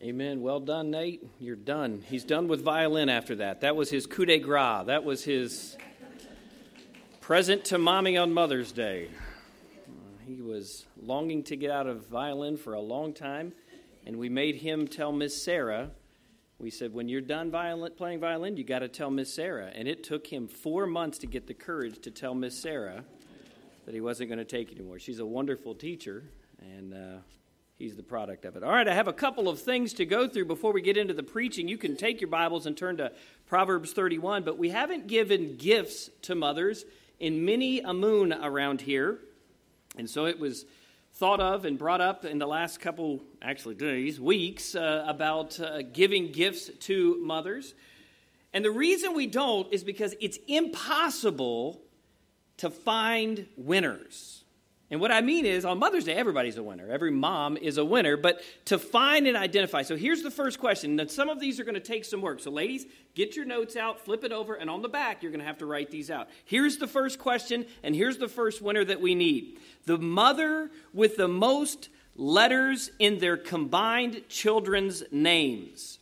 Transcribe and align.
Amen. 0.00 0.42
Well 0.42 0.60
done, 0.60 0.92
Nate. 0.92 1.26
You're 1.40 1.56
done. 1.56 2.04
He's 2.06 2.22
done 2.22 2.46
with 2.46 2.62
violin 2.62 3.08
after 3.08 3.34
that. 3.36 3.62
That 3.62 3.74
was 3.74 3.90
his 3.90 4.06
coup 4.06 4.26
de 4.26 4.38
grace. 4.38 4.86
That 4.86 5.02
was 5.02 5.24
his 5.24 5.76
present 7.20 7.64
to 7.66 7.78
mommy 7.78 8.16
on 8.16 8.32
Mother's 8.32 8.70
Day. 8.70 9.08
He 10.24 10.40
was 10.40 10.86
longing 11.02 11.42
to 11.44 11.56
get 11.56 11.72
out 11.72 11.88
of 11.88 12.06
violin 12.06 12.56
for 12.56 12.74
a 12.74 12.80
long 12.80 13.12
time, 13.12 13.52
and 14.06 14.18
we 14.18 14.28
made 14.28 14.54
him 14.54 14.86
tell 14.86 15.10
Miss 15.10 15.42
Sarah. 15.42 15.90
We 16.60 16.70
said, 16.70 16.94
when 16.94 17.08
you're 17.08 17.20
done 17.20 17.50
violin, 17.50 17.92
playing 17.96 18.20
violin, 18.20 18.56
you 18.56 18.62
got 18.62 18.80
to 18.80 18.88
tell 18.88 19.10
Miss 19.10 19.34
Sarah. 19.34 19.72
And 19.74 19.88
it 19.88 20.04
took 20.04 20.28
him 20.28 20.46
four 20.46 20.86
months 20.86 21.18
to 21.18 21.26
get 21.26 21.48
the 21.48 21.54
courage 21.54 21.98
to 22.02 22.12
tell 22.12 22.36
Miss 22.36 22.56
Sarah 22.56 23.04
that 23.84 23.94
he 23.94 24.00
wasn't 24.00 24.28
going 24.30 24.38
to 24.38 24.44
take 24.44 24.70
it 24.70 24.76
anymore. 24.76 25.00
She's 25.00 25.18
a 25.18 25.26
wonderful 25.26 25.74
teacher, 25.74 26.22
and 26.60 26.94
uh, 26.94 27.18
He's 27.78 27.94
the 27.94 28.02
product 28.02 28.44
of 28.44 28.56
it. 28.56 28.64
All 28.64 28.72
right, 28.72 28.88
I 28.88 28.94
have 28.94 29.06
a 29.06 29.12
couple 29.12 29.48
of 29.48 29.60
things 29.60 29.92
to 29.94 30.04
go 30.04 30.26
through 30.26 30.46
before 30.46 30.72
we 30.72 30.82
get 30.82 30.96
into 30.96 31.14
the 31.14 31.22
preaching. 31.22 31.68
You 31.68 31.78
can 31.78 31.96
take 31.96 32.20
your 32.20 32.28
Bibles 32.28 32.66
and 32.66 32.76
turn 32.76 32.96
to 32.96 33.12
Proverbs 33.46 33.92
31, 33.92 34.42
but 34.42 34.58
we 34.58 34.70
haven't 34.70 35.06
given 35.06 35.56
gifts 35.56 36.10
to 36.22 36.34
mothers 36.34 36.84
in 37.20 37.44
many 37.44 37.78
a 37.78 37.94
moon 37.94 38.32
around 38.32 38.80
here. 38.80 39.20
And 39.96 40.10
so 40.10 40.26
it 40.26 40.40
was 40.40 40.66
thought 41.14 41.38
of 41.38 41.64
and 41.64 41.78
brought 41.78 42.00
up 42.00 42.24
in 42.24 42.38
the 42.38 42.48
last 42.48 42.80
couple, 42.80 43.22
actually, 43.40 43.76
days, 43.76 44.20
weeks, 44.20 44.74
uh, 44.74 45.04
about 45.06 45.60
uh, 45.60 45.82
giving 45.82 46.32
gifts 46.32 46.70
to 46.80 47.20
mothers. 47.24 47.74
And 48.52 48.64
the 48.64 48.72
reason 48.72 49.14
we 49.14 49.28
don't 49.28 49.72
is 49.72 49.84
because 49.84 50.16
it's 50.20 50.38
impossible 50.48 51.80
to 52.56 52.70
find 52.70 53.46
winners. 53.56 54.42
And 54.90 55.00
what 55.00 55.12
I 55.12 55.20
mean 55.20 55.44
is, 55.44 55.66
on 55.66 55.78
Mother's 55.78 56.04
Day, 56.04 56.14
everybody's 56.14 56.56
a 56.56 56.62
winner. 56.62 56.90
Every 56.90 57.10
mom 57.10 57.58
is 57.58 57.76
a 57.76 57.84
winner. 57.84 58.16
But 58.16 58.40
to 58.66 58.78
find 58.78 59.26
and 59.26 59.36
identify, 59.36 59.82
so 59.82 59.96
here's 59.96 60.22
the 60.22 60.30
first 60.30 60.58
question. 60.58 60.98
And 60.98 61.10
some 61.10 61.28
of 61.28 61.38
these 61.40 61.60
are 61.60 61.64
going 61.64 61.74
to 61.74 61.80
take 61.80 62.06
some 62.06 62.22
work. 62.22 62.40
So, 62.40 62.50
ladies, 62.50 62.86
get 63.14 63.36
your 63.36 63.44
notes 63.44 63.76
out, 63.76 64.00
flip 64.00 64.24
it 64.24 64.32
over, 64.32 64.54
and 64.54 64.70
on 64.70 64.80
the 64.80 64.88
back, 64.88 65.22
you're 65.22 65.30
going 65.30 65.40
to 65.40 65.46
have 65.46 65.58
to 65.58 65.66
write 65.66 65.90
these 65.90 66.10
out. 66.10 66.28
Here's 66.46 66.78
the 66.78 66.86
first 66.86 67.18
question, 67.18 67.66
and 67.82 67.94
here's 67.94 68.16
the 68.16 68.28
first 68.28 68.62
winner 68.62 68.84
that 68.84 69.00
we 69.00 69.14
need 69.14 69.58
the 69.84 69.98
mother 69.98 70.70
with 70.94 71.16
the 71.16 71.28
most 71.28 71.90
letters 72.16 72.90
in 72.98 73.18
their 73.18 73.36
combined 73.36 74.22
children's 74.28 75.02
names. 75.10 75.97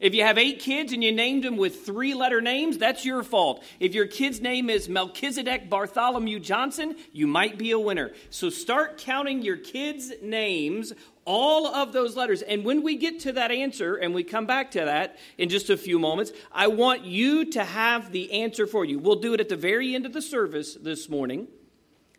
If 0.00 0.14
you 0.14 0.22
have 0.22 0.38
eight 0.38 0.60
kids 0.60 0.92
and 0.92 1.02
you 1.02 1.10
named 1.10 1.42
them 1.42 1.56
with 1.56 1.84
three 1.84 2.14
letter 2.14 2.40
names, 2.40 2.78
that's 2.78 3.04
your 3.04 3.24
fault. 3.24 3.64
If 3.80 3.94
your 3.94 4.06
kid's 4.06 4.40
name 4.40 4.70
is 4.70 4.88
Melchizedek 4.88 5.68
Bartholomew 5.68 6.38
Johnson, 6.38 6.96
you 7.12 7.26
might 7.26 7.58
be 7.58 7.72
a 7.72 7.80
winner. 7.80 8.12
So 8.30 8.48
start 8.48 8.98
counting 8.98 9.42
your 9.42 9.56
kids' 9.56 10.12
names, 10.22 10.92
all 11.24 11.66
of 11.66 11.92
those 11.92 12.16
letters. 12.16 12.42
And 12.42 12.64
when 12.64 12.84
we 12.84 12.96
get 12.96 13.20
to 13.20 13.32
that 13.32 13.50
answer, 13.50 13.96
and 13.96 14.14
we 14.14 14.22
come 14.22 14.46
back 14.46 14.70
to 14.72 14.84
that 14.84 15.18
in 15.36 15.48
just 15.48 15.68
a 15.68 15.76
few 15.76 15.98
moments, 15.98 16.30
I 16.52 16.68
want 16.68 17.04
you 17.04 17.46
to 17.52 17.64
have 17.64 18.12
the 18.12 18.30
answer 18.44 18.68
for 18.68 18.84
you. 18.84 19.00
We'll 19.00 19.16
do 19.16 19.34
it 19.34 19.40
at 19.40 19.48
the 19.48 19.56
very 19.56 19.96
end 19.96 20.06
of 20.06 20.12
the 20.12 20.22
service 20.22 20.74
this 20.74 21.08
morning. 21.08 21.48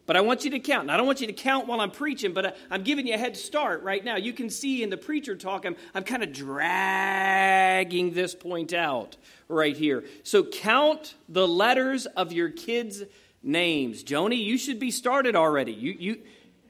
But 0.10 0.18
I 0.18 0.22
want 0.22 0.44
you 0.44 0.50
to 0.50 0.60
count. 0.60 0.82
And 0.82 0.92
I 0.92 0.98
don't 0.98 1.06
want 1.06 1.22
you 1.22 1.28
to 1.28 1.34
count 1.34 1.68
while 1.68 1.80
I'm 1.80 1.92
preaching, 1.92 2.34
but 2.34 2.58
I'm 2.72 2.82
giving 2.82 3.06
you 3.06 3.14
a 3.14 3.18
head 3.20 3.38
start 3.38 3.84
right 3.84 4.04
now. 4.04 4.16
You 4.16 4.34
can 4.34 4.50
see 4.50 4.82
in 4.82 4.90
the 4.90 4.98
preacher 4.98 5.36
talk, 5.36 5.68
I'm, 5.68 5.76
I'm 5.94 6.04
kind 6.04 6.24
of 6.24 6.34
dragging 6.34 8.14
this 8.16 8.34
point 8.34 8.74
out 8.74 9.18
right 9.48 9.78
here. 9.78 10.04
So 10.24 10.44
count 10.44 11.14
the 11.30 11.48
letters 11.48 12.08
of 12.08 12.34
your 12.34 12.50
kids' 12.50 13.04
names. 13.44 14.04
Joni, 14.04 14.44
you 14.44 14.58
should 14.58 14.80
be 14.80 14.90
started 14.90 15.36
already. 15.36 15.74
You, 15.74 15.96
you, 16.00 16.22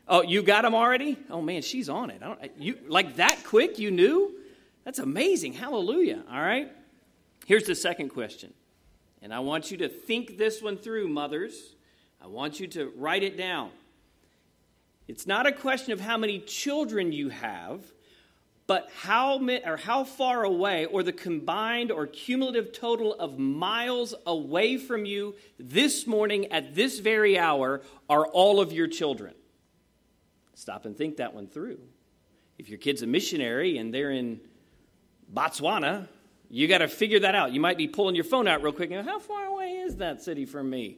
oh, 0.09 0.21
you 0.21 0.43
got 0.43 0.63
them 0.63 0.75
already? 0.75 1.17
Oh 1.29 1.41
man, 1.41 1.61
she's 1.61 1.87
on 1.87 2.09
it. 2.09 2.21
I 2.21 2.25
don't, 2.25 2.51
you, 2.61 2.77
like 2.89 3.15
that 3.15 3.45
quick, 3.45 3.79
you 3.79 3.89
knew? 3.89 4.35
That's 4.83 4.99
amazing. 4.99 5.53
Hallelujah. 5.53 6.25
All 6.29 6.41
right. 6.41 6.69
Here's 7.45 7.63
the 7.63 7.75
second 7.75 8.09
question. 8.09 8.53
And 9.21 9.33
I 9.33 9.39
want 9.39 9.71
you 9.71 9.77
to 9.77 9.87
think 9.87 10.37
this 10.37 10.61
one 10.61 10.75
through, 10.77 11.07
mothers. 11.07 11.77
I 12.21 12.27
want 12.27 12.59
you 12.59 12.67
to 12.67 12.91
write 12.95 13.23
it 13.23 13.37
down. 13.37 13.71
It's 15.07 15.25
not 15.25 15.47
a 15.47 15.51
question 15.51 15.93
of 15.93 15.99
how 15.99 16.17
many 16.17 16.39
children 16.39 17.11
you 17.11 17.29
have, 17.29 17.81
but 18.67 18.89
how, 18.95 19.39
or 19.65 19.77
how 19.77 20.03
far 20.03 20.43
away, 20.43 20.85
or 20.85 21.01
the 21.01 21.11
combined 21.11 21.91
or 21.91 22.05
cumulative 22.05 22.71
total 22.71 23.15
of 23.15 23.39
miles 23.39 24.13
away 24.27 24.77
from 24.77 25.05
you 25.05 25.33
this 25.57 26.05
morning 26.05 26.51
at 26.51 26.75
this 26.75 26.99
very 26.99 27.39
hour 27.39 27.81
are 28.07 28.27
all 28.27 28.59
of 28.59 28.71
your 28.71 28.87
children. 28.87 29.33
Stop 30.53 30.85
and 30.85 30.95
think 30.95 31.17
that 31.17 31.33
one 31.33 31.47
through. 31.47 31.79
If 32.59 32.69
your 32.69 32.77
kid's 32.77 33.01
a 33.01 33.07
missionary 33.07 33.77
and 33.77 33.91
they're 33.91 34.11
in 34.11 34.41
Botswana, 35.33 36.07
you 36.49 36.67
got 36.67 36.79
to 36.79 36.87
figure 36.87 37.21
that 37.21 37.33
out. 37.33 37.53
You 37.53 37.61
might 37.61 37.77
be 37.77 37.87
pulling 37.87 38.13
your 38.13 38.25
phone 38.25 38.47
out 38.47 38.61
real 38.61 38.73
quick 38.73 38.91
and 38.91 39.05
go, 39.05 39.11
How 39.11 39.19
far 39.19 39.45
away 39.45 39.77
is 39.77 39.95
that 39.95 40.21
city 40.21 40.45
from 40.45 40.69
me? 40.69 40.97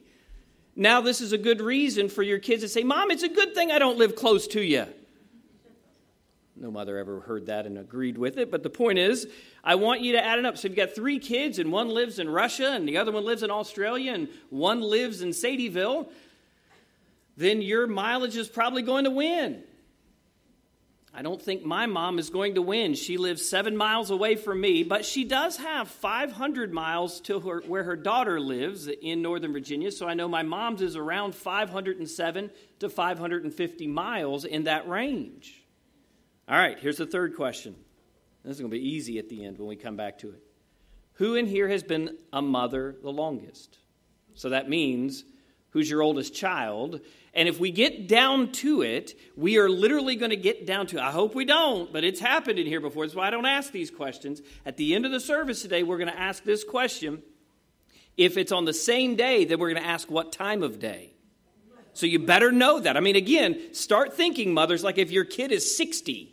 Now, 0.74 1.00
this 1.00 1.20
is 1.20 1.32
a 1.32 1.38
good 1.38 1.60
reason 1.60 2.08
for 2.08 2.22
your 2.22 2.38
kids 2.38 2.62
to 2.62 2.68
say, 2.68 2.82
Mom, 2.82 3.10
it's 3.10 3.22
a 3.22 3.28
good 3.28 3.54
thing 3.54 3.70
I 3.70 3.78
don't 3.78 3.98
live 3.98 4.16
close 4.16 4.46
to 4.48 4.62
you. 4.62 4.86
No 6.56 6.70
mother 6.70 6.96
ever 6.96 7.20
heard 7.20 7.46
that 7.46 7.66
and 7.66 7.76
agreed 7.76 8.16
with 8.16 8.38
it, 8.38 8.50
but 8.50 8.62
the 8.62 8.70
point 8.70 8.98
is, 8.98 9.26
I 9.64 9.74
want 9.74 10.00
you 10.00 10.12
to 10.12 10.24
add 10.24 10.38
it 10.38 10.46
up. 10.46 10.56
So 10.56 10.68
you've 10.68 10.76
got 10.76 10.94
three 10.94 11.18
kids, 11.18 11.58
and 11.58 11.72
one 11.72 11.88
lives 11.88 12.18
in 12.18 12.28
Russia, 12.28 12.72
and 12.72 12.88
the 12.88 12.98
other 12.98 13.10
one 13.10 13.24
lives 13.24 13.42
in 13.42 13.50
Australia, 13.50 14.12
and 14.12 14.28
one 14.50 14.80
lives 14.80 15.22
in 15.22 15.30
Sadieville, 15.30 16.08
then 17.36 17.62
your 17.62 17.86
mileage 17.86 18.36
is 18.36 18.48
probably 18.48 18.82
going 18.82 19.04
to 19.04 19.10
win. 19.10 19.64
I 21.14 21.20
don't 21.20 21.40
think 21.40 21.62
my 21.62 21.84
mom 21.84 22.18
is 22.18 22.30
going 22.30 22.54
to 22.54 22.62
win. 22.62 22.94
She 22.94 23.18
lives 23.18 23.46
seven 23.46 23.76
miles 23.76 24.10
away 24.10 24.34
from 24.34 24.60
me, 24.60 24.82
but 24.82 25.04
she 25.04 25.24
does 25.24 25.58
have 25.58 25.88
500 25.88 26.72
miles 26.72 27.20
to 27.22 27.38
her, 27.40 27.62
where 27.66 27.84
her 27.84 27.96
daughter 27.96 28.40
lives 28.40 28.88
in 28.88 29.20
Northern 29.20 29.52
Virginia. 29.52 29.92
So 29.92 30.08
I 30.08 30.14
know 30.14 30.26
my 30.26 30.42
mom's 30.42 30.80
is 30.80 30.96
around 30.96 31.34
507 31.34 32.50
to 32.78 32.88
550 32.88 33.86
miles 33.88 34.46
in 34.46 34.64
that 34.64 34.88
range. 34.88 35.62
All 36.48 36.56
right, 36.56 36.78
here's 36.78 36.96
the 36.96 37.06
third 37.06 37.36
question. 37.36 37.76
This 38.42 38.56
is 38.56 38.60
going 38.60 38.70
to 38.70 38.76
be 38.76 38.88
easy 38.88 39.18
at 39.18 39.28
the 39.28 39.44
end 39.44 39.58
when 39.58 39.68
we 39.68 39.76
come 39.76 39.96
back 39.96 40.18
to 40.20 40.30
it. 40.30 40.42
Who 41.14 41.34
in 41.34 41.46
here 41.46 41.68
has 41.68 41.82
been 41.82 42.16
a 42.32 42.40
mother 42.40 42.96
the 43.02 43.12
longest? 43.12 43.78
So 44.34 44.48
that 44.48 44.68
means 44.68 45.24
who's 45.72 45.90
your 45.90 46.02
oldest 46.02 46.34
child? 46.34 47.00
And 47.34 47.48
if 47.48 47.58
we 47.58 47.70
get 47.70 48.08
down 48.08 48.52
to 48.52 48.82
it, 48.82 49.14
we 49.36 49.58
are 49.58 49.68
literally 49.68 50.16
going 50.16 50.30
to 50.30 50.36
get 50.36 50.66
down 50.66 50.86
to, 50.88 51.02
I 51.02 51.10
hope 51.10 51.34
we 51.34 51.44
don't, 51.44 51.92
but 51.92 52.04
it's 52.04 52.20
happened 52.20 52.58
in 52.58 52.66
here 52.66 52.80
before. 52.80 53.06
That's 53.06 53.16
why 53.16 53.26
I 53.26 53.30
don't 53.30 53.46
ask 53.46 53.72
these 53.72 53.90
questions. 53.90 54.42
At 54.64 54.76
the 54.76 54.94
end 54.94 55.06
of 55.06 55.12
the 55.12 55.20
service 55.20 55.62
today, 55.62 55.82
we're 55.82 55.98
going 55.98 56.10
to 56.12 56.18
ask 56.18 56.44
this 56.44 56.62
question. 56.62 57.22
If 58.16 58.36
it's 58.36 58.52
on 58.52 58.66
the 58.66 58.74
same 58.74 59.16
day, 59.16 59.44
then 59.44 59.58
we're 59.58 59.72
going 59.72 59.82
to 59.82 59.88
ask 59.88 60.10
what 60.10 60.32
time 60.32 60.62
of 60.62 60.78
day. 60.78 61.14
So 61.94 62.06
you 62.06 62.18
better 62.18 62.52
know 62.52 62.80
that. 62.80 62.96
I 62.96 63.00
mean, 63.00 63.16
again, 63.16 63.74
start 63.74 64.14
thinking, 64.14 64.54
mothers, 64.54 64.84
like 64.84 64.98
if 64.98 65.10
your 65.10 65.24
kid 65.24 65.52
is 65.52 65.76
60 65.76 66.31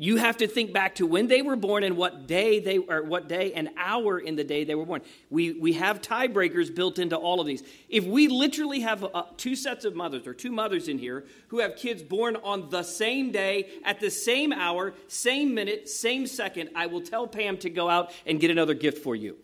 you 0.00 0.16
have 0.16 0.38
to 0.38 0.48
think 0.48 0.72
back 0.72 0.94
to 0.94 1.06
when 1.06 1.28
they 1.28 1.42
were 1.42 1.56
born 1.56 1.84
and 1.84 1.94
what 1.94 2.26
day 2.26 2.58
they 2.58 2.78
or 2.78 3.02
what 3.02 3.28
day 3.28 3.52
and 3.52 3.68
hour 3.76 4.18
in 4.18 4.34
the 4.34 4.42
day 4.42 4.64
they 4.64 4.74
were 4.74 4.86
born. 4.86 5.02
We 5.28 5.52
we 5.52 5.74
have 5.74 6.00
tiebreakers 6.00 6.74
built 6.74 6.98
into 6.98 7.16
all 7.16 7.38
of 7.38 7.46
these. 7.46 7.62
If 7.90 8.06
we 8.06 8.26
literally 8.26 8.80
have 8.80 9.04
uh, 9.04 9.24
two 9.36 9.54
sets 9.54 9.84
of 9.84 9.94
mothers 9.94 10.26
or 10.26 10.32
two 10.32 10.52
mothers 10.52 10.88
in 10.88 10.96
here 10.96 11.26
who 11.48 11.58
have 11.58 11.76
kids 11.76 12.02
born 12.02 12.36
on 12.36 12.70
the 12.70 12.82
same 12.82 13.30
day 13.30 13.68
at 13.84 14.00
the 14.00 14.10
same 14.10 14.54
hour, 14.54 14.94
same 15.06 15.52
minute, 15.52 15.86
same 15.86 16.26
second, 16.26 16.70
I 16.74 16.86
will 16.86 17.02
tell 17.02 17.26
Pam 17.26 17.58
to 17.58 17.68
go 17.68 17.90
out 17.90 18.10
and 18.24 18.40
get 18.40 18.50
another 18.50 18.72
gift 18.72 19.04
for 19.04 19.14
you. 19.14 19.36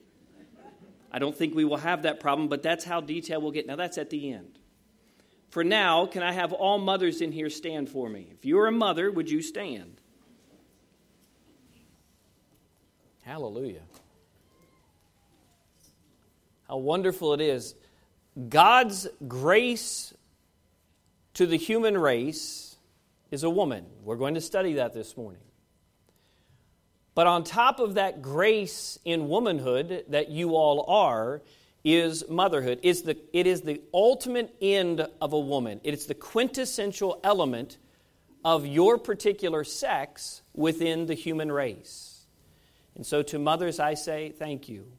I 1.12 1.18
don't 1.18 1.36
think 1.36 1.54
we 1.54 1.66
will 1.66 1.76
have 1.76 2.04
that 2.04 2.18
problem, 2.18 2.48
but 2.48 2.62
that's 2.62 2.86
how 2.86 3.02
detailed 3.02 3.42
we'll 3.42 3.52
get. 3.52 3.66
Now 3.66 3.76
that's 3.76 3.98
at 3.98 4.08
the 4.08 4.32
end. 4.32 4.58
For 5.50 5.62
now, 5.62 6.06
can 6.06 6.22
I 6.22 6.32
have 6.32 6.54
all 6.54 6.78
mothers 6.78 7.20
in 7.20 7.30
here 7.30 7.50
stand 7.50 7.90
for 7.90 8.08
me? 8.08 8.28
If 8.32 8.46
you're 8.46 8.68
a 8.68 8.72
mother, 8.72 9.10
would 9.10 9.30
you 9.30 9.42
stand? 9.42 9.95
Hallelujah. 13.26 13.82
How 16.68 16.76
wonderful 16.76 17.34
it 17.34 17.40
is. 17.40 17.74
God's 18.48 19.08
grace 19.26 20.14
to 21.34 21.44
the 21.44 21.56
human 21.56 21.98
race 21.98 22.76
is 23.32 23.42
a 23.42 23.50
woman. 23.50 23.84
We're 24.04 24.14
going 24.14 24.34
to 24.34 24.40
study 24.40 24.74
that 24.74 24.94
this 24.94 25.16
morning. 25.16 25.40
But 27.16 27.26
on 27.26 27.42
top 27.42 27.80
of 27.80 27.94
that 27.94 28.22
grace 28.22 28.96
in 29.04 29.28
womanhood 29.28 30.04
that 30.10 30.30
you 30.30 30.54
all 30.54 30.84
are, 30.88 31.42
is 31.82 32.28
motherhood. 32.28 32.78
It's 32.84 33.02
the, 33.02 33.16
it 33.32 33.48
is 33.48 33.62
the 33.62 33.80
ultimate 33.92 34.54
end 34.60 35.04
of 35.20 35.32
a 35.32 35.40
woman. 35.40 35.80
It 35.82 35.94
is 35.94 36.06
the 36.06 36.14
quintessential 36.14 37.18
element 37.24 37.78
of 38.44 38.66
your 38.66 38.98
particular 38.98 39.64
sex 39.64 40.42
within 40.54 41.06
the 41.06 41.14
human 41.14 41.50
race. 41.50 42.15
And 42.96 43.06
so 43.06 43.22
to 43.22 43.38
mothers, 43.38 43.78
I 43.78 43.94
say 43.94 44.30
thank 44.30 44.68
you. 44.68 44.90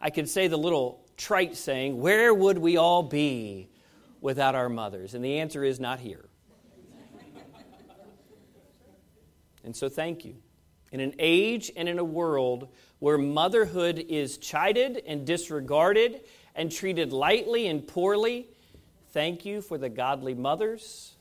I 0.00 0.10
could 0.10 0.28
say 0.28 0.48
the 0.48 0.58
little 0.58 1.06
trite 1.16 1.56
saying, 1.56 1.98
Where 1.98 2.34
would 2.34 2.58
we 2.58 2.76
all 2.76 3.02
be 3.02 3.70
without 4.20 4.54
our 4.54 4.68
mothers? 4.68 5.14
And 5.14 5.24
the 5.24 5.38
answer 5.38 5.64
is 5.64 5.80
not 5.80 6.00
here. 6.00 6.28
And 9.64 9.74
so 9.74 9.88
thank 9.88 10.24
you. 10.24 10.36
In 10.92 11.00
an 11.00 11.14
age 11.18 11.72
and 11.76 11.88
in 11.88 11.98
a 11.98 12.04
world 12.04 12.68
where 13.00 13.18
motherhood 13.18 13.98
is 13.98 14.38
chided 14.38 15.02
and 15.06 15.26
disregarded 15.26 16.20
and 16.54 16.70
treated 16.70 17.12
lightly 17.12 17.66
and 17.66 17.86
poorly, 17.86 18.48
thank 19.10 19.44
you 19.44 19.60
for 19.60 19.76
the 19.76 19.88
godly 19.88 20.34
mothers 20.34 21.16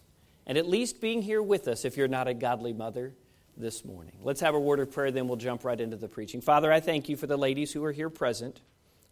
and 0.46 0.58
at 0.58 0.68
least 0.68 1.02
being 1.02 1.22
here 1.24 1.42
with 1.42 1.68
us 1.68 1.86
if 1.86 1.98
you're 1.98 2.08
not 2.08 2.28
a 2.28 2.34
godly 2.34 2.74
mother 2.74 3.16
this 3.58 3.86
morning. 3.86 4.18
Let's 4.22 4.42
have 4.42 4.56
a 4.56 4.60
word 4.60 4.80
of 4.80 4.92
prayer, 4.92 5.12
then 5.12 5.28
we'll 5.28 5.38
jump 5.38 5.64
right 5.64 5.80
into 5.80 5.98
the 5.98 6.08
preaching. 6.08 6.42
Father, 6.42 6.72
I 6.72 6.80
thank 6.80 7.10
you 7.10 7.16
for 7.16 7.28
the 7.28 7.38
ladies 7.38 7.72
who 7.72 7.84
are 7.84 7.92
here 7.92 8.10
present 8.10 8.62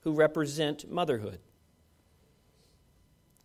who 0.03 0.13
represent 0.13 0.89
motherhood. 0.89 1.39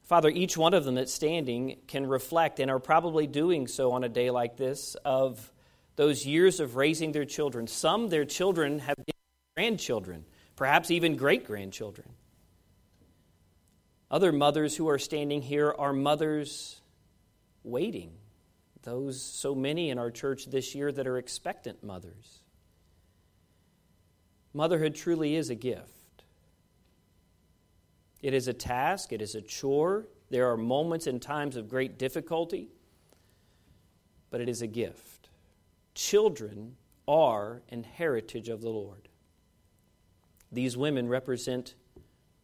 Father, 0.04 0.28
each 0.28 0.56
one 0.56 0.74
of 0.74 0.84
them 0.84 0.94
that's 0.94 1.12
standing 1.12 1.76
can 1.86 2.06
reflect 2.06 2.60
and 2.60 2.70
are 2.70 2.78
probably 2.78 3.26
doing 3.26 3.66
so 3.66 3.92
on 3.92 4.04
a 4.04 4.08
day 4.08 4.30
like 4.30 4.56
this 4.56 4.96
of 5.04 5.52
those 5.96 6.26
years 6.26 6.60
of 6.60 6.76
raising 6.76 7.12
their 7.12 7.24
children. 7.24 7.66
Some, 7.66 8.08
their 8.08 8.24
children 8.24 8.78
have 8.80 8.96
been 8.96 9.14
grandchildren, 9.56 10.24
perhaps 10.56 10.90
even 10.90 11.16
great 11.16 11.46
grandchildren. 11.46 12.08
Other 14.10 14.32
mothers 14.32 14.74
who 14.74 14.88
are 14.88 14.98
standing 14.98 15.42
here 15.42 15.74
are 15.76 15.92
mothers 15.92 16.80
waiting. 17.62 18.12
Those, 18.82 19.20
so 19.20 19.54
many 19.54 19.90
in 19.90 19.98
our 19.98 20.10
church 20.10 20.46
this 20.46 20.74
year 20.74 20.92
that 20.92 21.06
are 21.06 21.18
expectant 21.18 21.82
mothers. 21.82 22.42
Motherhood 24.54 24.94
truly 24.94 25.36
is 25.36 25.50
a 25.50 25.54
gift. 25.54 26.24
It 28.20 28.34
is 28.34 28.48
a 28.48 28.52
task, 28.52 29.12
it 29.12 29.22
is 29.22 29.34
a 29.34 29.42
chore. 29.42 30.06
There 30.30 30.50
are 30.50 30.56
moments 30.56 31.06
and 31.06 31.22
times 31.22 31.56
of 31.56 31.68
great 31.68 31.98
difficulty, 31.98 32.68
but 34.30 34.40
it 34.40 34.48
is 34.48 34.62
a 34.62 34.66
gift. 34.66 35.28
Children 35.94 36.76
are 37.06 37.62
an 37.70 37.84
heritage 37.84 38.48
of 38.48 38.60
the 38.60 38.68
Lord. 38.68 39.08
These 40.50 40.76
women 40.76 41.08
represent 41.08 41.74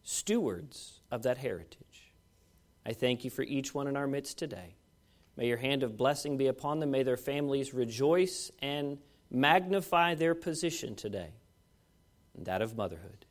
stewards 0.02 1.00
of 1.10 1.22
that 1.22 1.38
heritage. 1.38 2.12
I 2.86 2.92
thank 2.92 3.25
you 3.25 3.31
for 3.31 3.42
each 3.42 3.75
one 3.75 3.86
in 3.86 3.96
our 3.96 4.06
midst 4.06 4.38
today. 4.38 4.76
May 5.36 5.48
your 5.48 5.56
hand 5.56 5.82
of 5.82 5.96
blessing 5.96 6.36
be 6.36 6.46
upon 6.46 6.78
them. 6.81 6.90
May 6.90 7.02
their 7.02 7.16
families 7.16 7.75
rejoice 7.75 8.50
and 8.62 8.98
magnify 9.31 10.14
their 10.14 10.34
position 10.34 10.94
today, 10.94 11.31
and 12.36 12.46
that 12.46 12.62
of 12.62 12.76
motherhood. 12.76 13.26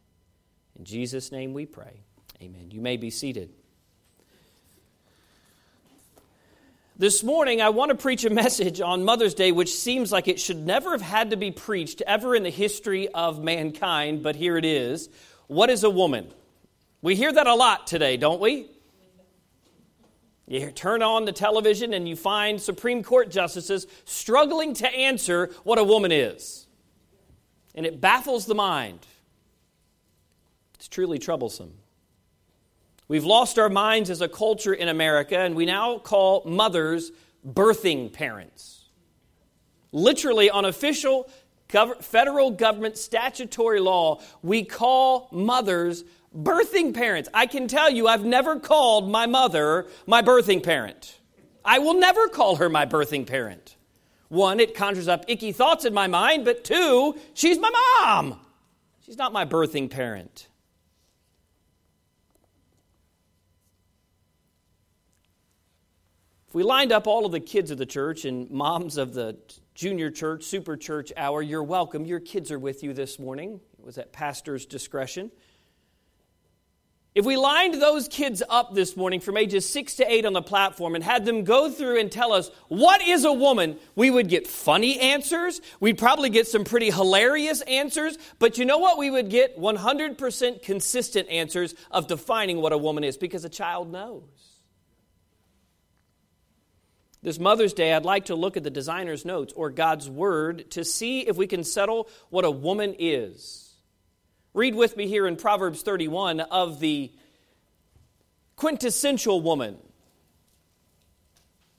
In 0.78 0.84
Jesus' 0.84 1.32
name 1.32 1.54
we 1.54 1.66
pray. 1.66 2.02
Amen. 2.42 2.72
You 2.72 2.82
may 2.82 2.98
be 2.98 3.10
seated. 3.10 3.54
This 6.96 7.24
morning, 7.24 7.62
I 7.62 7.70
want 7.70 7.90
to 7.90 7.96
preach 7.96 8.24
a 8.24 8.30
message 8.30 8.80
on 8.80 9.04
Mother's 9.04 9.34
Day, 9.34 9.52
which 9.52 9.74
seems 9.74 10.12
like 10.12 10.28
it 10.28 10.40
should 10.40 10.64
never 10.64 10.92
have 10.92 11.02
had 11.02 11.32
to 11.32 11.38
be 11.38 11.52
preached 11.52 12.04
ever 12.06 12.36
in 12.36 12.44
the 12.44 12.52
history 12.52 13.08
of 13.08 13.44
mankind, 13.44 14.22
but 14.22 14.36
here 14.36 14.58
it 14.58 14.66
is. 14.66 15.10
What 15.48 15.70
is 15.70 15.84
a 15.84 15.90
woman? 15.90 16.32
We 17.02 17.16
hear 17.16 17.34
that 17.34 17.48
a 17.48 17.56
lot 17.56 17.88
today, 17.88 18.18
don't 18.18 18.40
we? 18.40 18.70
You 20.54 20.70
turn 20.70 21.02
on 21.02 21.26
the 21.26 21.32
television 21.32 21.96
and 21.96 22.08
you 22.08 22.16
find 22.16 22.62
Supreme 22.62 23.02
Court 23.02 23.32
justices 23.32 23.88
struggling 24.06 24.76
to 24.76 24.88
answer 24.88 25.50
what 25.64 25.80
a 25.80 25.84
woman 25.84 26.12
is. 26.12 26.68
And 27.74 27.88
it 27.88 28.00
baffles 28.00 28.46
the 28.46 28.54
mind. 28.54 29.00
It's 30.76 30.88
truly 30.88 31.18
troublesome. 31.18 31.74
We've 33.08 33.26
lost 33.26 33.58
our 33.58 33.68
minds 33.68 34.12
as 34.12 34.22
a 34.22 34.30
culture 34.30 34.76
in 34.76 34.90
America, 34.90 35.40
and 35.40 35.56
we 35.56 35.66
now 35.66 35.98
call 35.98 36.44
mothers 36.46 37.12
birthing 37.44 38.14
parents. 38.14 38.90
Literally, 39.92 40.52
on 40.52 40.66
official 40.66 41.32
federal 42.02 42.52
government 42.52 43.00
statutory 43.00 43.80
law, 43.80 44.22
we 44.44 44.64
call 44.64 45.30
mothers 45.32 46.04
birthing 46.36 46.94
parents. 46.94 47.30
I 47.34 47.46
can 47.46 47.68
tell 47.68 47.90
you, 47.90 48.08
I've 48.08 48.26
never 48.26 48.60
called 48.60 49.10
my 49.10 49.26
mother 49.26 49.88
my 50.06 50.22
birthing 50.22 50.64
parent. 50.64 51.20
I 51.66 51.80
will 51.80 51.94
never 51.94 52.28
call 52.28 52.58
her 52.58 52.70
my 52.70 52.86
birthing 52.86 53.26
parent. 53.26 53.76
One, 54.30 54.60
it 54.60 54.76
conjures 54.76 55.08
up 55.08 55.26
icky 55.28 55.52
thoughts 55.52 55.86
in 55.86 55.94
my 55.94 56.08
mind, 56.08 56.44
but 56.44 56.64
two, 56.64 57.16
she's 57.34 57.60
my 57.60 57.70
mom. 57.70 58.40
She's 59.02 59.18
not 59.18 59.32
my 59.32 59.46
birthing 59.46 59.90
parent. 59.90 60.48
If 66.48 66.56
we 66.56 66.64
lined 66.64 66.92
up 66.92 67.08
all 67.08 67.26
of 67.26 67.32
the 67.32 67.40
kids 67.40 67.72
of 67.72 67.78
the 67.78 67.86
church 67.86 68.26
and 68.26 68.50
moms 68.50 68.98
of 68.98 69.14
the 69.14 69.38
junior 69.76 70.12
church, 70.12 70.44
super 70.44 70.78
church 70.78 71.12
hour, 71.18 71.42
you're 71.42 71.64
welcome. 71.64 72.06
Your 72.06 72.20
kids 72.20 72.52
are 72.52 72.60
with 72.60 72.84
you 72.84 72.94
this 72.94 73.18
morning. 73.18 73.60
It 73.80 73.84
was 73.86 73.98
at 73.98 74.12
pastor's 74.12 74.66
discretion. 74.66 75.32
If 77.16 77.26
we 77.26 77.38
lined 77.38 77.76
those 77.76 78.08
kids 78.08 78.42
up 78.50 78.74
this 78.74 78.98
morning 78.98 79.20
from 79.20 79.38
ages 79.38 79.70
six 79.70 79.98
to 79.98 80.12
eight 80.12 80.26
on 80.26 80.34
the 80.34 80.42
platform 80.42 80.96
and 80.96 81.04
had 81.04 81.26
them 81.26 81.44
go 81.44 81.70
through 81.70 82.00
and 82.00 82.12
tell 82.12 82.34
us 82.34 82.50
what 82.70 83.04
is 83.04 83.24
a 83.24 83.32
woman, 83.32 83.78
we 83.96 84.10
would 84.10 84.30
get 84.30 84.48
funny 84.48 85.00
answers. 85.00 85.62
We'd 85.80 86.00
probably 86.00 86.32
get 86.32 86.48
some 86.48 86.64
pretty 86.64 86.90
hilarious 86.90 87.62
answers. 87.62 88.18
But 88.40 88.58
you 88.58 88.66
know 88.66 88.80
what? 88.80 88.98
We 88.98 89.12
would 89.12 89.30
get 89.30 89.60
100% 89.60 90.64
consistent 90.64 91.30
answers 91.30 91.76
of 91.92 92.08
defining 92.08 92.58
what 92.58 92.74
a 92.74 92.80
woman 92.80 93.04
is 93.04 93.16
because 93.16 93.46
a 93.46 93.50
child 93.50 93.92
knows. 93.92 94.24
This 97.22 97.40
Mother's 97.40 97.74
Day, 97.74 97.94
I'd 97.94 98.06
like 98.06 98.26
to 98.26 98.36
look 98.36 98.58
at 98.58 98.64
the 98.64 98.72
designer's 98.72 99.24
notes 99.24 99.54
or 99.56 99.70
God's 99.70 100.10
Word 100.10 100.72
to 100.72 100.84
see 100.84 101.22
if 101.22 101.38
we 101.38 101.46
can 101.46 101.64
settle 101.64 102.10
what 102.32 102.44
a 102.44 102.52
woman 102.52 102.96
is. 102.98 103.63
Read 104.54 104.76
with 104.76 104.96
me 104.96 105.08
here 105.08 105.26
in 105.26 105.36
Proverbs 105.36 105.82
31 105.82 106.40
of 106.40 106.80
the 106.80 107.12
quintessential 108.56 109.42
woman, 109.42 109.78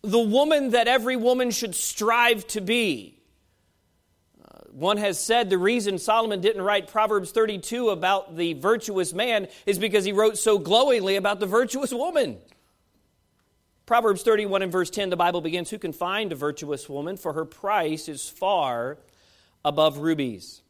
the 0.02 0.18
woman 0.18 0.70
that 0.70 0.88
every 0.88 1.16
woman 1.16 1.52
should 1.52 1.76
strive 1.76 2.44
to 2.48 2.60
be. 2.60 3.20
Uh, 4.42 4.58
one 4.72 4.96
has 4.96 5.20
said 5.20 5.50
the 5.50 5.58
reason 5.58 5.98
Solomon 5.98 6.40
didn't 6.40 6.62
write 6.62 6.88
Proverbs 6.88 7.30
32 7.30 7.90
about 7.90 8.36
the 8.36 8.54
virtuous 8.54 9.12
man 9.12 9.46
is 9.66 9.78
because 9.78 10.04
he 10.04 10.12
wrote 10.12 10.36
so 10.36 10.58
glowingly 10.58 11.14
about 11.14 11.38
the 11.38 11.46
virtuous 11.46 11.92
woman. 11.92 12.38
Proverbs 13.86 14.22
31 14.22 14.62
and 14.62 14.72
verse 14.72 14.90
10, 14.90 15.10
the 15.10 15.16
Bible 15.16 15.40
begins 15.40 15.70
Who 15.70 15.78
can 15.78 15.92
find 15.92 16.32
a 16.32 16.36
virtuous 16.36 16.88
woman? 16.88 17.16
For 17.16 17.34
her 17.34 17.44
price 17.44 18.08
is 18.08 18.28
far 18.28 18.98
above 19.64 19.98
rubies. 19.98 20.62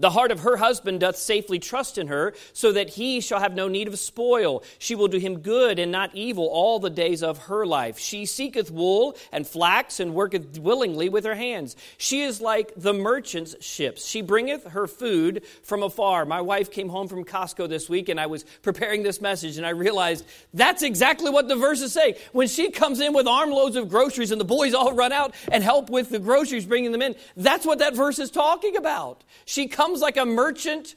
The 0.00 0.10
heart 0.10 0.32
of 0.32 0.40
her 0.40 0.56
husband 0.56 1.00
doth 1.00 1.16
safely 1.16 1.58
trust 1.58 1.98
in 1.98 2.08
her, 2.08 2.34
so 2.52 2.72
that 2.72 2.90
he 2.90 3.20
shall 3.20 3.38
have 3.38 3.54
no 3.54 3.68
need 3.68 3.86
of 3.86 3.98
spoil. 3.98 4.64
She 4.78 4.94
will 4.94 5.08
do 5.08 5.18
him 5.18 5.40
good 5.40 5.78
and 5.78 5.92
not 5.92 6.14
evil 6.14 6.46
all 6.46 6.80
the 6.80 6.90
days 6.90 7.22
of 7.22 7.38
her 7.44 7.66
life. 7.66 7.98
She 7.98 8.24
seeketh 8.26 8.70
wool 8.70 9.16
and 9.30 9.46
flax 9.46 10.00
and 10.00 10.14
worketh 10.14 10.58
willingly 10.58 11.10
with 11.10 11.24
her 11.24 11.34
hands. 11.34 11.76
She 11.98 12.22
is 12.22 12.40
like 12.40 12.72
the 12.76 12.94
merchant's 12.94 13.62
ships. 13.62 14.06
She 14.06 14.22
bringeth 14.22 14.64
her 14.64 14.86
food 14.86 15.44
from 15.62 15.82
afar. 15.82 16.24
My 16.24 16.40
wife 16.40 16.70
came 16.70 16.88
home 16.88 17.06
from 17.06 17.24
Costco 17.24 17.68
this 17.68 17.88
week, 17.88 18.08
and 18.08 18.18
I 18.18 18.26
was 18.26 18.44
preparing 18.62 19.02
this 19.02 19.20
message, 19.20 19.58
and 19.58 19.66
I 19.66 19.70
realized 19.70 20.24
that's 20.54 20.82
exactly 20.82 21.30
what 21.30 21.46
the 21.46 21.56
verses 21.56 21.92
say. 21.92 22.16
When 22.32 22.48
she 22.48 22.70
comes 22.70 23.00
in 23.00 23.12
with 23.12 23.26
armloads 23.26 23.76
of 23.76 23.90
groceries, 23.90 24.30
and 24.30 24.40
the 24.40 24.46
boys 24.46 24.72
all 24.72 24.94
run 24.94 25.12
out 25.12 25.34
and 25.52 25.62
help 25.62 25.90
with 25.90 26.08
the 26.08 26.18
groceries, 26.18 26.64
bringing 26.64 26.92
them 26.92 27.02
in, 27.02 27.16
that's 27.36 27.66
what 27.66 27.80
that 27.80 27.94
verse 27.94 28.18
is 28.18 28.30
talking 28.30 28.76
about. 28.76 29.22
She 29.44 29.68
comes 29.68 29.89
comes 29.90 30.00
like 30.00 30.16
a 30.16 30.24
merchant 30.24 30.94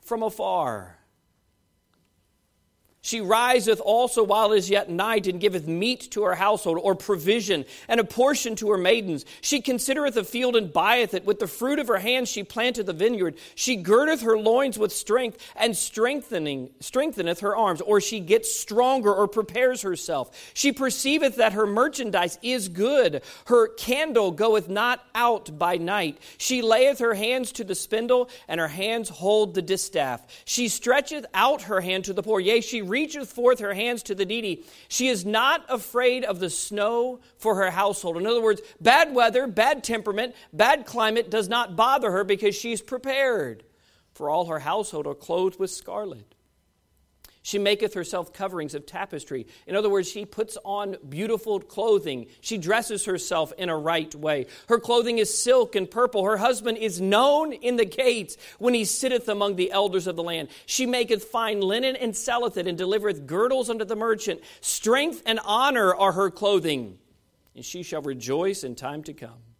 from 0.00 0.22
afar. 0.22 0.96
She 3.04 3.20
riseth 3.20 3.80
also 3.84 4.22
while 4.22 4.52
it 4.52 4.58
is 4.58 4.70
yet 4.70 4.88
night, 4.88 5.26
and 5.26 5.40
giveth 5.40 5.66
meat 5.66 6.12
to 6.12 6.22
her 6.22 6.36
household, 6.36 6.78
or 6.80 6.94
provision, 6.94 7.64
and 7.88 7.98
a 7.98 8.04
portion 8.04 8.54
to 8.56 8.70
her 8.70 8.78
maidens. 8.78 9.24
She 9.40 9.60
considereth 9.60 10.16
a 10.16 10.22
field 10.22 10.54
and 10.54 10.72
buyeth 10.72 11.12
it. 11.12 11.24
With 11.24 11.40
the 11.40 11.48
fruit 11.48 11.80
of 11.80 11.88
her 11.88 11.98
hands 11.98 12.28
she 12.28 12.44
planteth 12.44 12.86
the 12.86 12.92
vineyard. 12.92 13.34
She 13.56 13.74
girdeth 13.74 14.22
her 14.22 14.38
loins 14.38 14.78
with 14.78 14.92
strength, 14.92 15.38
and 15.56 15.76
strengthening 15.76 16.70
strengtheneth 16.78 17.40
her 17.40 17.56
arms. 17.56 17.80
Or 17.80 18.00
she 18.00 18.20
gets 18.20 18.54
stronger, 18.54 19.12
or 19.12 19.26
prepares 19.26 19.82
herself. 19.82 20.52
She 20.54 20.70
perceiveth 20.70 21.36
that 21.36 21.54
her 21.54 21.66
merchandise 21.66 22.38
is 22.40 22.68
good. 22.68 23.22
Her 23.46 23.66
candle 23.66 24.30
goeth 24.30 24.68
not 24.68 25.04
out 25.12 25.58
by 25.58 25.76
night. 25.76 26.18
She 26.38 26.62
layeth 26.62 27.00
her 27.00 27.14
hands 27.14 27.50
to 27.52 27.64
the 27.64 27.74
spindle, 27.74 28.30
and 28.46 28.60
her 28.60 28.68
hands 28.68 29.08
hold 29.08 29.54
the 29.54 29.62
distaff. 29.62 30.24
She 30.44 30.68
stretcheth 30.68 31.26
out 31.34 31.62
her 31.62 31.80
hand 31.80 32.04
to 32.04 32.12
the 32.12 32.22
poor. 32.22 32.38
Yea, 32.38 32.60
she 32.60 32.91
reacheth 32.92 33.32
forth 33.32 33.60
her 33.60 33.72
hands 33.72 34.02
to 34.04 34.14
the 34.14 34.26
needy. 34.26 34.64
She 34.88 35.08
is 35.08 35.24
not 35.24 35.64
afraid 35.68 36.24
of 36.24 36.40
the 36.40 36.50
snow 36.50 37.20
for 37.38 37.54
her 37.56 37.70
household. 37.70 38.18
In 38.18 38.26
other 38.26 38.42
words, 38.42 38.60
bad 38.80 39.14
weather, 39.14 39.46
bad 39.46 39.82
temperament, 39.82 40.34
bad 40.52 40.84
climate 40.84 41.30
does 41.30 41.48
not 41.48 41.74
bother 41.74 42.10
her 42.10 42.22
because 42.22 42.54
she's 42.54 42.82
prepared. 42.82 43.64
For 44.12 44.28
all 44.28 44.44
her 44.46 44.58
household 44.58 45.06
are 45.06 45.14
clothed 45.14 45.58
with 45.58 45.70
scarlet. 45.70 46.31
She 47.44 47.58
maketh 47.58 47.94
herself 47.94 48.32
coverings 48.32 48.72
of 48.74 48.86
tapestry. 48.86 49.48
In 49.66 49.74
other 49.74 49.90
words, 49.90 50.08
she 50.08 50.24
puts 50.24 50.56
on 50.64 50.96
beautiful 51.08 51.58
clothing. 51.58 52.28
She 52.40 52.56
dresses 52.56 53.04
herself 53.04 53.52
in 53.58 53.68
a 53.68 53.76
right 53.76 54.14
way. 54.14 54.46
Her 54.68 54.78
clothing 54.78 55.18
is 55.18 55.36
silk 55.36 55.74
and 55.74 55.90
purple. 55.90 56.24
Her 56.24 56.36
husband 56.36 56.78
is 56.78 57.00
known 57.00 57.52
in 57.52 57.74
the 57.76 57.84
gates 57.84 58.36
when 58.60 58.74
he 58.74 58.84
sitteth 58.84 59.28
among 59.28 59.56
the 59.56 59.72
elders 59.72 60.06
of 60.06 60.14
the 60.14 60.22
land. 60.22 60.50
She 60.66 60.86
maketh 60.86 61.24
fine 61.24 61.60
linen 61.60 61.96
and 61.96 62.16
selleth 62.16 62.56
it, 62.56 62.68
and 62.68 62.78
delivereth 62.78 63.26
girdles 63.26 63.68
unto 63.68 63.84
the 63.84 63.96
merchant. 63.96 64.40
Strength 64.60 65.24
and 65.26 65.40
honor 65.44 65.92
are 65.92 66.12
her 66.12 66.30
clothing, 66.30 66.98
and 67.56 67.64
she 67.64 67.82
shall 67.82 68.02
rejoice 68.02 68.62
in 68.62 68.76
time 68.76 69.02
to 69.02 69.12
come. 69.12 69.51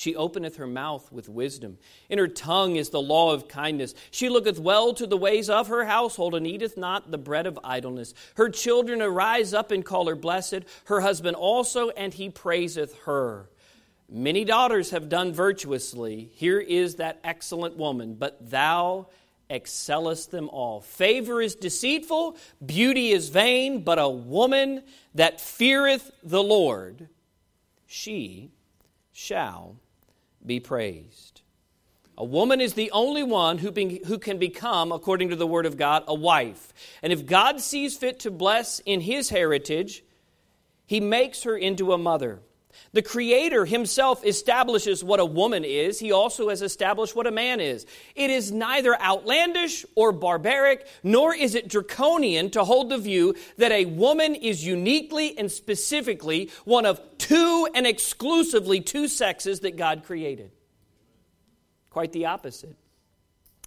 She 0.00 0.16
openeth 0.16 0.56
her 0.56 0.66
mouth 0.66 1.12
with 1.12 1.28
wisdom. 1.28 1.76
In 2.08 2.18
her 2.18 2.26
tongue 2.26 2.76
is 2.76 2.88
the 2.88 3.02
law 3.02 3.34
of 3.34 3.48
kindness. 3.48 3.94
She 4.10 4.30
looketh 4.30 4.58
well 4.58 4.94
to 4.94 5.06
the 5.06 5.18
ways 5.18 5.50
of 5.50 5.68
her 5.68 5.84
household, 5.84 6.34
and 6.34 6.46
eateth 6.46 6.78
not 6.78 7.10
the 7.10 7.18
bread 7.18 7.46
of 7.46 7.58
idleness. 7.62 8.14
Her 8.36 8.48
children 8.48 9.02
arise 9.02 9.52
up 9.52 9.70
and 9.70 9.84
call 9.84 10.06
her 10.06 10.16
blessed, 10.16 10.60
her 10.84 11.02
husband 11.02 11.36
also, 11.36 11.90
and 11.90 12.14
he 12.14 12.30
praiseth 12.30 12.96
her. 13.00 13.50
Many 14.08 14.46
daughters 14.46 14.88
have 14.88 15.10
done 15.10 15.34
virtuously. 15.34 16.30
Here 16.32 16.60
is 16.60 16.94
that 16.94 17.20
excellent 17.22 17.76
woman, 17.76 18.14
but 18.14 18.50
thou 18.50 19.08
excellest 19.50 20.30
them 20.30 20.48
all. 20.48 20.80
Favor 20.80 21.42
is 21.42 21.54
deceitful, 21.56 22.38
beauty 22.64 23.10
is 23.10 23.28
vain, 23.28 23.84
but 23.84 23.98
a 23.98 24.08
woman 24.08 24.82
that 25.14 25.42
feareth 25.42 26.10
the 26.22 26.42
Lord, 26.42 27.10
she 27.86 28.50
shall 29.12 29.76
be 30.44 30.60
praised. 30.60 31.42
A 32.16 32.24
woman 32.24 32.60
is 32.60 32.74
the 32.74 32.90
only 32.90 33.22
one 33.22 33.58
who, 33.58 33.70
be, 33.70 34.02
who 34.06 34.18
can 34.18 34.38
become, 34.38 34.92
according 34.92 35.30
to 35.30 35.36
the 35.36 35.46
Word 35.46 35.64
of 35.64 35.78
God, 35.78 36.04
a 36.06 36.14
wife. 36.14 36.72
And 37.02 37.12
if 37.12 37.24
God 37.24 37.60
sees 37.60 37.96
fit 37.96 38.20
to 38.20 38.30
bless 38.30 38.80
in 38.80 39.00
His 39.00 39.30
heritage, 39.30 40.04
He 40.84 41.00
makes 41.00 41.44
her 41.44 41.56
into 41.56 41.94
a 41.94 41.98
mother. 41.98 42.40
The 42.92 43.02
Creator 43.02 43.64
Himself 43.64 44.24
establishes 44.24 45.04
what 45.04 45.20
a 45.20 45.24
woman 45.24 45.64
is. 45.64 45.98
He 45.98 46.12
also 46.12 46.48
has 46.48 46.62
established 46.62 47.14
what 47.14 47.26
a 47.26 47.30
man 47.30 47.60
is. 47.60 47.86
It 48.14 48.30
is 48.30 48.50
neither 48.50 49.00
outlandish 49.00 49.84
or 49.94 50.12
barbaric, 50.12 50.86
nor 51.02 51.34
is 51.34 51.54
it 51.54 51.68
draconian 51.68 52.50
to 52.50 52.64
hold 52.64 52.90
the 52.90 52.98
view 52.98 53.34
that 53.58 53.72
a 53.72 53.84
woman 53.84 54.34
is 54.34 54.64
uniquely 54.64 55.36
and 55.38 55.50
specifically 55.50 56.50
one 56.64 56.86
of 56.86 57.00
two 57.18 57.68
and 57.74 57.86
exclusively 57.86 58.80
two 58.80 59.08
sexes 59.08 59.60
that 59.60 59.76
God 59.76 60.04
created. 60.04 60.50
Quite 61.90 62.12
the 62.12 62.26
opposite. 62.26 62.76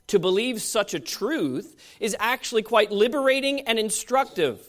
To 0.08 0.20
believe 0.20 0.62
such 0.62 0.94
a 0.94 1.00
truth 1.00 1.76
is 2.00 2.16
actually 2.20 2.64
quite 2.64 2.92
liberating 2.92 3.62
and 3.62 3.80
instructive. 3.80 4.68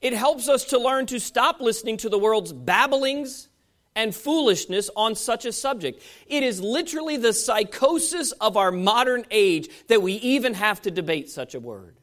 It 0.00 0.12
helps 0.12 0.48
us 0.48 0.66
to 0.66 0.78
learn 0.78 1.06
to 1.06 1.20
stop 1.20 1.60
listening 1.60 1.96
to 1.98 2.08
the 2.08 2.18
world's 2.18 2.52
babblings 2.52 3.48
and 3.94 4.14
foolishness 4.14 4.90
on 4.96 5.14
such 5.14 5.44
a 5.44 5.52
subject. 5.52 6.02
It 6.26 6.42
is 6.42 6.60
literally 6.60 7.16
the 7.16 7.32
psychosis 7.32 8.32
of 8.32 8.56
our 8.56 8.72
modern 8.72 9.24
age 9.30 9.68
that 9.88 10.02
we 10.02 10.14
even 10.14 10.54
have 10.54 10.82
to 10.82 10.90
debate 10.90 11.30
such 11.30 11.54
a 11.54 11.60
word. 11.60 11.96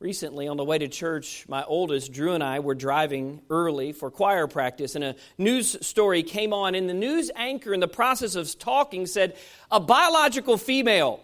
Recently, 0.00 0.46
on 0.46 0.56
the 0.56 0.64
way 0.64 0.78
to 0.78 0.86
church, 0.86 1.44
my 1.48 1.64
oldest, 1.64 2.12
Drew, 2.12 2.32
and 2.34 2.42
I 2.42 2.60
were 2.60 2.76
driving 2.76 3.42
early 3.50 3.90
for 3.90 4.12
choir 4.12 4.46
practice, 4.46 4.94
and 4.94 5.02
a 5.02 5.16
news 5.38 5.84
story 5.84 6.22
came 6.22 6.52
on. 6.52 6.76
And 6.76 6.88
the 6.88 6.94
news 6.94 7.32
anchor, 7.34 7.74
in 7.74 7.80
the 7.80 7.88
process 7.88 8.36
of 8.36 8.56
talking, 8.60 9.06
said, 9.06 9.36
A 9.72 9.80
biological 9.80 10.56
female. 10.56 11.20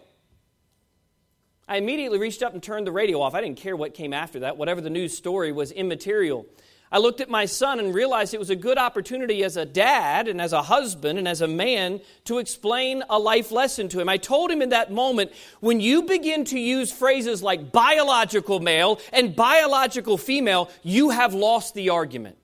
I 1.69 1.77
immediately 1.77 2.19
reached 2.19 2.43
up 2.43 2.53
and 2.53 2.61
turned 2.61 2.85
the 2.85 2.91
radio 2.91 3.21
off. 3.21 3.33
I 3.33 3.39
didn't 3.39 3.57
care 3.57 3.77
what 3.77 3.93
came 3.93 4.11
after 4.11 4.41
that. 4.41 4.57
Whatever 4.57 4.81
the 4.81 4.89
news 4.89 5.17
story 5.17 5.53
was 5.53 5.71
immaterial. 5.71 6.45
I 6.91 6.99
looked 6.99 7.19
at 7.19 7.29
my 7.29 7.45
son 7.45 7.79
and 7.79 7.93
realized 7.93 8.33
it 8.33 8.39
was 8.39 8.51
a 8.51 8.55
good 8.55 8.77
opportunity 8.77 9.43
as 9.43 9.57
a 9.57 9.65
dad 9.65 10.27
and 10.27 10.39
as 10.39 10.53
a 10.53 10.61
husband 10.61 11.17
and 11.17 11.27
as 11.27 11.41
a 11.41 11.47
man 11.47 11.99
to 12.25 12.37
explain 12.37 13.03
a 13.09 13.17
life 13.17 13.51
lesson 13.51 13.89
to 13.89 13.99
him. 13.99 14.07
I 14.07 14.17
told 14.17 14.51
him 14.51 14.61
in 14.61 14.69
that 14.69 14.91
moment 14.91 15.31
when 15.59 15.79
you 15.79 16.03
begin 16.03 16.45
to 16.45 16.59
use 16.59 16.91
phrases 16.91 17.41
like 17.41 17.71
biological 17.71 18.59
male 18.59 18.99
and 19.11 19.35
biological 19.35 20.17
female, 20.17 20.69
you 20.83 21.09
have 21.09 21.33
lost 21.33 21.73
the 21.73 21.89
argument. 21.89 22.37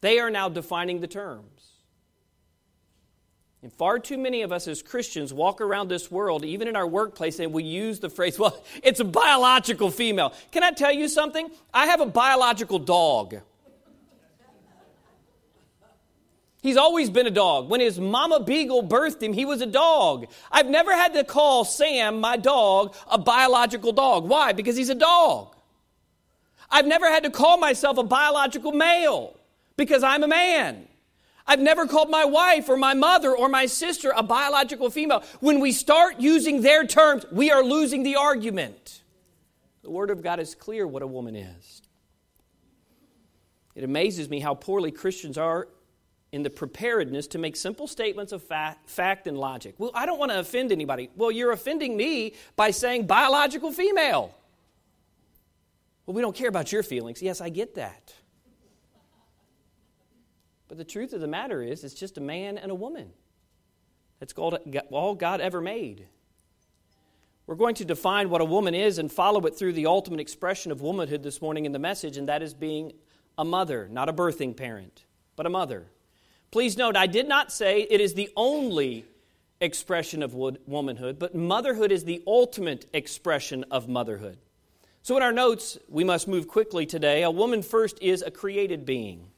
They 0.00 0.18
are 0.18 0.30
now 0.30 0.48
defining 0.48 1.00
the 1.00 1.08
terms. 1.08 1.57
And 3.62 3.72
far 3.72 3.98
too 3.98 4.16
many 4.16 4.42
of 4.42 4.52
us 4.52 4.68
as 4.68 4.82
Christians 4.82 5.32
walk 5.32 5.60
around 5.60 5.88
this 5.88 6.10
world, 6.10 6.44
even 6.44 6.68
in 6.68 6.76
our 6.76 6.86
workplace, 6.86 7.40
and 7.40 7.52
we 7.52 7.64
use 7.64 7.98
the 7.98 8.08
phrase, 8.08 8.38
well, 8.40 8.62
it's 8.82 9.00
a 9.00 9.04
biological 9.04 9.90
female. 9.90 10.32
Can 10.52 10.62
I 10.62 10.70
tell 10.70 10.92
you 10.92 11.08
something? 11.08 11.50
I 11.74 11.86
have 11.86 12.00
a 12.00 12.06
biological 12.06 12.78
dog. 12.78 13.36
He's 16.60 16.76
always 16.76 17.08
been 17.08 17.26
a 17.26 17.30
dog. 17.30 17.68
When 17.68 17.80
his 17.80 18.00
mama 18.00 18.40
beagle 18.40 18.82
birthed 18.82 19.22
him, 19.22 19.32
he 19.32 19.44
was 19.44 19.60
a 19.60 19.66
dog. 19.66 20.26
I've 20.50 20.66
never 20.66 20.92
had 20.92 21.14
to 21.14 21.22
call 21.22 21.64
Sam, 21.64 22.20
my 22.20 22.36
dog, 22.36 22.96
a 23.08 23.16
biological 23.16 23.92
dog. 23.92 24.28
Why? 24.28 24.52
Because 24.52 24.76
he's 24.76 24.88
a 24.88 24.94
dog. 24.94 25.54
I've 26.68 26.86
never 26.86 27.06
had 27.06 27.22
to 27.22 27.30
call 27.30 27.58
myself 27.58 27.96
a 27.96 28.02
biological 28.02 28.72
male 28.72 29.36
because 29.76 30.02
I'm 30.02 30.24
a 30.24 30.28
man. 30.28 30.87
I've 31.48 31.60
never 31.60 31.86
called 31.86 32.10
my 32.10 32.26
wife 32.26 32.68
or 32.68 32.76
my 32.76 32.92
mother 32.92 33.34
or 33.34 33.48
my 33.48 33.64
sister 33.64 34.12
a 34.14 34.22
biological 34.22 34.90
female. 34.90 35.24
When 35.40 35.60
we 35.60 35.72
start 35.72 36.20
using 36.20 36.60
their 36.60 36.86
terms, 36.86 37.24
we 37.32 37.50
are 37.50 37.64
losing 37.64 38.02
the 38.02 38.16
argument. 38.16 39.02
The 39.82 39.90
Word 39.90 40.10
of 40.10 40.22
God 40.22 40.38
is 40.40 40.54
clear 40.54 40.86
what 40.86 41.02
a 41.02 41.06
woman 41.06 41.34
is. 41.34 41.80
It 43.74 43.82
amazes 43.82 44.28
me 44.28 44.40
how 44.40 44.54
poorly 44.54 44.90
Christians 44.90 45.38
are 45.38 45.68
in 46.32 46.42
the 46.42 46.50
preparedness 46.50 47.28
to 47.28 47.38
make 47.38 47.56
simple 47.56 47.86
statements 47.86 48.32
of 48.32 48.42
fact, 48.42 48.90
fact 48.90 49.26
and 49.26 49.38
logic. 49.38 49.74
Well, 49.78 49.90
I 49.94 50.04
don't 50.04 50.18
want 50.18 50.30
to 50.30 50.38
offend 50.38 50.70
anybody. 50.70 51.08
Well, 51.16 51.30
you're 51.30 51.52
offending 51.52 51.96
me 51.96 52.34
by 52.56 52.72
saying 52.72 53.06
biological 53.06 53.72
female. 53.72 54.34
Well, 56.04 56.14
we 56.14 56.20
don't 56.20 56.36
care 56.36 56.48
about 56.48 56.70
your 56.72 56.82
feelings. 56.82 57.22
Yes, 57.22 57.40
I 57.40 57.48
get 57.48 57.76
that. 57.76 58.12
But 60.68 60.78
the 60.78 60.84
truth 60.84 61.12
of 61.12 61.20
the 61.20 61.26
matter 61.26 61.62
is, 61.62 61.82
it's 61.82 61.94
just 61.94 62.18
a 62.18 62.20
man 62.20 62.58
and 62.58 62.70
a 62.70 62.74
woman. 62.74 63.10
That's 64.20 64.34
all 64.34 65.14
God 65.14 65.40
ever 65.40 65.60
made. 65.60 66.06
We're 67.46 67.54
going 67.54 67.76
to 67.76 67.84
define 67.86 68.28
what 68.28 68.42
a 68.42 68.44
woman 68.44 68.74
is 68.74 68.98
and 68.98 69.10
follow 69.10 69.40
it 69.46 69.56
through 69.56 69.72
the 69.72 69.86
ultimate 69.86 70.20
expression 70.20 70.70
of 70.70 70.82
womanhood 70.82 71.22
this 71.22 71.40
morning 71.40 71.64
in 71.64 71.72
the 71.72 71.78
message, 71.78 72.18
and 72.18 72.28
that 72.28 72.42
is 72.42 72.52
being 72.52 72.92
a 73.38 73.44
mother, 73.44 73.88
not 73.90 74.10
a 74.10 74.12
birthing 74.12 74.54
parent, 74.54 75.04
but 75.34 75.46
a 75.46 75.50
mother. 75.50 75.86
Please 76.50 76.76
note, 76.76 76.96
I 76.96 77.06
did 77.06 77.26
not 77.26 77.50
say 77.50 77.86
it 77.88 78.02
is 78.02 78.12
the 78.12 78.30
only 78.36 79.06
expression 79.60 80.22
of 80.22 80.34
womanhood, 80.34 81.18
but 81.18 81.34
motherhood 81.34 81.90
is 81.90 82.04
the 82.04 82.22
ultimate 82.26 82.86
expression 82.92 83.64
of 83.70 83.88
motherhood. 83.88 84.36
So, 85.02 85.16
in 85.16 85.22
our 85.22 85.32
notes, 85.32 85.78
we 85.88 86.04
must 86.04 86.28
move 86.28 86.48
quickly 86.48 86.84
today. 86.84 87.22
A 87.22 87.30
woman 87.30 87.62
first 87.62 87.98
is 88.02 88.20
a 88.20 88.30
created 88.30 88.84
being. 88.84 89.28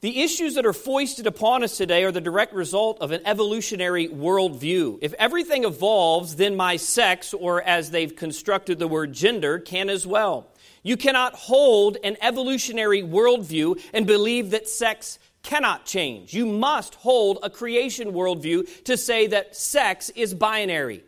The 0.00 0.22
issues 0.22 0.54
that 0.54 0.64
are 0.64 0.72
foisted 0.72 1.26
upon 1.26 1.62
us 1.62 1.76
today 1.76 2.04
are 2.04 2.12
the 2.12 2.22
direct 2.22 2.54
result 2.54 3.02
of 3.02 3.12
an 3.12 3.20
evolutionary 3.26 4.08
worldview. 4.08 4.98
If 5.02 5.12
everything 5.14 5.64
evolves, 5.64 6.36
then 6.36 6.56
my 6.56 6.76
sex, 6.76 7.34
or 7.34 7.60
as 7.60 7.90
they've 7.90 8.16
constructed 8.16 8.78
the 8.78 8.88
word 8.88 9.12
gender, 9.12 9.58
can 9.58 9.90
as 9.90 10.06
well. 10.06 10.46
You 10.82 10.96
cannot 10.96 11.34
hold 11.34 11.98
an 12.02 12.16
evolutionary 12.22 13.02
worldview 13.02 13.78
and 13.92 14.06
believe 14.06 14.52
that 14.52 14.70
sex 14.70 15.18
cannot 15.42 15.84
change. 15.84 16.32
You 16.32 16.46
must 16.46 16.94
hold 16.94 17.38
a 17.42 17.50
creation 17.50 18.12
worldview 18.12 18.84
to 18.84 18.96
say 18.96 19.26
that 19.26 19.54
sex 19.54 20.08
is 20.16 20.32
binary. 20.32 21.04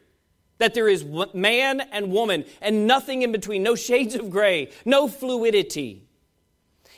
That 0.59 0.75
there 0.75 0.89
is 0.89 1.03
man 1.33 1.81
and 1.81 2.13
woman 2.13 2.45
and 2.61 2.87
nothing 2.87 3.23
in 3.23 3.33
between, 3.33 3.63
no 3.63 3.75
shades 3.75 4.15
of 4.15 4.29
gray, 4.29 4.71
no 4.85 5.09
fluidity. 5.09 6.07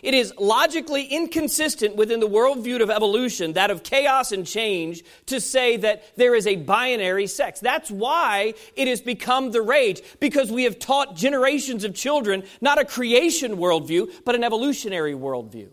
It 0.04 0.12
is 0.12 0.34
logically 0.38 1.06
inconsistent 1.06 1.96
within 1.96 2.20
the 2.20 2.28
worldview 2.28 2.82
of 2.82 2.90
evolution, 2.90 3.54
that 3.54 3.70
of 3.70 3.82
chaos 3.82 4.32
and 4.32 4.46
change, 4.46 5.02
to 5.26 5.40
say 5.40 5.78
that 5.78 6.14
there 6.16 6.34
is 6.34 6.46
a 6.46 6.56
binary 6.56 7.26
sex. 7.26 7.58
That's 7.58 7.90
why 7.90 8.52
it 8.76 8.86
has 8.86 9.00
become 9.00 9.50
the 9.50 9.62
rage, 9.62 10.02
because 10.20 10.52
we 10.52 10.64
have 10.64 10.78
taught 10.78 11.16
generations 11.16 11.84
of 11.84 11.94
children 11.94 12.44
not 12.60 12.78
a 12.78 12.84
creation 12.84 13.56
worldview, 13.56 14.12
but 14.26 14.34
an 14.34 14.44
evolutionary 14.44 15.14
worldview. 15.14 15.70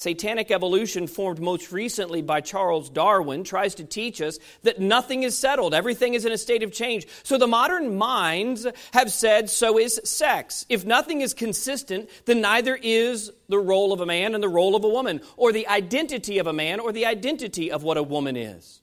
Satanic 0.00 0.50
evolution, 0.50 1.06
formed 1.06 1.40
most 1.40 1.72
recently 1.72 2.22
by 2.22 2.40
Charles 2.40 2.88
Darwin, 2.88 3.44
tries 3.44 3.74
to 3.74 3.84
teach 3.84 4.22
us 4.22 4.38
that 4.62 4.80
nothing 4.80 5.24
is 5.24 5.36
settled, 5.36 5.74
everything 5.74 6.14
is 6.14 6.24
in 6.24 6.32
a 6.32 6.38
state 6.38 6.62
of 6.62 6.72
change. 6.72 7.06
So 7.22 7.36
the 7.36 7.46
modern 7.46 7.98
minds 7.98 8.66
have 8.94 9.12
said, 9.12 9.50
so 9.50 9.78
is 9.78 10.00
sex. 10.04 10.64
If 10.70 10.86
nothing 10.86 11.20
is 11.20 11.34
consistent, 11.34 12.08
then 12.24 12.40
neither 12.40 12.78
is 12.82 13.30
the 13.50 13.58
role 13.58 13.92
of 13.92 14.00
a 14.00 14.06
man 14.06 14.34
and 14.34 14.42
the 14.42 14.48
role 14.48 14.74
of 14.74 14.84
a 14.84 14.88
woman, 14.88 15.20
or 15.36 15.52
the 15.52 15.68
identity 15.68 16.38
of 16.38 16.46
a 16.46 16.52
man 16.54 16.80
or 16.80 16.92
the 16.92 17.04
identity 17.04 17.70
of 17.70 17.82
what 17.82 17.98
a 17.98 18.02
woman 18.02 18.38
is. 18.38 18.80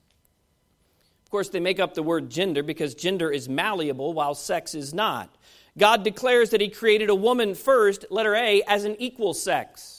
Of 1.26 1.32
course, 1.32 1.50
they 1.50 1.60
make 1.60 1.80
up 1.80 1.96
the 1.96 2.04
word 2.04 2.30
gender 2.30 2.62
because 2.62 2.94
gender 2.94 3.32
is 3.32 3.50
malleable 3.50 4.14
while 4.14 4.36
sex 4.36 4.76
is 4.76 4.94
not. 4.94 5.36
God 5.80 6.04
declares 6.04 6.52
that 6.52 6.62
He 6.62 6.70
created 6.70 7.10
a 7.10 7.16
woman 7.16 7.56
first, 7.56 8.06
letter 8.12 8.36
A, 8.36 8.62
as 8.68 8.84
an 8.84 8.96
equal 9.00 9.34
sex. 9.34 9.97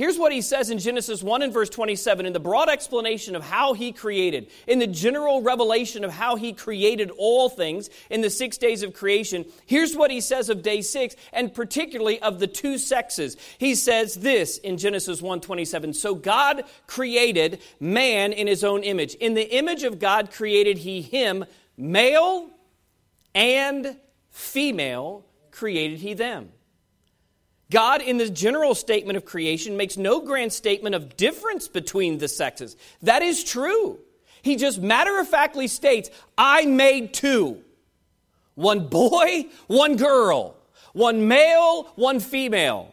Here's 0.00 0.18
what 0.18 0.32
he 0.32 0.40
says 0.40 0.70
in 0.70 0.78
Genesis 0.78 1.22
1 1.22 1.42
and 1.42 1.52
verse 1.52 1.68
27 1.68 2.24
in 2.24 2.32
the 2.32 2.40
broad 2.40 2.70
explanation 2.70 3.36
of 3.36 3.42
how 3.42 3.74
he 3.74 3.92
created, 3.92 4.50
in 4.66 4.78
the 4.78 4.86
general 4.86 5.42
revelation 5.42 6.04
of 6.04 6.10
how 6.10 6.36
he 6.36 6.54
created 6.54 7.10
all 7.18 7.50
things 7.50 7.90
in 8.08 8.22
the 8.22 8.30
six 8.30 8.56
days 8.56 8.82
of 8.82 8.94
creation. 8.94 9.44
Here's 9.66 9.94
what 9.94 10.10
he 10.10 10.22
says 10.22 10.48
of 10.48 10.62
day 10.62 10.80
six, 10.80 11.16
and 11.34 11.52
particularly 11.52 12.18
of 12.22 12.38
the 12.38 12.46
two 12.46 12.78
sexes. 12.78 13.36
He 13.58 13.74
says 13.74 14.14
this 14.14 14.56
in 14.56 14.78
Genesis 14.78 15.20
1 15.20 15.42
27. 15.42 15.92
So 15.92 16.14
God 16.14 16.64
created 16.86 17.60
man 17.78 18.32
in 18.32 18.46
his 18.46 18.64
own 18.64 18.82
image. 18.84 19.12
In 19.16 19.34
the 19.34 19.54
image 19.54 19.82
of 19.82 19.98
God 19.98 20.32
created 20.32 20.78
he 20.78 21.02
him, 21.02 21.44
male 21.76 22.48
and 23.34 23.98
female 24.30 25.26
created 25.50 25.98
he 25.98 26.14
them. 26.14 26.52
God, 27.70 28.02
in 28.02 28.18
the 28.18 28.28
general 28.28 28.74
statement 28.74 29.16
of 29.16 29.24
creation, 29.24 29.76
makes 29.76 29.96
no 29.96 30.20
grand 30.20 30.52
statement 30.52 30.94
of 30.94 31.16
difference 31.16 31.68
between 31.68 32.18
the 32.18 32.28
sexes. 32.28 32.76
That 33.02 33.22
is 33.22 33.44
true. 33.44 33.98
He 34.42 34.56
just 34.56 34.80
matter 34.80 35.18
of 35.18 35.28
factly 35.28 35.68
states, 35.68 36.10
I 36.36 36.66
made 36.66 37.14
two 37.14 37.62
one 38.56 38.88
boy, 38.88 39.46
one 39.68 39.96
girl, 39.96 40.56
one 40.92 41.28
male, 41.28 41.84
one 41.94 42.20
female. 42.20 42.92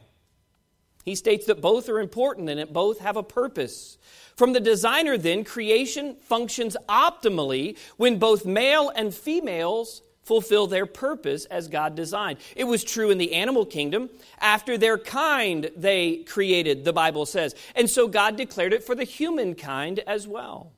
He 1.04 1.16
states 1.16 1.46
that 1.48 1.62
both 1.62 1.90
are 1.90 2.00
important 2.00 2.50
and 2.50 2.60
that 2.60 2.72
both 2.72 3.00
have 3.00 3.18
a 3.18 3.24
purpose. 3.24 3.98
From 4.36 4.54
the 4.54 4.60
designer, 4.60 5.18
then, 5.18 5.44
creation 5.44 6.16
functions 6.22 6.78
optimally 6.88 7.78
when 7.98 8.20
both 8.20 8.46
male 8.46 8.92
and 8.96 9.14
females 9.14 10.02
fulfill 10.28 10.68
their 10.68 10.86
purpose 10.86 11.46
as 11.46 11.70
God 11.70 11.96
designed. 11.96 12.40
It 12.56 12.66
was 12.66 12.84
true 12.84 13.10
in 13.10 13.18
the 13.18 13.34
animal 13.34 13.66
kingdom. 13.66 14.10
After 14.40 14.78
their 14.78 14.98
kind, 14.98 15.72
they 15.76 16.18
created, 16.18 16.84
the 16.84 16.94
Bible 16.94 17.26
says. 17.26 17.56
And 17.76 17.90
so 17.90 18.08
God 18.08 18.36
declared 18.36 18.74
it 18.74 18.84
for 18.84 18.94
the 18.94 19.06
humankind 19.06 20.00
as 20.06 20.28
well. 20.28 20.74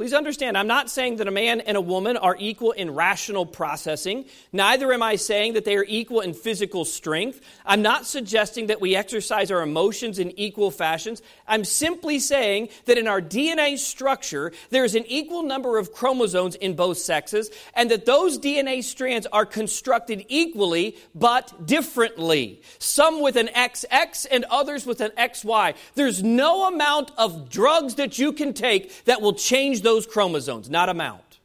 Please 0.00 0.14
understand, 0.14 0.56
I'm 0.56 0.66
not 0.66 0.88
saying 0.88 1.16
that 1.16 1.28
a 1.28 1.30
man 1.30 1.60
and 1.60 1.76
a 1.76 1.80
woman 1.82 2.16
are 2.16 2.34
equal 2.38 2.72
in 2.72 2.94
rational 2.94 3.44
processing. 3.44 4.24
Neither 4.50 4.94
am 4.94 5.02
I 5.02 5.16
saying 5.16 5.52
that 5.52 5.66
they 5.66 5.76
are 5.76 5.84
equal 5.86 6.20
in 6.20 6.32
physical 6.32 6.86
strength. 6.86 7.42
I'm 7.66 7.82
not 7.82 8.06
suggesting 8.06 8.68
that 8.68 8.80
we 8.80 8.96
exercise 8.96 9.50
our 9.50 9.60
emotions 9.60 10.18
in 10.18 10.30
equal 10.40 10.70
fashions. 10.70 11.20
I'm 11.46 11.66
simply 11.66 12.18
saying 12.18 12.70
that 12.86 12.96
in 12.96 13.08
our 13.08 13.20
DNA 13.20 13.76
structure, 13.76 14.52
there 14.70 14.86
is 14.86 14.94
an 14.94 15.04
equal 15.06 15.42
number 15.42 15.76
of 15.76 15.92
chromosomes 15.92 16.54
in 16.54 16.76
both 16.76 16.96
sexes, 16.96 17.50
and 17.74 17.90
that 17.90 18.06
those 18.06 18.38
DNA 18.38 18.82
strands 18.82 19.26
are 19.26 19.44
constructed 19.44 20.24
equally 20.28 20.96
but 21.14 21.66
differently. 21.66 22.62
Some 22.78 23.20
with 23.20 23.36
an 23.36 23.48
XX 23.48 24.26
and 24.30 24.46
others 24.46 24.86
with 24.86 25.02
an 25.02 25.10
XY. 25.18 25.74
There's 25.94 26.22
no 26.22 26.68
amount 26.68 27.10
of 27.18 27.50
drugs 27.50 27.96
that 27.96 28.18
you 28.18 28.32
can 28.32 28.54
take 28.54 29.04
that 29.04 29.20
will 29.20 29.34
change 29.34 29.82
those 29.82 29.89
those 29.90 30.06
chromosomes, 30.06 30.70
not 30.70 30.88
amount. 30.88 31.40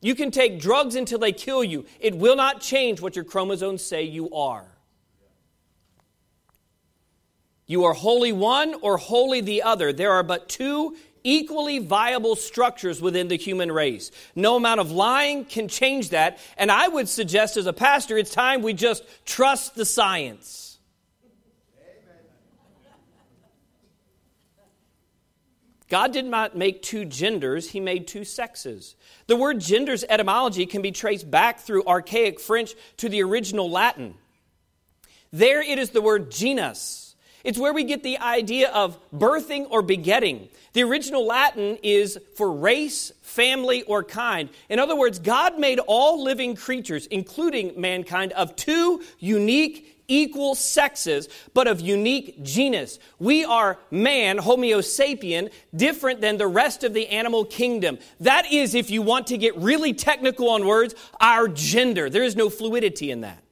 You 0.00 0.16
can 0.16 0.32
take 0.32 0.60
drugs 0.60 0.96
until 0.96 1.20
they 1.20 1.30
kill 1.30 1.62
you. 1.62 1.86
It 2.00 2.16
will 2.16 2.34
not 2.34 2.60
change 2.60 3.00
what 3.00 3.14
your 3.14 3.24
chromosomes 3.24 3.84
say 3.84 4.02
you 4.02 4.34
are. 4.34 4.66
You 7.68 7.84
are 7.84 7.92
wholly 7.92 8.32
one 8.32 8.74
or 8.82 8.96
wholly 8.96 9.42
the 9.42 9.62
other. 9.62 9.92
There 9.92 10.10
are 10.10 10.24
but 10.24 10.48
two 10.48 10.96
equally 11.22 11.78
viable 11.78 12.34
structures 12.34 13.00
within 13.00 13.28
the 13.28 13.36
human 13.36 13.70
race. 13.70 14.10
No 14.34 14.56
amount 14.56 14.80
of 14.80 14.90
lying 14.90 15.44
can 15.44 15.68
change 15.68 16.10
that. 16.10 16.40
And 16.56 16.68
I 16.72 16.88
would 16.88 17.08
suggest 17.08 17.56
as 17.56 17.66
a 17.66 17.72
pastor, 17.72 18.18
it's 18.18 18.34
time 18.34 18.62
we 18.62 18.72
just 18.72 19.04
trust 19.24 19.76
the 19.76 19.84
science. 19.84 20.69
God 25.90 26.12
did 26.12 26.24
not 26.24 26.56
make 26.56 26.82
two 26.82 27.04
genders, 27.04 27.68
He 27.68 27.80
made 27.80 28.06
two 28.06 28.24
sexes. 28.24 28.94
The 29.26 29.36
word 29.36 29.60
gender's 29.60 30.04
etymology 30.08 30.64
can 30.64 30.80
be 30.80 30.92
traced 30.92 31.30
back 31.30 31.60
through 31.60 31.84
archaic 31.84 32.40
French 32.40 32.74
to 32.98 33.08
the 33.08 33.22
original 33.22 33.68
Latin. 33.68 34.14
There 35.32 35.60
it 35.60 35.78
is 35.78 35.90
the 35.90 36.00
word 36.00 36.30
genus. 36.30 37.14
It's 37.42 37.58
where 37.58 37.72
we 37.72 37.84
get 37.84 38.02
the 38.02 38.18
idea 38.18 38.70
of 38.70 38.98
birthing 39.12 39.66
or 39.70 39.82
begetting. 39.82 40.48
The 40.74 40.84
original 40.84 41.26
Latin 41.26 41.78
is 41.82 42.18
for 42.36 42.52
race, 42.52 43.12
family, 43.22 43.82
or 43.82 44.04
kind. 44.04 44.50
In 44.68 44.78
other 44.78 44.94
words, 44.94 45.18
God 45.18 45.58
made 45.58 45.78
all 45.80 46.22
living 46.22 46.54
creatures, 46.54 47.06
including 47.06 47.80
mankind, 47.80 48.32
of 48.32 48.54
two 48.56 49.02
unique, 49.18 49.99
equal 50.10 50.54
sexes, 50.54 51.28
but 51.54 51.66
of 51.66 51.80
unique 51.80 52.42
genus. 52.42 52.98
We 53.18 53.44
are 53.44 53.78
man, 53.90 54.36
Homo 54.36 54.80
sapien, 54.80 55.50
different 55.74 56.20
than 56.20 56.36
the 56.36 56.46
rest 56.46 56.84
of 56.84 56.92
the 56.92 57.08
animal 57.08 57.46
kingdom. 57.46 57.98
That 58.18 58.52
is, 58.52 58.74
if 58.74 58.90
you 58.90 59.00
want 59.00 59.28
to 59.28 59.38
get 59.38 59.56
really 59.56 59.94
technical 59.94 60.50
on 60.50 60.66
words, 60.66 60.94
our 61.20 61.48
gender. 61.48 62.10
There 62.10 62.24
is 62.24 62.36
no 62.36 62.50
fluidity 62.50 63.10
in 63.10 63.22
that. 63.22 63.42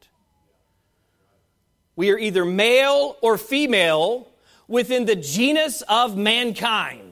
We 1.97 2.11
are 2.11 2.19
either 2.19 2.45
male 2.45 3.17
or 3.23 3.39
female 3.39 4.29
within 4.69 5.07
the 5.07 5.17
genus 5.17 5.83
of 5.89 6.17
mankind. 6.17 7.08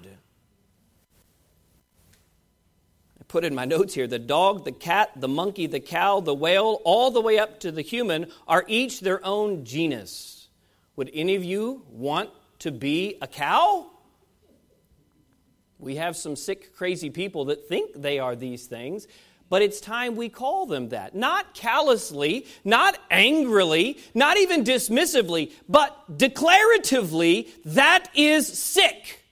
Put 3.37 3.44
in 3.44 3.55
my 3.55 3.66
notes 3.66 3.92
here 3.92 4.07
the 4.07 4.18
dog, 4.18 4.64
the 4.64 4.72
cat, 4.72 5.11
the 5.14 5.29
monkey, 5.29 5.66
the 5.66 5.79
cow, 5.79 6.20
the 6.20 6.35
whale, 6.35 6.81
all 6.85 7.11
the 7.11 7.20
way 7.20 7.38
up 7.38 7.61
to 7.61 7.70
the 7.70 7.83
human 7.83 8.27
are 8.49 8.64
each 8.66 9.01
their 9.01 9.22
own 9.27 9.62
genus. 9.62 10.49
Would 10.96 11.11
any 11.12 11.35
of 11.35 11.44
you 11.44 11.83
want 11.90 12.31
to 12.61 12.70
be 12.70 13.18
a 13.20 13.27
cow? 13.27 13.90
We 15.79 15.96
have 15.96 16.16
some 16.16 16.35
sick, 16.35 16.75
crazy 16.75 17.11
people 17.11 17.44
that 17.46 17.68
think 17.68 17.90
they 17.94 18.18
are 18.18 18.35
these 18.35 18.64
things, 18.64 19.07
but 19.51 19.61
it's 19.61 19.83
time 19.83 20.16
we 20.16 20.31
call 20.31 20.64
them 20.64 20.88
that. 20.88 21.14
Not 21.14 21.53
callously, 21.53 22.46
not 22.64 22.99
angrily, 23.11 23.99
not 24.14 24.38
even 24.38 24.64
dismissively, 24.64 25.53
but 25.68 25.94
declaratively, 26.16 27.51
that 27.66 28.09
is 28.14 28.46
sick. 28.46 29.22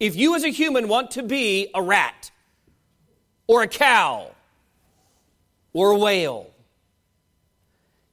If 0.00 0.16
you 0.16 0.34
as 0.34 0.42
a 0.42 0.48
human 0.48 0.88
want 0.88 1.12
to 1.12 1.22
be 1.22 1.68
a 1.72 1.80
rat, 1.80 2.32
or 3.50 3.62
a 3.62 3.66
cow 3.66 4.30
or 5.72 5.90
a 5.90 5.98
whale. 5.98 6.48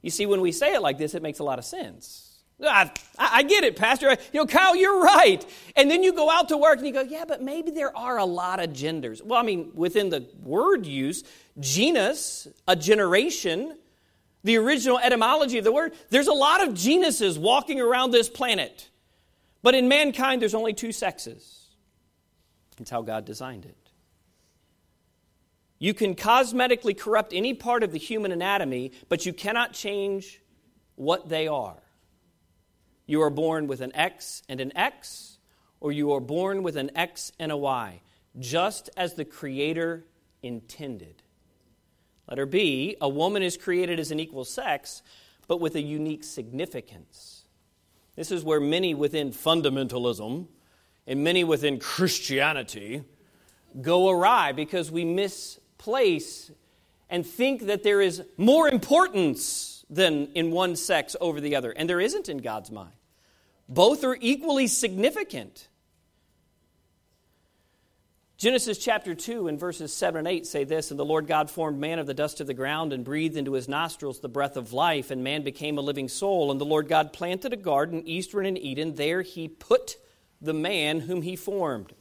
You 0.02 0.10
see, 0.10 0.26
when 0.26 0.40
we 0.40 0.50
say 0.50 0.74
it 0.74 0.82
like 0.82 0.98
this, 0.98 1.14
it 1.14 1.22
makes 1.22 1.38
a 1.38 1.44
lot 1.44 1.60
of 1.60 1.64
sense. 1.64 2.40
I, 2.60 2.90
I 3.16 3.44
get 3.44 3.62
it, 3.62 3.76
Pastor. 3.76 4.10
You 4.32 4.40
know, 4.40 4.46
Kyle, 4.46 4.74
you're 4.74 5.00
right. 5.00 5.46
And 5.76 5.88
then 5.88 6.02
you 6.02 6.12
go 6.12 6.28
out 6.28 6.48
to 6.48 6.56
work 6.56 6.78
and 6.78 6.86
you 6.88 6.92
go, 6.92 7.02
yeah, 7.02 7.24
but 7.24 7.40
maybe 7.40 7.70
there 7.70 7.96
are 7.96 8.18
a 8.18 8.24
lot 8.24 8.58
of 8.58 8.72
genders. 8.72 9.22
Well, 9.22 9.38
I 9.38 9.44
mean, 9.44 9.70
within 9.74 10.10
the 10.10 10.26
word 10.42 10.86
use, 10.86 11.22
genus, 11.60 12.48
a 12.66 12.74
generation, 12.74 13.78
the 14.42 14.56
original 14.56 14.98
etymology 14.98 15.58
of 15.58 15.62
the 15.62 15.70
word, 15.70 15.92
there's 16.10 16.26
a 16.26 16.32
lot 16.32 16.66
of 16.66 16.74
genuses 16.74 17.38
walking 17.38 17.80
around 17.80 18.10
this 18.10 18.28
planet. 18.28 18.88
But 19.62 19.76
in 19.76 19.86
mankind, 19.86 20.42
there's 20.42 20.54
only 20.54 20.74
two 20.74 20.90
sexes. 20.90 21.68
It's 22.80 22.90
how 22.90 23.02
God 23.02 23.24
designed 23.24 23.66
it. 23.66 23.87
You 25.78 25.94
can 25.94 26.14
cosmetically 26.14 26.98
corrupt 26.98 27.32
any 27.32 27.54
part 27.54 27.82
of 27.82 27.92
the 27.92 27.98
human 27.98 28.32
anatomy, 28.32 28.92
but 29.08 29.24
you 29.24 29.32
cannot 29.32 29.72
change 29.72 30.40
what 30.96 31.28
they 31.28 31.46
are. 31.46 31.82
You 33.06 33.22
are 33.22 33.30
born 33.30 33.68
with 33.68 33.80
an 33.80 33.94
X 33.94 34.42
and 34.48 34.60
an 34.60 34.76
X, 34.76 35.38
or 35.80 35.92
you 35.92 36.12
are 36.12 36.20
born 36.20 36.62
with 36.62 36.76
an 36.76 36.90
X 36.96 37.32
and 37.38 37.52
a 37.52 37.56
Y, 37.56 38.00
just 38.38 38.90
as 38.96 39.14
the 39.14 39.24
Creator 39.24 40.04
intended. 40.42 41.22
Letter 42.28 42.46
B, 42.46 42.96
a 43.00 43.08
woman 43.08 43.42
is 43.42 43.56
created 43.56 43.98
as 43.98 44.10
an 44.10 44.20
equal 44.20 44.44
sex, 44.44 45.02
but 45.46 45.60
with 45.60 45.76
a 45.76 45.80
unique 45.80 46.24
significance. 46.24 47.44
This 48.16 48.30
is 48.30 48.44
where 48.44 48.60
many 48.60 48.94
within 48.94 49.30
fundamentalism 49.30 50.48
and 51.06 51.24
many 51.24 51.44
within 51.44 51.78
Christianity 51.78 53.04
go 53.80 54.10
awry 54.10 54.52
because 54.52 54.90
we 54.90 55.04
miss 55.04 55.58
place 55.78 56.50
and 57.08 57.26
think 57.26 57.66
that 57.66 57.82
there 57.82 58.00
is 58.00 58.22
more 58.36 58.68
importance 58.68 59.84
than 59.88 60.28
in 60.34 60.50
one 60.50 60.76
sex 60.76 61.16
over 61.20 61.40
the 61.40 61.56
other. 61.56 61.70
And 61.70 61.88
there 61.88 62.00
isn't 62.00 62.28
in 62.28 62.38
God's 62.38 62.70
mind. 62.70 62.92
Both 63.68 64.04
are 64.04 64.16
equally 64.20 64.66
significant. 64.66 65.68
Genesis 68.38 68.78
chapter 68.78 69.16
2 69.16 69.48
and 69.48 69.58
verses 69.58 69.92
7 69.92 70.20
and 70.20 70.28
8 70.28 70.46
say 70.46 70.62
this 70.62 70.90
And 70.90 71.00
the 71.00 71.04
Lord 71.04 71.26
God 71.26 71.50
formed 71.50 71.80
man 71.80 71.98
of 71.98 72.06
the 72.06 72.14
dust 72.14 72.40
of 72.40 72.46
the 72.46 72.54
ground 72.54 72.92
and 72.92 73.04
breathed 73.04 73.36
into 73.36 73.54
his 73.54 73.68
nostrils 73.68 74.20
the 74.20 74.28
breath 74.28 74.56
of 74.56 74.72
life, 74.72 75.10
and 75.10 75.24
man 75.24 75.42
became 75.42 75.76
a 75.76 75.82
living 75.82 76.08
soul. 76.08 76.52
And 76.52 76.60
the 76.60 76.64
Lord 76.64 76.88
God 76.88 77.12
planted 77.12 77.52
a 77.52 77.56
garden 77.56 78.06
eastward 78.06 78.46
in 78.46 78.56
Eden. 78.56 78.94
There 78.94 79.22
he 79.22 79.48
put 79.48 79.96
the 80.40 80.54
man 80.54 81.00
whom 81.00 81.22
he 81.22 81.34
formed. 81.34 81.92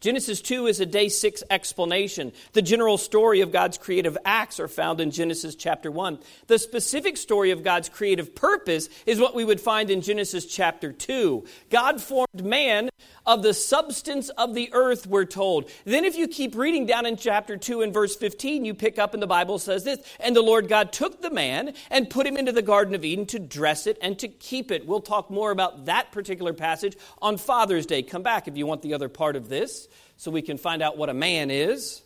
Genesis 0.00 0.40
2 0.40 0.66
is 0.66 0.80
a 0.80 0.86
day 0.86 1.10
6 1.10 1.42
explanation. 1.50 2.32
The 2.54 2.62
general 2.62 2.96
story 2.96 3.42
of 3.42 3.52
God's 3.52 3.76
creative 3.76 4.16
acts 4.24 4.58
are 4.58 4.66
found 4.66 4.98
in 4.98 5.10
Genesis 5.10 5.54
chapter 5.54 5.90
1. 5.90 6.18
The 6.46 6.58
specific 6.58 7.18
story 7.18 7.50
of 7.50 7.62
God's 7.62 7.90
creative 7.90 8.34
purpose 8.34 8.88
is 9.04 9.20
what 9.20 9.34
we 9.34 9.44
would 9.44 9.60
find 9.60 9.90
in 9.90 10.00
Genesis 10.00 10.46
chapter 10.46 10.90
2. 10.90 11.44
God 11.68 12.00
formed 12.00 12.42
man 12.42 12.88
of 13.26 13.42
the 13.42 13.52
substance 13.52 14.30
of 14.30 14.54
the 14.54 14.70
earth, 14.72 15.06
we're 15.06 15.26
told. 15.26 15.70
Then, 15.84 16.06
if 16.06 16.16
you 16.16 16.28
keep 16.28 16.54
reading 16.54 16.86
down 16.86 17.04
in 17.04 17.16
chapter 17.18 17.58
2 17.58 17.82
and 17.82 17.92
verse 17.92 18.16
15, 18.16 18.64
you 18.64 18.72
pick 18.72 18.98
up 18.98 19.12
and 19.12 19.22
the 19.22 19.26
Bible 19.26 19.58
says 19.58 19.84
this 19.84 20.00
And 20.18 20.34
the 20.34 20.40
Lord 20.40 20.66
God 20.66 20.92
took 20.94 21.20
the 21.20 21.30
man 21.30 21.74
and 21.90 22.08
put 22.08 22.26
him 22.26 22.38
into 22.38 22.52
the 22.52 22.62
Garden 22.62 22.94
of 22.94 23.04
Eden 23.04 23.26
to 23.26 23.38
dress 23.38 23.86
it 23.86 23.98
and 24.00 24.18
to 24.20 24.28
keep 24.28 24.70
it. 24.70 24.86
We'll 24.86 25.02
talk 25.02 25.30
more 25.30 25.50
about 25.50 25.84
that 25.84 26.10
particular 26.10 26.54
passage 26.54 26.96
on 27.20 27.36
Father's 27.36 27.84
Day. 27.84 28.02
Come 28.02 28.22
back 28.22 28.48
if 28.48 28.56
you 28.56 28.66
want 28.66 28.80
the 28.80 28.94
other 28.94 29.10
part 29.10 29.36
of 29.36 29.50
this 29.50 29.88
so 30.16 30.30
we 30.30 30.42
can 30.42 30.58
find 30.58 30.82
out 30.82 30.96
what 30.96 31.08
a 31.08 31.14
man 31.14 31.50
is. 31.50 32.02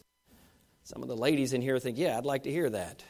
Some 0.85 1.03
of 1.03 1.09
the 1.09 1.17
ladies 1.17 1.53
in 1.53 1.63
here 1.63 1.79
think, 1.79 1.99
Yeah, 1.99 2.19
I'd 2.19 2.25
like 2.25 2.45
to 2.45 2.51
hear 2.51 2.71
that. 2.71 3.03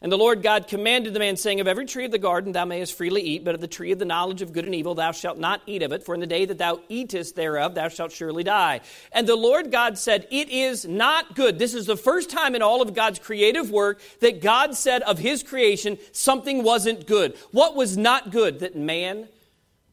And 0.00 0.12
the 0.12 0.18
Lord 0.18 0.44
God 0.44 0.68
commanded 0.68 1.12
the 1.12 1.18
man, 1.18 1.36
saying, 1.36 1.58
Of 1.58 1.66
every 1.66 1.84
tree 1.84 2.04
of 2.04 2.12
the 2.12 2.18
garden 2.18 2.52
thou 2.52 2.64
mayest 2.64 2.96
freely 2.96 3.20
eat, 3.20 3.44
but 3.44 3.56
of 3.56 3.60
the 3.60 3.66
tree 3.66 3.90
of 3.90 3.98
the 3.98 4.04
knowledge 4.04 4.42
of 4.42 4.52
good 4.52 4.64
and 4.64 4.74
evil 4.74 4.94
thou 4.94 5.10
shalt 5.10 5.38
not 5.38 5.60
eat 5.66 5.82
of 5.82 5.90
it, 5.90 6.04
for 6.04 6.14
in 6.14 6.20
the 6.20 6.26
day 6.26 6.44
that 6.44 6.58
thou 6.58 6.80
eatest 6.88 7.34
thereof 7.34 7.74
thou 7.74 7.88
shalt 7.88 8.12
surely 8.12 8.44
die. 8.44 8.80
And 9.10 9.26
the 9.26 9.34
Lord 9.34 9.72
God 9.72 9.98
said, 9.98 10.28
It 10.30 10.50
is 10.50 10.86
not 10.86 11.34
good. 11.34 11.58
This 11.58 11.74
is 11.74 11.86
the 11.86 11.96
first 11.96 12.30
time 12.30 12.54
in 12.54 12.62
all 12.62 12.80
of 12.80 12.94
God's 12.94 13.18
creative 13.18 13.72
work 13.72 14.00
that 14.20 14.40
God 14.40 14.76
said 14.76 15.02
of 15.02 15.18
his 15.18 15.42
creation 15.42 15.98
something 16.12 16.62
wasn't 16.62 17.08
good. 17.08 17.36
What 17.50 17.74
was 17.74 17.96
not 17.96 18.30
good? 18.30 18.60
That 18.60 18.76
man 18.76 19.28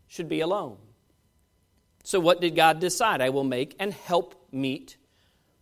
should 0.08 0.30
be 0.30 0.42
alone. 0.42 0.78
So 2.06 2.20
what 2.20 2.40
did 2.40 2.56
God 2.56 2.80
decide? 2.80 3.20
I 3.20 3.32
will 3.32 3.44
make 3.44 3.76
and 3.80 3.92
help 3.92 4.36
meet 4.52 4.96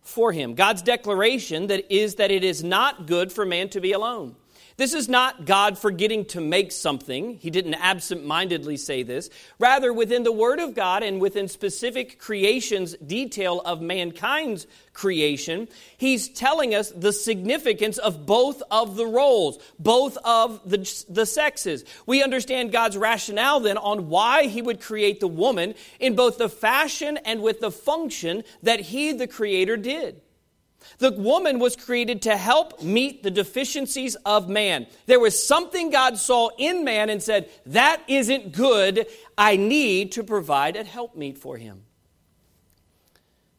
for 0.02 0.30
him. 0.30 0.54
God's 0.54 0.82
declaration 0.82 1.68
that 1.68 1.92
is 1.92 2.16
that 2.16 2.30
it 2.30 2.44
is 2.44 2.62
not 2.62 3.06
good 3.06 3.32
for 3.32 3.46
man 3.46 3.70
to 3.70 3.80
be 3.80 3.92
alone. 3.92 4.36
This 4.76 4.92
is 4.92 5.08
not 5.08 5.44
God 5.44 5.78
forgetting 5.78 6.24
to 6.26 6.40
make 6.40 6.72
something. 6.72 7.38
He 7.38 7.48
didn't 7.50 7.74
absent 7.74 8.26
mindedly 8.26 8.76
say 8.76 9.04
this. 9.04 9.30
Rather, 9.60 9.92
within 9.92 10.24
the 10.24 10.32
Word 10.32 10.58
of 10.58 10.74
God 10.74 11.04
and 11.04 11.20
within 11.20 11.46
specific 11.46 12.18
creation's 12.18 12.96
detail 12.96 13.60
of 13.60 13.80
mankind's 13.80 14.66
creation, 14.92 15.68
He's 15.96 16.28
telling 16.28 16.74
us 16.74 16.90
the 16.90 17.12
significance 17.12 17.98
of 17.98 18.26
both 18.26 18.64
of 18.68 18.96
the 18.96 19.06
roles, 19.06 19.60
both 19.78 20.18
of 20.24 20.68
the, 20.68 21.04
the 21.08 21.26
sexes. 21.26 21.84
We 22.04 22.24
understand 22.24 22.72
God's 22.72 22.96
rationale 22.96 23.60
then 23.60 23.78
on 23.78 24.08
why 24.08 24.48
He 24.48 24.60
would 24.60 24.80
create 24.80 25.20
the 25.20 25.28
woman 25.28 25.74
in 26.00 26.16
both 26.16 26.36
the 26.36 26.48
fashion 26.48 27.16
and 27.18 27.42
with 27.42 27.60
the 27.60 27.70
function 27.70 28.42
that 28.64 28.80
He, 28.80 29.12
the 29.12 29.28
Creator, 29.28 29.76
did. 29.76 30.20
The 30.98 31.12
woman 31.12 31.58
was 31.58 31.76
created 31.76 32.22
to 32.22 32.36
help 32.36 32.82
meet 32.82 33.22
the 33.22 33.30
deficiencies 33.30 34.14
of 34.24 34.48
man. 34.48 34.86
There 35.06 35.20
was 35.20 35.46
something 35.46 35.90
God 35.90 36.18
saw 36.18 36.50
in 36.58 36.84
man 36.84 37.10
and 37.10 37.22
said, 37.22 37.50
That 37.66 38.02
isn't 38.08 38.52
good. 38.52 39.06
I 39.36 39.56
need 39.56 40.12
to 40.12 40.24
provide 40.24 40.76
a 40.76 40.84
helpmeet 40.84 41.38
for 41.38 41.56
him. 41.56 41.82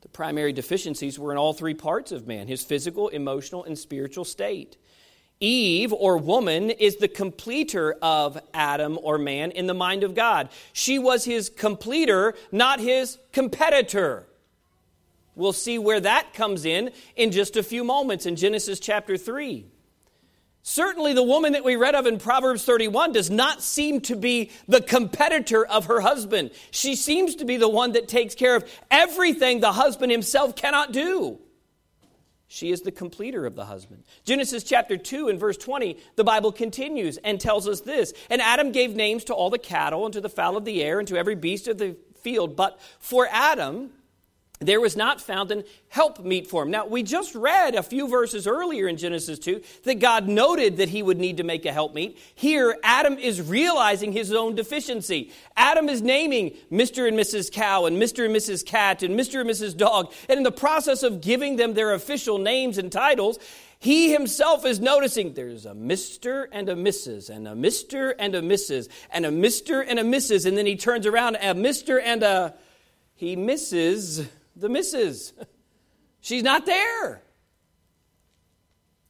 The 0.02 0.10
primary 0.10 0.54
deficiencies 0.54 1.19
were 1.19 1.32
in 1.32 1.38
all 1.38 1.54
three 1.54 1.74
parts 1.74 2.12
of 2.12 2.28
man 2.28 2.48
his 2.48 2.63
physical, 2.63 3.10
emotional, 3.10 3.63
and 3.63 3.78
spiritual 3.78 4.26
state. 4.26 4.78
Eve, 5.41 5.91
or 5.91 6.17
woman, 6.17 6.69
is 6.69 6.95
the 6.95 7.10
completer 7.10 7.98
of 8.02 8.39
Adam 8.54 8.98
or 9.02 9.17
man 9.17 9.52
in 9.52 9.67
the 9.67 9.74
mind 9.74 10.04
of 10.04 10.15
God. 10.15 10.50
She 10.71 10.98
was 10.98 11.26
his 11.26 11.50
completer, 11.50 12.36
not 12.52 12.80
his 12.80 13.17
competitor. 13.34 14.28
We'll 15.36 15.54
see 15.54 15.78
where 15.78 16.00
that 16.00 16.34
comes 16.34 16.65
in 16.65 16.91
in 17.15 17.32
just 17.32 17.58
a 17.58 17.63
few 17.63 17.84
moments 17.84 18.26
in 18.26 18.36
Genesis 18.36 18.80
chapter 18.80 19.17
3. 19.17 19.65
Certainly, 20.67 21.13
the 21.13 21.21
woman 21.21 21.54
that 21.54 21.63
we 21.63 21.76
read 21.76 21.93
of 21.93 22.08
in 22.08 22.17
Proverbs 22.17 22.65
31 22.65 23.12
does 23.12 23.30
not 23.30 23.62
seem 23.62 24.02
to 24.02 24.15
be 24.15 24.50
the 24.67 24.82
competitor 24.82 25.63
of 25.63 25.86
her 25.86 26.02
husband. 26.02 26.50
She 26.71 26.95
seems 26.95 27.36
to 27.36 27.45
be 27.45 27.58
the 27.58 27.69
one 27.69 27.91
that 27.91 28.08
takes 28.08 28.34
care 28.34 28.56
of 28.56 28.67
everything 28.89 29.60
the 29.60 29.74
husband 29.74 30.12
himself 30.12 30.56
cannot 30.56 30.91
do. 30.91 31.39
She 32.48 32.71
is 32.71 32.82
the 32.82 32.91
completer 32.91 33.45
of 33.45 33.56
the 33.56 33.65
husband. 33.65 34.06
Genesis 34.24 34.63
chapter 34.63 34.98
2 34.98 35.30
and 35.30 35.39
verse 35.39 35.58
20, 35.58 35.98
the 36.15 36.24
Bible 36.24 36.52
continues 36.52 37.17
and 37.17 37.39
tells 37.39 37.67
us 37.67 37.82
this 37.82 38.13
And 38.30 38.41
Adam 38.41 38.71
gave 38.71 38.95
names 38.95 39.26
to 39.26 39.34
all 39.34 39.52
the 39.52 39.60
cattle 39.60 40.06
and 40.06 40.13
to 40.13 40.21
the 40.21 40.30
fowl 40.30 40.58
of 40.58 40.65
the 40.65 40.82
air 40.82 40.98
and 40.98 41.08
to 41.10 41.17
every 41.17 41.36
beast 41.36 41.67
of 41.67 41.78
the 41.78 41.95
field. 42.21 42.56
But 42.56 42.80
for 42.98 43.28
Adam, 43.30 43.91
there 44.67 44.82
was 44.82 44.97
not 44.97 45.21
found 45.21 45.51
an 45.51 45.63
helpmeet 45.88 46.47
for 46.47 46.63
him. 46.63 46.71
Now, 46.71 46.86
we 46.86 47.04
just 47.04 47.34
read 47.36 47.75
a 47.75 47.84
few 47.84 48.08
verses 48.10 48.47
earlier 48.47 48.88
in 48.88 48.97
Genesis 48.97 49.39
2 49.39 49.62
that 49.84 49.99
God 49.99 50.28
noted 50.28 50.78
that 50.78 50.89
he 50.89 51.01
would 51.01 51.17
need 51.17 51.38
to 51.38 51.43
make 51.43 51.65
a 51.65 51.71
help 51.71 51.86
helpmeet. 51.86 52.17
Here, 52.34 52.78
Adam 52.84 53.17
is 53.17 53.41
realizing 53.41 54.12
his 54.12 54.34
own 54.34 54.56
deficiency. 54.56 55.32
Adam 55.56 55.88
is 55.88 56.01
naming 56.01 56.56
Mr. 56.71 57.08
and 57.08 57.17
Mrs. 57.17 57.51
Cow 57.51 57.86
and 57.86 58.01
Mr. 58.01 58.25
and 58.25 58.36
Mrs. 58.36 58.65
Cat 58.65 59.04
and 59.04 59.17
Mr. 59.19 59.41
and 59.41 59.49
Mrs. 59.49 59.78
Dog. 59.78 60.12
And 60.28 60.38
in 60.38 60.43
the 60.43 60.51
process 60.51 61.04
of 61.04 61.21
giving 61.21 61.58
them 61.58 61.73
their 61.73 61.93
official 61.93 62.38
names 62.38 62.78
and 62.78 62.91
titles, 62.91 63.38
he 63.78 64.12
himself 64.12 64.65
is 64.65 64.80
noticing 64.80 65.34
there's 65.34 65.65
a 65.65 65.73
Mr. 65.73 66.47
and 66.51 66.69
a 66.69 66.75
Mrs. 66.75 67.30
and 67.30 67.47
a 67.47 67.54
Mr. 67.54 68.13
and 68.17 68.34
a 68.34 68.41
Mrs. 68.41 68.89
and 69.12 69.25
a 69.25 69.30
Mr. 69.30 69.86
and 69.88 69.99
a 69.99 70.04
Mrs. 70.04 70.45
And 70.45 70.58
then 70.58 70.65
he 70.65 70.75
turns 70.75 71.06
around, 71.06 71.36
a 71.36 71.54
Mr. 71.54 72.01
and 72.04 72.23
a. 72.23 72.56
He 73.17 73.36
misses 73.36 74.28
the 74.55 74.69
missus. 74.69 75.33
She's 76.21 76.43
not 76.43 76.65
there. 76.65 77.21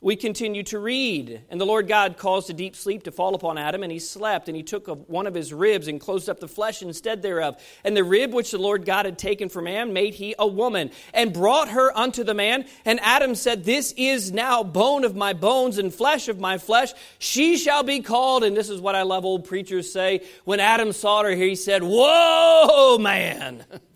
We 0.05 0.15
continue 0.15 0.61
to 0.65 0.77
read, 0.77 1.41
and 1.49 1.59
the 1.59 1.65
Lord 1.65 1.87
God 1.87 2.17
caused 2.17 2.47
a 2.51 2.53
deep 2.53 2.75
sleep 2.75 3.01
to 3.03 3.11
fall 3.11 3.33
upon 3.33 3.57
Adam, 3.57 3.81
and 3.81 3.91
he 3.91 3.97
slept, 3.97 4.47
and 4.47 4.55
he 4.55 4.61
took 4.61 4.85
one 5.09 5.25
of 5.25 5.33
his 5.33 5.51
ribs 5.51 5.87
and 5.87 5.99
closed 5.99 6.29
up 6.29 6.39
the 6.39 6.47
flesh 6.47 6.83
instead 6.83 7.23
thereof. 7.23 7.59
And 7.83 7.97
the 7.97 8.03
rib 8.03 8.31
which 8.31 8.51
the 8.51 8.59
Lord 8.59 8.85
God 8.85 9.05
had 9.05 9.17
taken 9.17 9.49
from 9.49 9.63
man 9.63 9.93
made 9.93 10.13
he 10.13 10.35
a 10.37 10.45
woman, 10.45 10.91
and 11.11 11.33
brought 11.33 11.69
her 11.69 11.91
unto 11.97 12.23
the 12.23 12.35
man. 12.35 12.65
And 12.85 12.99
Adam 13.01 13.33
said, 13.33 13.63
This 13.63 13.95
is 13.97 14.31
now 14.31 14.61
bone 14.61 15.05
of 15.05 15.15
my 15.15 15.33
bones 15.33 15.79
and 15.79 15.91
flesh 15.91 16.27
of 16.27 16.39
my 16.39 16.59
flesh. 16.59 16.93
She 17.17 17.57
shall 17.57 17.81
be 17.81 18.01
called, 18.01 18.43
and 18.43 18.55
this 18.55 18.69
is 18.69 18.79
what 18.79 18.93
I 18.93 19.01
love 19.01 19.25
old 19.25 19.45
preachers 19.45 19.91
say. 19.91 20.23
When 20.43 20.59
Adam 20.59 20.91
saw 20.91 21.23
her, 21.23 21.31
he 21.31 21.55
said, 21.55 21.81
Whoa, 21.81 22.99
man. 22.99 23.65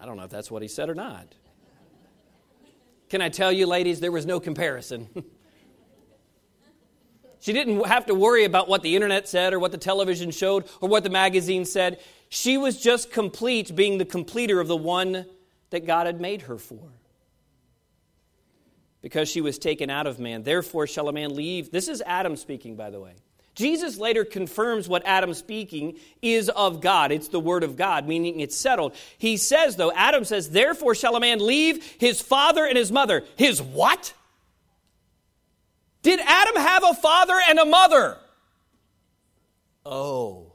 I 0.00 0.06
don't 0.06 0.16
know 0.16 0.24
if 0.24 0.30
that's 0.30 0.50
what 0.50 0.62
he 0.62 0.68
said 0.68 0.88
or 0.88 0.94
not. 0.94 1.34
Can 3.10 3.20
I 3.20 3.28
tell 3.28 3.52
you, 3.52 3.66
ladies, 3.66 4.00
there 4.00 4.12
was 4.12 4.24
no 4.24 4.40
comparison. 4.40 5.08
she 7.40 7.52
didn't 7.52 7.84
have 7.86 8.06
to 8.06 8.14
worry 8.14 8.44
about 8.44 8.68
what 8.68 8.82
the 8.82 8.94
internet 8.94 9.28
said 9.28 9.52
or 9.52 9.58
what 9.58 9.72
the 9.72 9.78
television 9.78 10.30
showed 10.30 10.66
or 10.80 10.88
what 10.88 11.02
the 11.02 11.10
magazine 11.10 11.64
said. 11.64 12.00
She 12.28 12.56
was 12.56 12.80
just 12.80 13.10
complete, 13.10 13.74
being 13.74 13.98
the 13.98 14.04
completer 14.04 14.60
of 14.60 14.68
the 14.68 14.76
one 14.76 15.26
that 15.70 15.86
God 15.86 16.06
had 16.06 16.20
made 16.20 16.42
her 16.42 16.56
for. 16.56 16.92
Because 19.02 19.28
she 19.28 19.40
was 19.40 19.58
taken 19.58 19.90
out 19.90 20.06
of 20.06 20.18
man. 20.18 20.44
Therefore 20.44 20.86
shall 20.86 21.08
a 21.08 21.12
man 21.12 21.34
leave. 21.34 21.70
This 21.70 21.88
is 21.88 22.02
Adam 22.06 22.36
speaking, 22.36 22.76
by 22.76 22.90
the 22.90 23.00
way. 23.00 23.14
Jesus 23.54 23.98
later 23.98 24.24
confirms 24.24 24.88
what 24.88 25.02
Adam 25.04 25.34
speaking 25.34 25.96
is 26.22 26.48
of 26.48 26.80
God. 26.80 27.12
It's 27.12 27.28
the 27.28 27.40
word 27.40 27.64
of 27.64 27.76
God, 27.76 28.06
meaning 28.06 28.40
it's 28.40 28.56
settled. 28.56 28.94
He 29.18 29.36
says, 29.36 29.76
though, 29.76 29.92
Adam 29.92 30.24
says, 30.24 30.50
Therefore 30.50 30.94
shall 30.94 31.16
a 31.16 31.20
man 31.20 31.44
leave 31.44 31.84
his 31.98 32.20
father 32.20 32.64
and 32.64 32.78
his 32.78 32.92
mother. 32.92 33.24
His 33.36 33.60
what? 33.60 34.14
Did 36.02 36.20
Adam 36.20 36.56
have 36.56 36.84
a 36.84 36.94
father 36.94 37.38
and 37.48 37.58
a 37.58 37.64
mother? 37.64 38.16
Oh. 39.84 40.46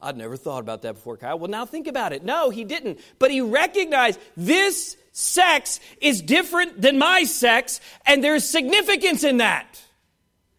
I'd 0.00 0.16
never 0.16 0.36
thought 0.36 0.60
about 0.60 0.82
that 0.82 0.94
before, 0.94 1.16
Kyle. 1.16 1.38
Well, 1.38 1.50
now 1.50 1.66
think 1.66 1.88
about 1.88 2.12
it. 2.12 2.24
No, 2.24 2.50
he 2.50 2.64
didn't. 2.64 3.00
But 3.18 3.32
he 3.32 3.40
recognized 3.40 4.20
this 4.36 4.96
sex 5.12 5.80
is 6.00 6.22
different 6.22 6.80
than 6.80 6.98
my 6.98 7.24
sex, 7.24 7.80
and 8.06 8.22
there's 8.22 8.44
significance 8.44 9.24
in 9.24 9.38
that. 9.38 9.82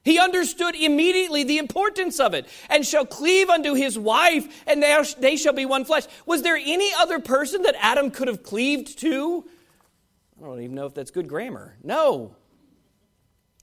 He 0.09 0.17
understood 0.17 0.73
immediately 0.73 1.43
the 1.43 1.59
importance 1.59 2.19
of 2.19 2.33
it, 2.33 2.47
and 2.67 2.83
shall 2.83 3.05
cleave 3.05 3.47
unto 3.47 3.75
his 3.75 3.95
wife, 3.95 4.63
and 4.65 4.83
they 5.19 5.35
shall 5.35 5.53
be 5.53 5.67
one 5.67 5.85
flesh. 5.85 6.05
Was 6.25 6.41
there 6.41 6.55
any 6.57 6.89
other 6.97 7.19
person 7.19 7.61
that 7.61 7.75
Adam 7.79 8.09
could 8.09 8.27
have 8.27 8.41
cleaved 8.41 8.97
to? 9.01 9.47
I 10.41 10.45
don't 10.47 10.61
even 10.61 10.73
know 10.73 10.87
if 10.87 10.95
that's 10.95 11.11
good 11.11 11.27
grammar. 11.27 11.75
No. 11.83 12.35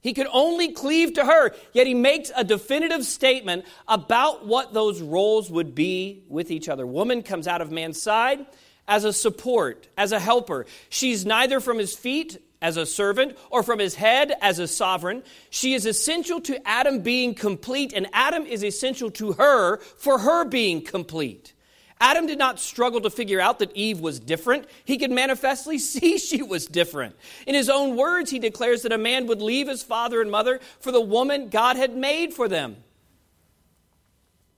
He 0.02 0.14
could 0.14 0.28
only 0.32 0.70
cleave 0.70 1.14
to 1.14 1.24
her, 1.24 1.52
yet 1.72 1.88
he 1.88 1.94
makes 1.94 2.30
a 2.36 2.44
definitive 2.44 3.04
statement 3.04 3.64
about 3.88 4.46
what 4.46 4.72
those 4.72 5.02
roles 5.02 5.50
would 5.50 5.74
be 5.74 6.22
with 6.28 6.52
each 6.52 6.68
other. 6.68 6.86
Woman 6.86 7.24
comes 7.24 7.48
out 7.48 7.60
of 7.60 7.72
man's 7.72 8.00
side, 8.00 8.46
as 8.86 9.02
a 9.02 9.12
support, 9.12 9.88
as 9.96 10.12
a 10.12 10.20
helper. 10.20 10.66
She's 10.90 11.26
neither 11.26 11.58
from 11.58 11.78
his 11.78 11.96
feet 11.96 12.38
as 12.60 12.76
a 12.76 12.86
servant 12.86 13.36
or 13.50 13.62
from 13.62 13.78
his 13.78 13.94
head 13.94 14.32
as 14.40 14.58
a 14.58 14.68
sovereign. 14.68 15.22
She 15.50 15.74
is 15.74 15.86
essential 15.86 16.40
to 16.42 16.66
Adam 16.66 17.00
being 17.00 17.34
complete, 17.34 17.92
and 17.92 18.06
Adam 18.12 18.46
is 18.46 18.64
essential 18.64 19.10
to 19.12 19.32
her 19.32 19.78
for 19.78 20.18
her 20.18 20.44
being 20.44 20.82
complete. 20.82 21.52
Adam 21.98 22.26
did 22.26 22.38
not 22.38 22.60
struggle 22.60 23.00
to 23.00 23.10
figure 23.10 23.40
out 23.40 23.58
that 23.58 23.74
Eve 23.74 24.00
was 24.00 24.20
different. 24.20 24.66
He 24.84 24.98
could 24.98 25.10
manifestly 25.10 25.78
see 25.80 26.18
she 26.18 26.42
was 26.42 26.66
different. 26.66 27.16
In 27.46 27.54
his 27.54 27.70
own 27.70 27.96
words, 27.96 28.30
he 28.30 28.38
declares 28.38 28.82
that 28.82 28.92
a 28.92 28.98
man 28.98 29.26
would 29.26 29.40
leave 29.40 29.68
his 29.68 29.82
father 29.82 30.20
and 30.20 30.30
mother 30.30 30.60
for 30.80 30.92
the 30.92 31.00
woman 31.00 31.48
God 31.48 31.76
had 31.76 31.96
made 31.96 32.34
for 32.34 32.48
them. 32.48 32.76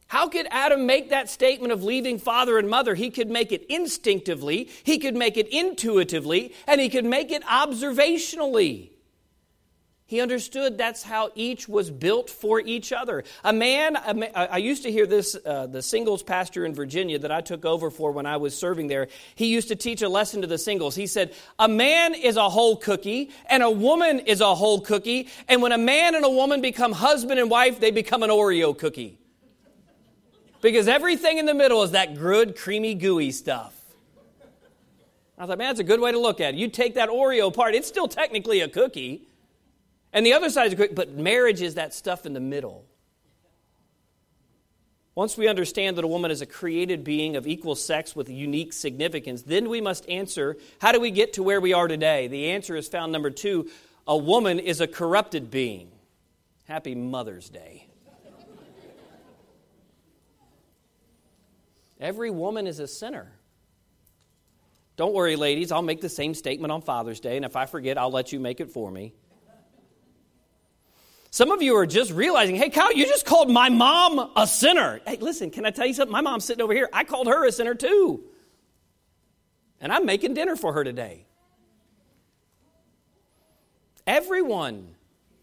How 0.08 0.28
could 0.28 0.46
Adam 0.50 0.86
make 0.86 1.10
that 1.10 1.28
statement 1.28 1.70
of 1.70 1.84
leaving 1.84 2.18
father 2.18 2.56
and 2.58 2.68
mother? 2.68 2.94
He 2.94 3.10
could 3.10 3.28
make 3.28 3.52
it 3.52 3.66
instinctively, 3.68 4.70
he 4.82 4.98
could 4.98 5.14
make 5.14 5.36
it 5.36 5.48
intuitively, 5.48 6.54
and 6.66 6.80
he 6.80 6.88
could 6.88 7.04
make 7.04 7.30
it 7.30 7.44
observationally. 7.44 8.90
He 10.06 10.22
understood 10.22 10.78
that's 10.78 11.02
how 11.02 11.30
each 11.34 11.68
was 11.68 11.90
built 11.90 12.30
for 12.30 12.58
each 12.58 12.94
other. 12.94 13.24
A 13.44 13.52
man, 13.52 13.94
I 14.34 14.56
used 14.56 14.84
to 14.84 14.90
hear 14.90 15.06
this, 15.06 15.36
uh, 15.44 15.66
the 15.66 15.82
singles 15.82 16.22
pastor 16.22 16.64
in 16.64 16.74
Virginia 16.74 17.18
that 17.18 17.30
I 17.30 17.42
took 17.42 17.66
over 17.66 17.90
for 17.90 18.10
when 18.10 18.24
I 18.24 18.38
was 18.38 18.56
serving 18.56 18.88
there, 18.88 19.08
he 19.34 19.48
used 19.48 19.68
to 19.68 19.76
teach 19.76 20.00
a 20.00 20.08
lesson 20.08 20.40
to 20.40 20.46
the 20.46 20.56
singles. 20.56 20.94
He 20.94 21.06
said, 21.06 21.34
A 21.58 21.68
man 21.68 22.14
is 22.14 22.38
a 22.38 22.48
whole 22.48 22.78
cookie, 22.78 23.28
and 23.50 23.62
a 23.62 23.70
woman 23.70 24.20
is 24.20 24.40
a 24.40 24.54
whole 24.54 24.80
cookie, 24.80 25.28
and 25.46 25.60
when 25.60 25.72
a 25.72 25.78
man 25.78 26.14
and 26.14 26.24
a 26.24 26.30
woman 26.30 26.62
become 26.62 26.92
husband 26.92 27.38
and 27.38 27.50
wife, 27.50 27.78
they 27.78 27.90
become 27.90 28.22
an 28.22 28.30
Oreo 28.30 28.76
cookie. 28.76 29.18
Because 30.60 30.88
everything 30.88 31.38
in 31.38 31.46
the 31.46 31.54
middle 31.54 31.82
is 31.82 31.92
that 31.92 32.16
good, 32.16 32.56
creamy, 32.56 32.94
gooey 32.94 33.30
stuff. 33.30 33.74
I 35.38 35.46
thought, 35.46 35.58
man, 35.58 35.68
that's 35.68 35.80
a 35.80 35.84
good 35.84 36.00
way 36.00 36.10
to 36.10 36.18
look 36.18 36.40
at 36.40 36.54
it. 36.54 36.56
You 36.58 36.68
take 36.68 36.94
that 36.94 37.08
Oreo 37.08 37.54
part, 37.54 37.74
it's 37.74 37.86
still 37.86 38.08
technically 38.08 38.60
a 38.60 38.68
cookie. 38.68 39.22
And 40.12 40.26
the 40.26 40.32
other 40.32 40.50
side 40.50 40.66
is 40.68 40.72
a 40.72 40.76
cookie, 40.76 40.94
but 40.94 41.14
marriage 41.14 41.62
is 41.62 41.74
that 41.74 41.94
stuff 41.94 42.26
in 42.26 42.32
the 42.32 42.40
middle. 42.40 42.84
Once 45.14 45.36
we 45.36 45.48
understand 45.48 45.96
that 45.96 46.04
a 46.04 46.08
woman 46.08 46.30
is 46.30 46.40
a 46.40 46.46
created 46.46 47.02
being 47.02 47.34
of 47.34 47.46
equal 47.46 47.74
sex 47.74 48.14
with 48.14 48.28
unique 48.28 48.72
significance, 48.72 49.42
then 49.42 49.68
we 49.68 49.80
must 49.80 50.08
answer 50.08 50.56
how 50.80 50.92
do 50.92 51.00
we 51.00 51.10
get 51.10 51.32
to 51.32 51.42
where 51.42 51.60
we 51.60 51.72
are 51.72 51.88
today? 51.88 52.28
The 52.28 52.50
answer 52.50 52.76
is 52.76 52.88
found 52.88 53.10
number 53.10 53.30
two 53.30 53.68
a 54.06 54.16
woman 54.16 54.60
is 54.60 54.80
a 54.80 54.86
corrupted 54.86 55.50
being. 55.50 55.90
Happy 56.66 56.94
Mother's 56.94 57.48
Day. 57.48 57.87
Every 62.00 62.30
woman 62.30 62.66
is 62.66 62.78
a 62.80 62.86
sinner. 62.86 63.32
Don't 64.96 65.14
worry, 65.14 65.36
ladies, 65.36 65.70
I'll 65.70 65.82
make 65.82 66.00
the 66.00 66.08
same 66.08 66.34
statement 66.34 66.72
on 66.72 66.82
Father's 66.82 67.20
Day, 67.20 67.36
and 67.36 67.44
if 67.44 67.54
I 67.54 67.66
forget, 67.66 67.98
I'll 67.98 68.10
let 68.10 68.32
you 68.32 68.40
make 68.40 68.60
it 68.60 68.70
for 68.70 68.90
me. 68.90 69.14
Some 71.30 71.50
of 71.50 71.60
you 71.60 71.76
are 71.76 71.86
just 71.86 72.10
realizing, 72.10 72.56
hey, 72.56 72.70
Kyle, 72.70 72.92
you 72.92 73.06
just 73.06 73.26
called 73.26 73.50
my 73.50 73.68
mom 73.68 74.30
a 74.34 74.46
sinner. 74.46 75.00
Hey, 75.06 75.18
listen, 75.20 75.50
can 75.50 75.66
I 75.66 75.70
tell 75.70 75.86
you 75.86 75.94
something? 75.94 76.12
My 76.12 76.22
mom's 76.22 76.44
sitting 76.44 76.62
over 76.62 76.72
here. 76.72 76.88
I 76.92 77.04
called 77.04 77.26
her 77.26 77.46
a 77.46 77.52
sinner 77.52 77.74
too. 77.74 78.24
And 79.80 79.92
I'm 79.92 80.06
making 80.06 80.34
dinner 80.34 80.56
for 80.56 80.72
her 80.72 80.82
today. 80.82 81.26
Everyone, 84.06 84.94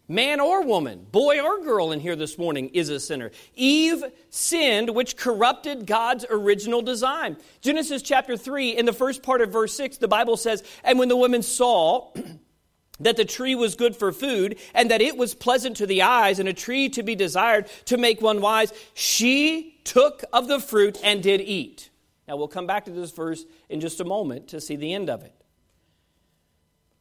man 0.07 0.39
or 0.39 0.63
woman, 0.63 1.05
boy 1.11 1.41
or 1.41 1.63
girl 1.63 1.91
in 1.91 1.99
here 1.99 2.15
this 2.15 2.37
morning, 2.37 2.69
is 2.69 2.89
a 2.89 2.99
sinner. 2.99 3.31
Eve 3.55 4.03
sinned, 4.29 4.89
which 4.89 5.17
corrupted 5.17 5.85
God's 5.85 6.25
original 6.29 6.81
design. 6.81 7.37
Genesis 7.61 8.01
chapter 8.01 8.37
3, 8.37 8.71
in 8.71 8.85
the 8.85 8.93
first 8.93 9.23
part 9.23 9.41
of 9.41 9.51
verse 9.51 9.75
6, 9.75 9.97
the 9.97 10.07
Bible 10.07 10.37
says, 10.37 10.63
And 10.83 10.99
when 10.99 11.09
the 11.09 11.17
woman 11.17 11.41
saw, 11.41 12.11
that 12.99 13.17
the 13.17 13.25
tree 13.25 13.55
was 13.55 13.75
good 13.75 13.95
for 13.95 14.11
food 14.11 14.57
and 14.73 14.89
that 14.91 15.01
it 15.01 15.17
was 15.17 15.35
pleasant 15.35 15.77
to 15.77 15.85
the 15.85 16.01
eyes 16.01 16.39
and 16.39 16.47
a 16.47 16.53
tree 16.53 16.89
to 16.89 17.03
be 17.03 17.15
desired 17.15 17.67
to 17.85 17.97
make 17.97 18.21
one 18.21 18.41
wise, 18.41 18.71
she 18.93 19.79
took 19.83 20.23
of 20.31 20.47
the 20.47 20.59
fruit 20.59 20.97
and 21.03 21.21
did 21.21 21.41
eat. 21.41 21.89
Now 22.27 22.37
we'll 22.37 22.47
come 22.47 22.67
back 22.67 22.85
to 22.85 22.91
this 22.91 23.11
verse 23.11 23.45
in 23.69 23.81
just 23.81 23.99
a 23.99 24.05
moment 24.05 24.47
to 24.49 24.61
see 24.61 24.75
the 24.75 24.93
end 24.93 25.09
of 25.09 25.23
it. 25.23 25.44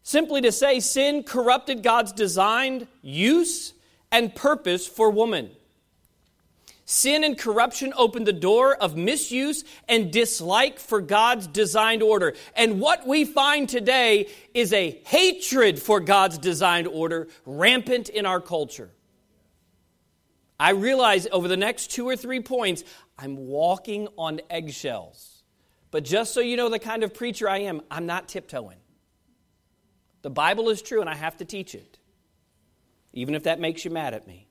Simply 0.06 0.42
to 0.42 0.52
say, 0.52 0.80
sin 0.80 1.22
corrupted 1.22 1.82
God's 1.82 2.12
designed 2.12 2.86
use 3.00 3.72
and 4.12 4.34
purpose 4.34 4.86
for 4.86 5.08
woman. 5.08 5.50
Sin 6.84 7.24
and 7.24 7.38
corruption 7.38 7.94
opened 7.96 8.26
the 8.26 8.32
door 8.34 8.76
of 8.76 8.98
misuse 8.98 9.64
and 9.88 10.12
dislike 10.12 10.78
for 10.78 11.00
God's 11.00 11.46
designed 11.46 12.02
order. 12.02 12.34
And 12.54 12.80
what 12.80 13.06
we 13.06 13.24
find 13.24 13.66
today 13.66 14.28
is 14.52 14.74
a 14.74 15.00
hatred 15.06 15.80
for 15.80 16.00
God's 16.00 16.36
designed 16.36 16.86
order 16.86 17.26
rampant 17.46 18.10
in 18.10 18.26
our 18.26 18.42
culture. 18.42 18.90
I 20.60 20.72
realize 20.72 21.26
over 21.32 21.48
the 21.48 21.56
next 21.56 21.92
two 21.92 22.06
or 22.06 22.14
three 22.14 22.40
points, 22.40 22.84
I'm 23.18 23.36
walking 23.38 24.08
on 24.18 24.42
eggshells. 24.50 25.42
But 25.90 26.04
just 26.04 26.34
so 26.34 26.40
you 26.40 26.58
know 26.58 26.68
the 26.68 26.78
kind 26.78 27.02
of 27.02 27.14
preacher 27.14 27.48
I 27.48 27.60
am, 27.60 27.80
I'm 27.90 28.04
not 28.04 28.28
tiptoeing. 28.28 28.76
The 30.24 30.30
Bible 30.30 30.70
is 30.70 30.80
true 30.80 31.02
and 31.02 31.10
I 31.10 31.14
have 31.14 31.36
to 31.36 31.44
teach 31.44 31.74
it, 31.74 31.98
even 33.12 33.34
if 33.34 33.42
that 33.42 33.60
makes 33.60 33.84
you 33.84 33.90
mad 33.90 34.14
at 34.14 34.26
me. 34.26 34.46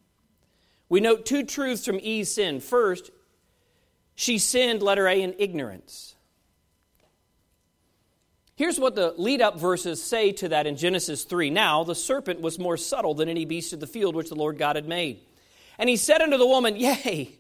We 0.88 1.00
note 1.00 1.26
two 1.26 1.44
truths 1.44 1.84
from 1.84 2.00
Eve's 2.00 2.30
sin. 2.30 2.60
First, 2.60 3.10
she 4.14 4.38
sinned, 4.38 4.84
letter 4.84 5.08
A, 5.08 5.20
in 5.20 5.34
ignorance. 5.40 6.14
Here's 8.56 8.80
what 8.80 8.94
the 8.94 9.16
lead 9.18 9.42
up 9.42 9.60
verses 9.60 10.00
say 10.00 10.32
to 10.34 10.50
that 10.50 10.68
in 10.68 10.78
Genesis 10.78 11.24
3. 11.24 11.50
Now, 11.50 11.84
the 11.84 11.96
serpent 11.96 12.40
was 12.40 12.60
more 12.60 12.78
subtle 12.78 13.16
than 13.16 13.28
any 13.28 13.46
beast 13.46 13.74
of 13.74 13.80
the 13.80 13.88
field 13.88 14.16
which 14.16 14.30
the 14.30 14.36
Lord 14.36 14.60
God 14.60 14.76
had 14.76 14.88
made. 14.88 15.22
And 15.80 15.90
he 15.90 15.98
said 15.98 16.22
unto 16.22 16.38
the 16.38 16.46
woman, 16.46 16.76
Yea, 16.76 17.36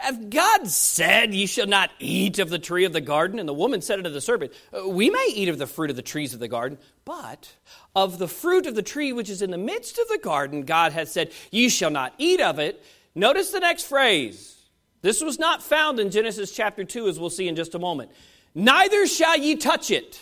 hath 0.00 0.30
God 0.30 0.66
said, 0.66 1.34
Ye 1.34 1.46
shall 1.46 1.66
not 1.66 1.90
eat 1.98 2.38
of 2.38 2.50
the 2.50 2.58
tree 2.58 2.84
of 2.84 2.92
the 2.92 3.00
garden? 3.00 3.38
And 3.38 3.48
the 3.48 3.54
woman 3.54 3.82
said 3.82 3.98
unto 3.98 4.10
the 4.10 4.20
serpent, 4.20 4.52
We 4.86 5.10
may 5.10 5.28
eat 5.34 5.48
of 5.48 5.58
the 5.58 5.66
fruit 5.66 5.90
of 5.90 5.96
the 5.96 6.02
trees 6.02 6.34
of 6.34 6.40
the 6.40 6.48
garden, 6.48 6.78
but 7.04 7.54
of 7.94 8.18
the 8.18 8.28
fruit 8.28 8.66
of 8.66 8.74
the 8.74 8.82
tree 8.82 9.12
which 9.12 9.30
is 9.30 9.42
in 9.42 9.50
the 9.50 9.58
midst 9.58 9.98
of 9.98 10.08
the 10.08 10.18
garden, 10.22 10.62
God 10.62 10.92
hath 10.92 11.08
said, 11.08 11.32
Ye 11.50 11.68
shall 11.68 11.90
not 11.90 12.14
eat 12.18 12.40
of 12.40 12.58
it. 12.58 12.82
Notice 13.14 13.50
the 13.50 13.60
next 13.60 13.84
phrase. 13.84 14.56
This 15.02 15.20
was 15.20 15.38
not 15.38 15.62
found 15.62 15.98
in 15.98 16.10
Genesis 16.10 16.52
chapter 16.52 16.84
2, 16.84 17.08
as 17.08 17.18
we'll 17.18 17.30
see 17.30 17.48
in 17.48 17.56
just 17.56 17.74
a 17.74 17.78
moment. 17.78 18.10
Neither 18.54 19.06
shall 19.06 19.38
ye 19.38 19.56
touch 19.56 19.90
it. 19.90 20.20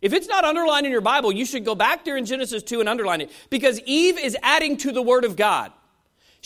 If 0.00 0.12
it's 0.12 0.28
not 0.28 0.44
underlined 0.44 0.86
in 0.86 0.92
your 0.92 1.00
Bible, 1.00 1.32
you 1.32 1.44
should 1.44 1.64
go 1.64 1.74
back 1.74 2.04
there 2.04 2.16
in 2.16 2.24
Genesis 2.24 2.62
2 2.62 2.80
and 2.80 2.88
underline 2.88 3.20
it 3.20 3.32
because 3.50 3.80
Eve 3.80 4.18
is 4.18 4.36
adding 4.42 4.76
to 4.78 4.92
the 4.92 5.02
Word 5.02 5.24
of 5.24 5.34
God. 5.34 5.72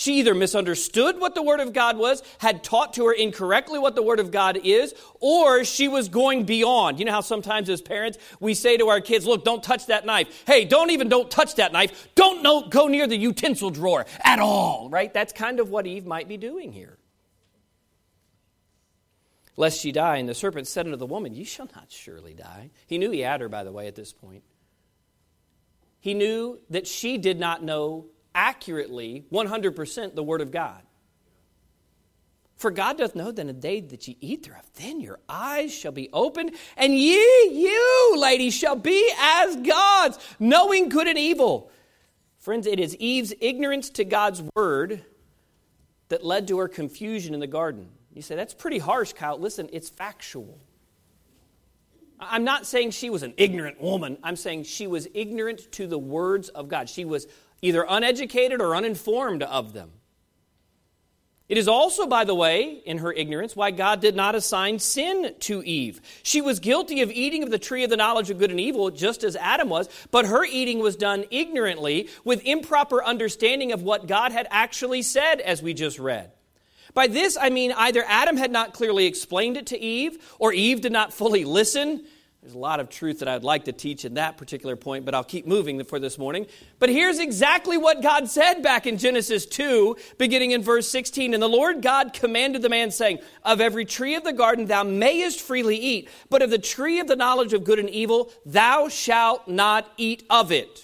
She 0.03 0.15
either 0.15 0.35
misunderstood 0.35 1.21
what 1.21 1.37
the 1.37 1.45
Word 1.45 1.61
of 1.61 1.73
God 1.73 1.97
was, 1.97 2.25
had 2.39 2.65
taught 2.65 2.95
to 2.95 3.07
her 3.07 3.13
incorrectly 3.13 3.79
what 3.79 3.95
the 3.95 4.03
Word 4.03 4.19
of 4.19 4.33
God 4.33 4.59
is, 4.65 4.93
or 5.21 5.65
she 5.65 5.87
was 5.87 6.09
going 6.09 6.43
beyond. 6.43 6.99
You 6.99 7.05
know 7.05 7.13
how 7.13 7.21
sometimes 7.21 7.71
as 7.71 7.81
parents 7.81 8.19
we 8.41 8.55
say 8.55 8.77
to 8.79 8.89
our 8.89 9.01
kids, 9.01 9.27
look, 9.27 9.45
don't 9.45 9.63
touch 9.63 9.87
that 9.87 10.05
knife. 10.05 10.43
Hey, 10.45 10.65
don't 10.65 10.91
even 10.91 11.09
don't 11.09 11.31
touch 11.31 11.55
that 11.55 11.73
knife. 11.73 12.09
Don't 12.17 12.69
go 12.69 12.89
near 12.89 13.07
the 13.07 13.17
utensil 13.17 13.71
drawer 13.71 14.05
at 14.25 14.41
all, 14.41 14.91
right? 14.91 15.15
That's 15.15 15.33
kind 15.33 15.61
of 15.61 15.71
what 15.71 15.87
Eve 15.87 16.05
might 16.05 16.27
be 16.27 16.37
doing 16.37 16.73
here. 16.73 16.99
Lest 19.57 19.81
she 19.81 19.93
die, 19.93 20.17
and 20.17 20.29
the 20.29 20.35
serpent 20.35 20.67
said 20.67 20.87
unto 20.87 20.99
the 20.99 21.07
woman, 21.07 21.33
You 21.33 21.45
shall 21.45 21.69
not 21.77 21.93
surely 21.93 22.35
die. 22.35 22.71
He 22.89 22.99
knew 22.99 23.13
he 23.13 23.21
had 23.21 23.41
her, 23.41 23.49
by 23.49 23.63
the 23.63 23.71
way, 23.71 23.87
at 23.87 23.95
this 23.95 24.13
point. 24.13 24.43
He 26.01 26.13
knew 26.13 26.59
that 26.71 26.89
she 26.89 27.19
did 27.19 27.39
not 27.39 27.63
know 27.63 28.07
accurately, 28.35 29.25
100%, 29.33 30.15
the 30.15 30.23
Word 30.23 30.41
of 30.41 30.51
God. 30.51 30.83
For 32.57 32.71
God 32.71 32.99
doth 32.99 33.17
know 33.17 33.33
that 33.33 33.41
in 33.41 33.49
the 33.49 33.53
day 33.53 33.81
that 33.81 34.07
ye 34.07 34.17
eat 34.21 34.45
thereof, 34.45 34.65
then 34.77 35.01
your 35.01 35.19
eyes 35.29 35.75
shall 35.75 35.91
be 35.91 36.09
opened, 36.13 36.53
and 36.77 36.95
ye, 36.95 37.17
you, 37.51 38.15
ladies, 38.17 38.55
shall 38.55 38.77
be 38.77 39.11
as 39.19 39.57
gods, 39.57 40.19
knowing 40.39 40.89
good 40.89 41.09
and 41.09 41.19
evil. 41.19 41.71
Friends, 42.39 42.67
it 42.67 42.79
is 42.79 42.95
Eve's 42.97 43.35
ignorance 43.41 43.91
to 43.91 44.05
God's 44.05 44.43
word 44.55 45.05
that 46.09 46.25
led 46.25 46.47
to 46.49 46.59
her 46.59 46.69
confusion 46.69 47.35
in 47.35 47.41
the 47.41 47.47
garden. 47.47 47.89
You 48.13 48.23
say, 48.23 48.37
that's 48.37 48.55
pretty 48.55 48.79
harsh, 48.79 49.13
Kyle. 49.13 49.39
Listen, 49.39 49.69
it's 49.73 49.89
factual. 49.89 50.61
I'm 52.21 52.45
not 52.45 52.67
saying 52.67 52.93
she 52.93 53.11
was 53.11 53.23
an 53.23 53.35
ignorant 53.37 53.81
woman. 53.81 54.19
I'm 54.23 54.37
saying 54.37 54.65
she 54.65 54.87
was 54.87 55.09
ignorant 55.15 55.73
to 55.73 55.87
the 55.87 55.99
words 55.99 56.49
of 56.51 56.69
God. 56.69 56.89
She 56.89 57.05
was 57.05 57.27
either 57.63 57.87
uneducated 57.89 58.61
or 58.61 58.77
uninformed 58.77 59.43
of 59.43 59.73
them. 59.73 59.93
It 61.49 61.59
is 61.59 61.69
also, 61.69 62.07
by 62.07 62.25
the 62.25 62.35
way, 62.35 62.81
in 62.87 62.99
her 62.99 63.13
ignorance, 63.13 63.55
why 63.55 63.73
God 63.73 64.01
did 64.01 64.17
not 64.17 64.35
assign 64.35 64.79
sin 64.79 65.35
to 65.41 65.63
Eve. 65.63 66.01
She 66.23 66.41
was 66.41 66.61
guilty 66.61 67.03
of 67.03 67.11
eating 67.11 67.43
of 67.43 67.51
the 67.51 67.59
tree 67.59 67.85
of 67.85 67.91
the 67.91 67.97
knowledge 67.97 68.31
of 68.31 68.39
good 68.39 68.51
and 68.51 68.61
evil, 68.61 68.91
just 68.91 69.23
as 69.23 69.37
Adam 69.37 69.69
was, 69.69 69.89
but 70.11 70.25
her 70.25 70.47
eating 70.47 70.79
was 70.79 70.97
done 70.97 71.27
ignorantly 71.31 72.09
with 72.25 72.43
improper 72.47 73.05
understanding 73.05 73.73
of 73.73 73.83
what 73.83 74.07
God 74.07 74.33
had 74.33 74.49
actually 74.51 75.03
said, 75.03 75.41
as 75.41 75.63
we 75.63 75.75
just 75.75 75.99
read. 75.99 76.33
By 76.95 77.07
this, 77.07 77.37
I 77.39 77.51
mean 77.51 77.73
either 77.73 78.03
Adam 78.07 78.39
had 78.39 78.51
not 78.51 78.73
clearly 78.73 79.05
explained 79.05 79.59
it 79.59 79.67
to 79.67 79.79
Eve, 79.79 80.17
or 80.39 80.55
Eve 80.55 80.81
did 80.81 80.93
not 80.93 81.13
fully 81.13 81.45
listen. 81.45 82.07
There's 82.43 82.55
a 82.55 82.59
lot 82.59 82.81
of 82.81 82.89
truth 82.89 83.21
that 83.21 83.29
I'd 83.29 83.45
like 83.45 83.67
to 83.67 83.73
teach 83.73 84.05
in 84.05 84.15
that 84.15 84.37
particular 84.37 84.75
point, 84.75 85.05
but 85.05 85.15
I'll 85.15 85.23
keep 85.23 85.47
moving 85.47 85.85
for 85.85 86.01
this 86.01 86.19
morning. 86.19 86.49
But 86.81 86.89
here's 86.89 87.21
exactly 87.21 87.79
what 87.79 88.03
God 88.03 88.29
said 88.29 88.63
back 88.65 88.85
in 88.85 88.99
Genesis 88.99 89.47
2, 89.47 89.97
beginning 90.19 90.51
in 90.51 90.61
verse 90.61 90.89
16. 90.89 91.35
And 91.35 91.43
the 91.43 91.49
Lord 91.49 91.83
God 91.83 92.13
commanded 92.13 92.61
the 92.61 92.69
man, 92.69 92.91
saying, 92.91 93.21
Of 93.45 93.61
every 93.61 93.85
tree 93.85 94.17
of 94.17 94.25
the 94.25 94.33
garden 94.33 94.67
thou 94.67 94.83
mayest 94.83 95.41
freely 95.41 95.77
eat, 95.77 96.09
but 96.31 96.43
of 96.43 96.51
the 96.51 96.59
tree 96.59 96.99
of 96.99 97.07
the 97.07 97.15
knowledge 97.15 97.53
of 97.53 97.63
good 97.63 97.79
and 97.79 97.89
evil 97.89 98.33
thou 98.45 98.89
shalt 98.89 99.47
not 99.47 99.93
eat 99.97 100.25
of 100.29 100.51
it. 100.51 100.83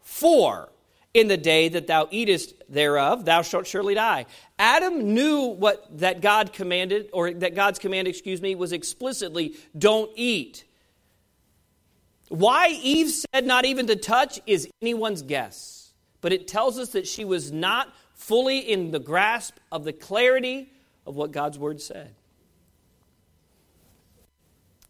For 0.00 0.72
in 1.14 1.28
the 1.28 1.36
day 1.36 1.68
that 1.68 1.86
thou 1.86 2.08
eatest 2.10 2.52
thereof, 2.68 3.24
thou 3.24 3.42
shalt 3.42 3.68
surely 3.68 3.94
die. 3.94 4.26
Adam 4.58 5.14
knew 5.14 5.42
what 5.42 5.86
that 6.00 6.20
God 6.20 6.52
commanded, 6.52 7.10
or 7.12 7.32
that 7.32 7.54
God's 7.54 7.78
command, 7.78 8.08
excuse 8.08 8.42
me, 8.42 8.56
was 8.56 8.72
explicitly 8.72 9.54
don't 9.78 10.10
eat. 10.16 10.64
Why 12.30 12.68
Eve 12.68 13.10
said 13.10 13.44
not 13.44 13.64
even 13.64 13.88
to 13.88 13.96
touch 13.96 14.40
is 14.46 14.68
anyone's 14.80 15.22
guess. 15.22 15.92
But 16.20 16.32
it 16.32 16.46
tells 16.46 16.78
us 16.78 16.90
that 16.90 17.08
she 17.08 17.24
was 17.24 17.50
not 17.50 17.92
fully 18.14 18.58
in 18.58 18.92
the 18.92 19.00
grasp 19.00 19.56
of 19.72 19.82
the 19.82 19.92
clarity 19.92 20.70
of 21.06 21.16
what 21.16 21.32
God's 21.32 21.58
word 21.58 21.80
said. 21.80 22.14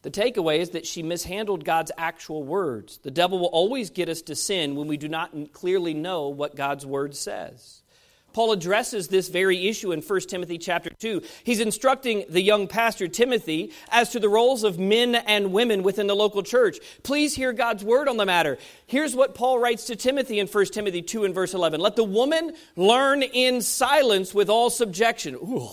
The 0.03 0.11
takeaway 0.11 0.59
is 0.59 0.71
that 0.71 0.87
she 0.87 1.03
mishandled 1.03 1.65
God's 1.65 1.93
actual 1.97 2.43
words. 2.43 2.99
The 2.99 3.11
devil 3.11 3.39
will 3.39 3.47
always 3.47 3.89
get 3.89 4.11
us 4.11 4.21
to 4.23 4.35
sin 4.35 4.77
when 4.77 4.87
we 4.87 4.99
do 4.99 5.09
not 5.09 5.33
clearly 5.53 5.95
know 5.95 6.29
what 6.29 6.57
God's 6.57 6.85
word 6.85 7.17
says. 7.17 7.83
Paul 8.33 8.53
addresses 8.53 9.09
this 9.09 9.29
very 9.29 9.69
issue 9.69 9.93
in 9.93 10.01
1 10.01 10.21
Timothy 10.23 10.59
chapter 10.59 10.91
2. 10.91 11.23
He's 11.45 11.61
instructing 11.61 12.25
the 12.29 12.41
young 12.41 12.69
pastor 12.69 13.09
Timothy 13.09 13.73
as 13.91 14.11
to 14.11 14.21
the 14.21 14.29
roles 14.29 14.65
of 14.65 14.79
men 14.79 15.15
and 15.15 15.53
women 15.53 15.83
within 15.83 16.07
the 16.07 16.17
local 16.17 16.43
church. 16.43 16.79
Please 17.03 17.35
hear 17.35 17.53
God's 17.53 17.85
word 17.85 18.09
on 18.09 18.17
the 18.17 18.27
matter. 18.27 18.59
Here's 18.87 19.15
what 19.15 19.35
Paul 19.35 19.59
writes 19.59 19.87
to 19.87 19.97
Timothy 19.97 20.39
in 20.39 20.47
1 20.47 20.67
Timothy 20.67 21.03
2 21.03 21.25
and 21.25 21.35
verse 21.35 21.55
11. 21.55 21.81
Let 21.81 21.97
the 21.97 22.05
woman 22.05 22.55
learn 22.77 23.23
in 23.23 23.63
silence 23.63 24.35
with 24.35 24.49
all 24.49 24.71
subjection. 24.71 25.35
Ooh, 25.35 25.69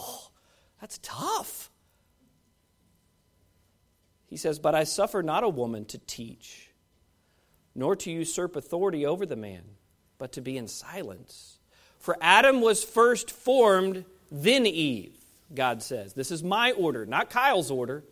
that's 0.81 0.99
tough. 1.01 1.69
He 4.27 4.37
says, 4.37 4.59
But 4.59 4.75
I 4.75 4.83
suffer 4.83 5.23
not 5.23 5.43
a 5.43 5.49
woman 5.49 5.85
to 5.85 5.97
teach, 5.97 6.71
nor 7.73 7.95
to 7.95 8.11
usurp 8.11 8.55
authority 8.55 9.05
over 9.05 9.25
the 9.25 9.35
man, 9.35 9.63
but 10.17 10.33
to 10.33 10.41
be 10.41 10.57
in 10.57 10.67
silence. 10.67 11.56
For 11.99 12.17
Adam 12.21 12.61
was 12.61 12.83
first 12.83 13.31
formed, 13.31 14.05
then 14.31 14.65
Eve, 14.65 15.13
God 15.53 15.81
says. 15.83 16.13
This 16.13 16.31
is 16.31 16.43
my 16.43 16.71
order, 16.71 17.05
not 17.05 17.29
Kyle's 17.29 17.71
order. 17.71 18.03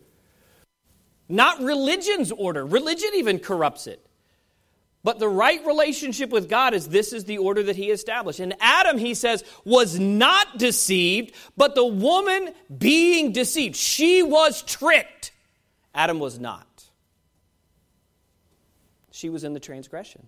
Not 1.28 1.60
religion's 1.60 2.30
order. 2.30 2.64
Religion 2.64 3.10
even 3.14 3.38
corrupts 3.38 3.86
it. 3.86 4.06
But 5.02 5.18
the 5.20 5.28
right 5.28 5.64
relationship 5.64 6.30
with 6.30 6.48
God 6.48 6.74
is 6.74 6.88
this 6.88 7.12
is 7.12 7.24
the 7.24 7.38
order 7.38 7.62
that 7.64 7.76
he 7.76 7.90
established. 7.90 8.40
And 8.40 8.54
Adam, 8.60 8.98
he 8.98 9.14
says, 9.14 9.44
was 9.64 9.98
not 9.98 10.58
deceived, 10.58 11.32
but 11.56 11.74
the 11.74 11.84
woman 11.84 12.52
being 12.76 13.32
deceived. 13.32 13.76
She 13.76 14.22
was 14.22 14.62
tricked. 14.62 15.30
Adam 15.94 16.18
was 16.18 16.40
not. 16.40 16.66
She 19.12 19.28
was 19.28 19.44
in 19.44 19.52
the 19.52 19.60
transgression. 19.60 20.26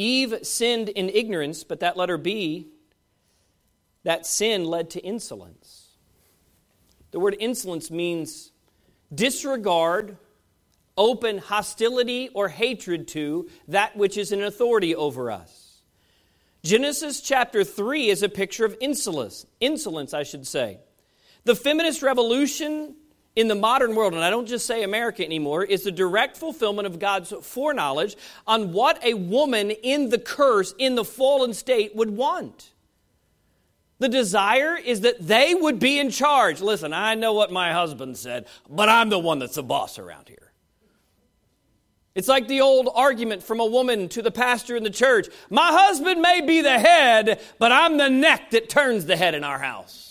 Eve 0.00 0.38
sinned 0.42 0.88
in 0.88 1.10
ignorance, 1.10 1.62
but 1.62 1.80
that 1.80 1.94
letter 1.94 2.16
B, 2.16 2.68
that 4.02 4.24
sin 4.24 4.64
led 4.64 4.88
to 4.90 5.00
insolence. 5.00 5.88
The 7.10 7.20
word 7.20 7.36
insolence 7.38 7.90
means 7.90 8.50
disregard, 9.14 10.16
open 10.96 11.36
hostility 11.36 12.30
or 12.32 12.48
hatred 12.48 13.08
to 13.08 13.50
that 13.68 13.94
which 13.94 14.16
is 14.16 14.32
in 14.32 14.42
authority 14.42 14.94
over 14.96 15.30
us. 15.30 15.82
Genesis 16.62 17.20
chapter 17.20 17.62
3 17.62 18.08
is 18.08 18.22
a 18.22 18.28
picture 18.30 18.64
of 18.64 18.78
insolence, 18.80 19.44
insolence, 19.60 20.14
I 20.14 20.22
should 20.22 20.46
say. 20.46 20.78
The 21.44 21.54
feminist 21.54 22.02
revolution 22.02 22.94
in 23.40 23.48
the 23.48 23.54
modern 23.54 23.94
world, 23.94 24.12
and 24.12 24.22
I 24.22 24.28
don't 24.28 24.46
just 24.46 24.66
say 24.66 24.82
America 24.82 25.24
anymore, 25.24 25.64
is 25.64 25.84
the 25.84 25.90
direct 25.90 26.36
fulfillment 26.36 26.86
of 26.86 26.98
God's 26.98 27.32
foreknowledge 27.40 28.16
on 28.46 28.74
what 28.74 29.02
a 29.02 29.14
woman 29.14 29.70
in 29.70 30.10
the 30.10 30.18
curse, 30.18 30.74
in 30.78 30.94
the 30.94 31.06
fallen 31.06 31.54
state, 31.54 31.96
would 31.96 32.10
want. 32.10 32.72
The 33.98 34.10
desire 34.10 34.76
is 34.76 35.00
that 35.00 35.26
they 35.26 35.54
would 35.54 35.78
be 35.78 35.98
in 35.98 36.10
charge. 36.10 36.60
Listen, 36.60 36.92
I 36.92 37.14
know 37.14 37.32
what 37.32 37.50
my 37.50 37.72
husband 37.72 38.18
said, 38.18 38.46
but 38.68 38.90
I'm 38.90 39.08
the 39.08 39.18
one 39.18 39.38
that's 39.38 39.54
the 39.54 39.62
boss 39.62 39.98
around 39.98 40.28
here. 40.28 40.52
It's 42.14 42.28
like 42.28 42.46
the 42.46 42.60
old 42.60 42.90
argument 42.94 43.42
from 43.42 43.60
a 43.60 43.64
woman 43.64 44.10
to 44.10 44.20
the 44.20 44.30
pastor 44.30 44.76
in 44.76 44.82
the 44.82 44.90
church 44.90 45.28
My 45.48 45.68
husband 45.68 46.20
may 46.20 46.42
be 46.42 46.60
the 46.60 46.78
head, 46.78 47.40
but 47.58 47.72
I'm 47.72 47.96
the 47.96 48.10
neck 48.10 48.50
that 48.50 48.68
turns 48.68 49.06
the 49.06 49.16
head 49.16 49.34
in 49.34 49.44
our 49.44 49.58
house. 49.58 50.09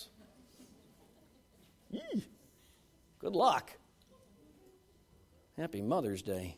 Good 3.30 3.36
luck. 3.36 3.72
Happy 5.56 5.84
Mother's 5.84 6.24
Day. 6.24 6.58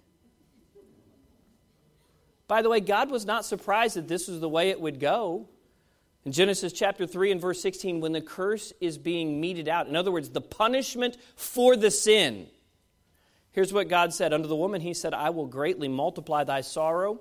By 2.48 2.62
the 2.62 2.70
way, 2.70 2.80
God 2.80 3.12
was 3.12 3.26
not 3.26 3.44
surprised 3.44 3.98
that 3.98 4.08
this 4.08 4.30
was 4.30 4.40
the 4.40 4.48
way 4.48 4.70
it 4.70 4.80
would 4.80 4.98
go. 4.98 5.50
In 6.24 6.32
Genesis 6.32 6.72
chapter 6.72 7.06
3 7.06 7.34
and 7.34 7.42
verse 7.42 7.62
16, 7.62 8.00
when 8.00 8.14
the 8.14 8.22
curse 8.22 8.72
is 8.80 8.98
being 8.98 9.42
meted 9.42 9.68
out, 9.68 9.90
in 9.90 9.98
other 9.98 10.14
words, 10.14 10.30
the 10.30 10.40
punishment 10.40 11.18
for 11.36 11.76
the 11.76 11.92
sin, 11.92 12.48
here's 13.52 13.74
what 13.74 13.90
God 13.90 14.14
said 14.14 14.32
Unto 14.32 14.48
the 14.48 14.56
woman, 14.56 14.80
He 14.80 14.94
said, 14.94 15.14
I 15.14 15.32
will 15.32 15.48
greatly 15.48 15.90
multiply 15.90 16.46
thy 16.46 16.62
sorrow. 16.62 17.20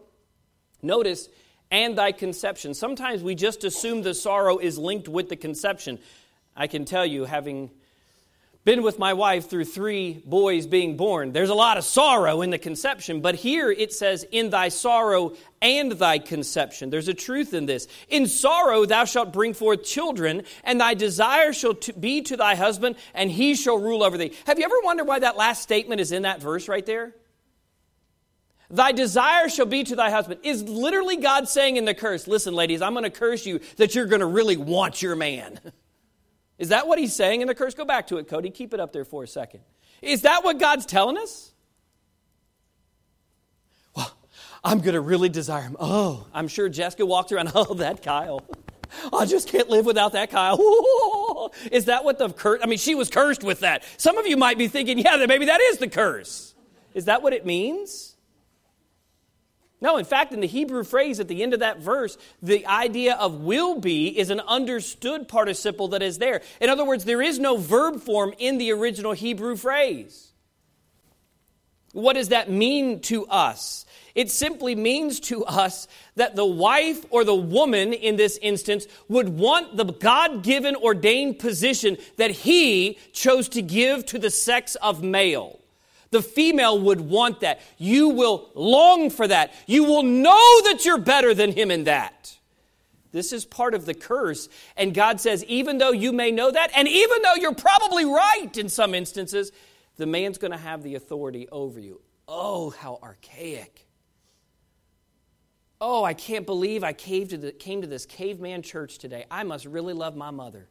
Notice, 0.80 1.28
and 1.72 1.98
thy 1.98 2.12
conception. 2.12 2.72
Sometimes 2.72 3.20
we 3.20 3.34
just 3.34 3.64
assume 3.64 4.02
the 4.02 4.14
sorrow 4.14 4.58
is 4.58 4.78
linked 4.78 5.08
with 5.08 5.28
the 5.28 5.34
conception. 5.34 5.98
I 6.54 6.68
can 6.68 6.84
tell 6.84 7.04
you, 7.04 7.24
having 7.24 7.72
been 8.64 8.82
with 8.82 8.98
my 8.98 9.14
wife 9.14 9.48
through 9.48 9.64
three 9.64 10.22
boys 10.24 10.66
being 10.66 10.96
born. 10.96 11.32
There's 11.32 11.48
a 11.48 11.54
lot 11.54 11.78
of 11.78 11.84
sorrow 11.84 12.42
in 12.42 12.50
the 12.50 12.58
conception, 12.58 13.20
but 13.20 13.34
here 13.34 13.70
it 13.70 13.92
says, 13.92 14.24
In 14.30 14.50
thy 14.50 14.68
sorrow 14.68 15.34
and 15.62 15.92
thy 15.92 16.18
conception. 16.18 16.90
There's 16.90 17.08
a 17.08 17.14
truth 17.14 17.54
in 17.54 17.66
this. 17.66 17.88
In 18.08 18.26
sorrow 18.26 18.84
thou 18.84 19.04
shalt 19.06 19.32
bring 19.32 19.54
forth 19.54 19.84
children, 19.84 20.42
and 20.62 20.80
thy 20.80 20.94
desire 20.94 21.52
shall 21.52 21.74
be 21.98 22.20
to 22.22 22.36
thy 22.36 22.54
husband, 22.54 22.96
and 23.14 23.30
he 23.30 23.54
shall 23.54 23.78
rule 23.78 24.02
over 24.02 24.18
thee. 24.18 24.32
Have 24.46 24.58
you 24.58 24.64
ever 24.66 24.80
wondered 24.84 25.06
why 25.06 25.20
that 25.20 25.36
last 25.36 25.62
statement 25.62 26.00
is 26.00 26.12
in 26.12 26.22
that 26.22 26.42
verse 26.42 26.68
right 26.68 26.84
there? 26.84 27.14
Thy 28.68 28.92
desire 28.92 29.48
shall 29.48 29.66
be 29.66 29.82
to 29.84 29.96
thy 29.96 30.10
husband. 30.10 30.40
Is 30.44 30.62
literally 30.62 31.16
God 31.16 31.48
saying 31.48 31.76
in 31.76 31.86
the 31.86 31.94
curse, 31.94 32.28
listen, 32.28 32.54
ladies, 32.54 32.82
I'm 32.82 32.92
going 32.92 33.04
to 33.04 33.10
curse 33.10 33.44
you 33.44 33.60
that 33.78 33.94
you're 33.94 34.06
going 34.06 34.20
to 34.20 34.26
really 34.26 34.56
want 34.56 35.02
your 35.02 35.16
man. 35.16 35.58
Is 36.60 36.68
that 36.68 36.86
what 36.86 36.98
he's 36.98 37.16
saying 37.16 37.40
in 37.40 37.48
the 37.48 37.54
curse? 37.54 37.72
Go 37.72 37.86
back 37.86 38.08
to 38.08 38.18
it, 38.18 38.28
Cody. 38.28 38.50
Keep 38.50 38.74
it 38.74 38.80
up 38.80 38.92
there 38.92 39.06
for 39.06 39.24
a 39.24 39.26
second. 39.26 39.60
Is 40.02 40.22
that 40.22 40.44
what 40.44 40.60
God's 40.60 40.84
telling 40.84 41.16
us? 41.16 41.52
Well, 43.96 44.12
I'm 44.62 44.80
going 44.80 44.92
to 44.92 45.00
really 45.00 45.30
desire 45.30 45.62
him. 45.62 45.78
Oh, 45.80 46.26
I'm 46.34 46.48
sure 46.48 46.68
Jessica 46.68 47.04
walked 47.06 47.32
around. 47.32 47.50
Oh, 47.54 47.74
that 47.74 48.02
Kyle. 48.02 48.46
I 49.10 49.24
just 49.24 49.48
can't 49.48 49.70
live 49.70 49.86
without 49.86 50.12
that 50.12 50.30
Kyle. 50.30 50.58
Is 51.72 51.86
that 51.86 52.04
what 52.04 52.18
the 52.18 52.28
curse? 52.28 52.60
I 52.62 52.66
mean, 52.66 52.78
she 52.78 52.94
was 52.94 53.08
cursed 53.08 53.42
with 53.42 53.60
that. 53.60 53.82
Some 53.96 54.18
of 54.18 54.26
you 54.26 54.36
might 54.36 54.58
be 54.58 54.68
thinking, 54.68 54.98
yeah, 54.98 55.24
maybe 55.26 55.46
that 55.46 55.62
is 55.62 55.78
the 55.78 55.88
curse. 55.88 56.54
Is 56.92 57.06
that 57.06 57.22
what 57.22 57.32
it 57.32 57.46
means? 57.46 58.09
No, 59.80 59.96
in 59.96 60.04
fact, 60.04 60.34
in 60.34 60.40
the 60.40 60.46
Hebrew 60.46 60.84
phrase 60.84 61.20
at 61.20 61.28
the 61.28 61.42
end 61.42 61.54
of 61.54 61.60
that 61.60 61.78
verse, 61.78 62.18
the 62.42 62.66
idea 62.66 63.14
of 63.14 63.40
will 63.40 63.80
be 63.80 64.18
is 64.18 64.28
an 64.28 64.40
understood 64.40 65.26
participle 65.26 65.88
that 65.88 66.02
is 66.02 66.18
there. 66.18 66.42
In 66.60 66.68
other 66.68 66.84
words, 66.84 67.06
there 67.06 67.22
is 67.22 67.38
no 67.38 67.56
verb 67.56 68.02
form 68.02 68.34
in 68.38 68.58
the 68.58 68.72
original 68.72 69.12
Hebrew 69.12 69.56
phrase. 69.56 70.32
What 71.92 72.12
does 72.12 72.28
that 72.28 72.50
mean 72.50 73.00
to 73.02 73.26
us? 73.26 73.86
It 74.14 74.30
simply 74.30 74.74
means 74.74 75.18
to 75.20 75.44
us 75.44 75.88
that 76.16 76.36
the 76.36 76.46
wife 76.46 77.04
or 77.10 77.24
the 77.24 77.34
woman 77.34 77.92
in 77.92 78.16
this 78.16 78.38
instance 78.42 78.86
would 79.08 79.28
want 79.28 79.76
the 79.76 79.84
God 79.84 80.42
given 80.42 80.76
ordained 80.76 81.38
position 81.38 81.96
that 82.16 82.30
he 82.30 82.98
chose 83.12 83.48
to 83.50 83.62
give 83.62 84.04
to 84.06 84.18
the 84.18 84.30
sex 84.30 84.74
of 84.76 85.02
male. 85.02 85.60
The 86.10 86.22
female 86.22 86.80
would 86.80 87.00
want 87.00 87.40
that. 87.40 87.60
You 87.78 88.08
will 88.08 88.50
long 88.54 89.10
for 89.10 89.28
that. 89.28 89.54
You 89.66 89.84
will 89.84 90.02
know 90.02 90.62
that 90.64 90.84
you're 90.84 90.98
better 90.98 91.34
than 91.34 91.52
him 91.52 91.70
in 91.70 91.84
that. 91.84 92.36
This 93.12 93.32
is 93.32 93.44
part 93.44 93.74
of 93.74 93.86
the 93.86 93.94
curse. 93.94 94.48
And 94.76 94.94
God 94.94 95.20
says, 95.20 95.44
even 95.44 95.78
though 95.78 95.92
you 95.92 96.12
may 96.12 96.30
know 96.30 96.50
that, 96.50 96.70
and 96.76 96.86
even 96.88 97.22
though 97.22 97.34
you're 97.34 97.54
probably 97.54 98.04
right 98.04 98.56
in 98.56 98.68
some 98.68 98.94
instances, 98.94 99.52
the 99.96 100.06
man's 100.06 100.38
going 100.38 100.52
to 100.52 100.58
have 100.58 100.82
the 100.82 100.94
authority 100.94 101.48
over 101.50 101.78
you. 101.80 102.00
Oh, 102.26 102.70
how 102.70 102.98
archaic. 103.02 103.86
Oh, 105.80 106.04
I 106.04 106.14
can't 106.14 106.46
believe 106.46 106.84
I 106.84 106.92
came 106.92 107.26
to, 107.28 107.38
the, 107.38 107.52
came 107.52 107.80
to 107.80 107.86
this 107.86 108.04
caveman 108.04 108.62
church 108.62 108.98
today. 108.98 109.24
I 109.30 109.44
must 109.44 109.64
really 109.64 109.94
love 109.94 110.14
my 110.14 110.30
mother. 110.30 110.68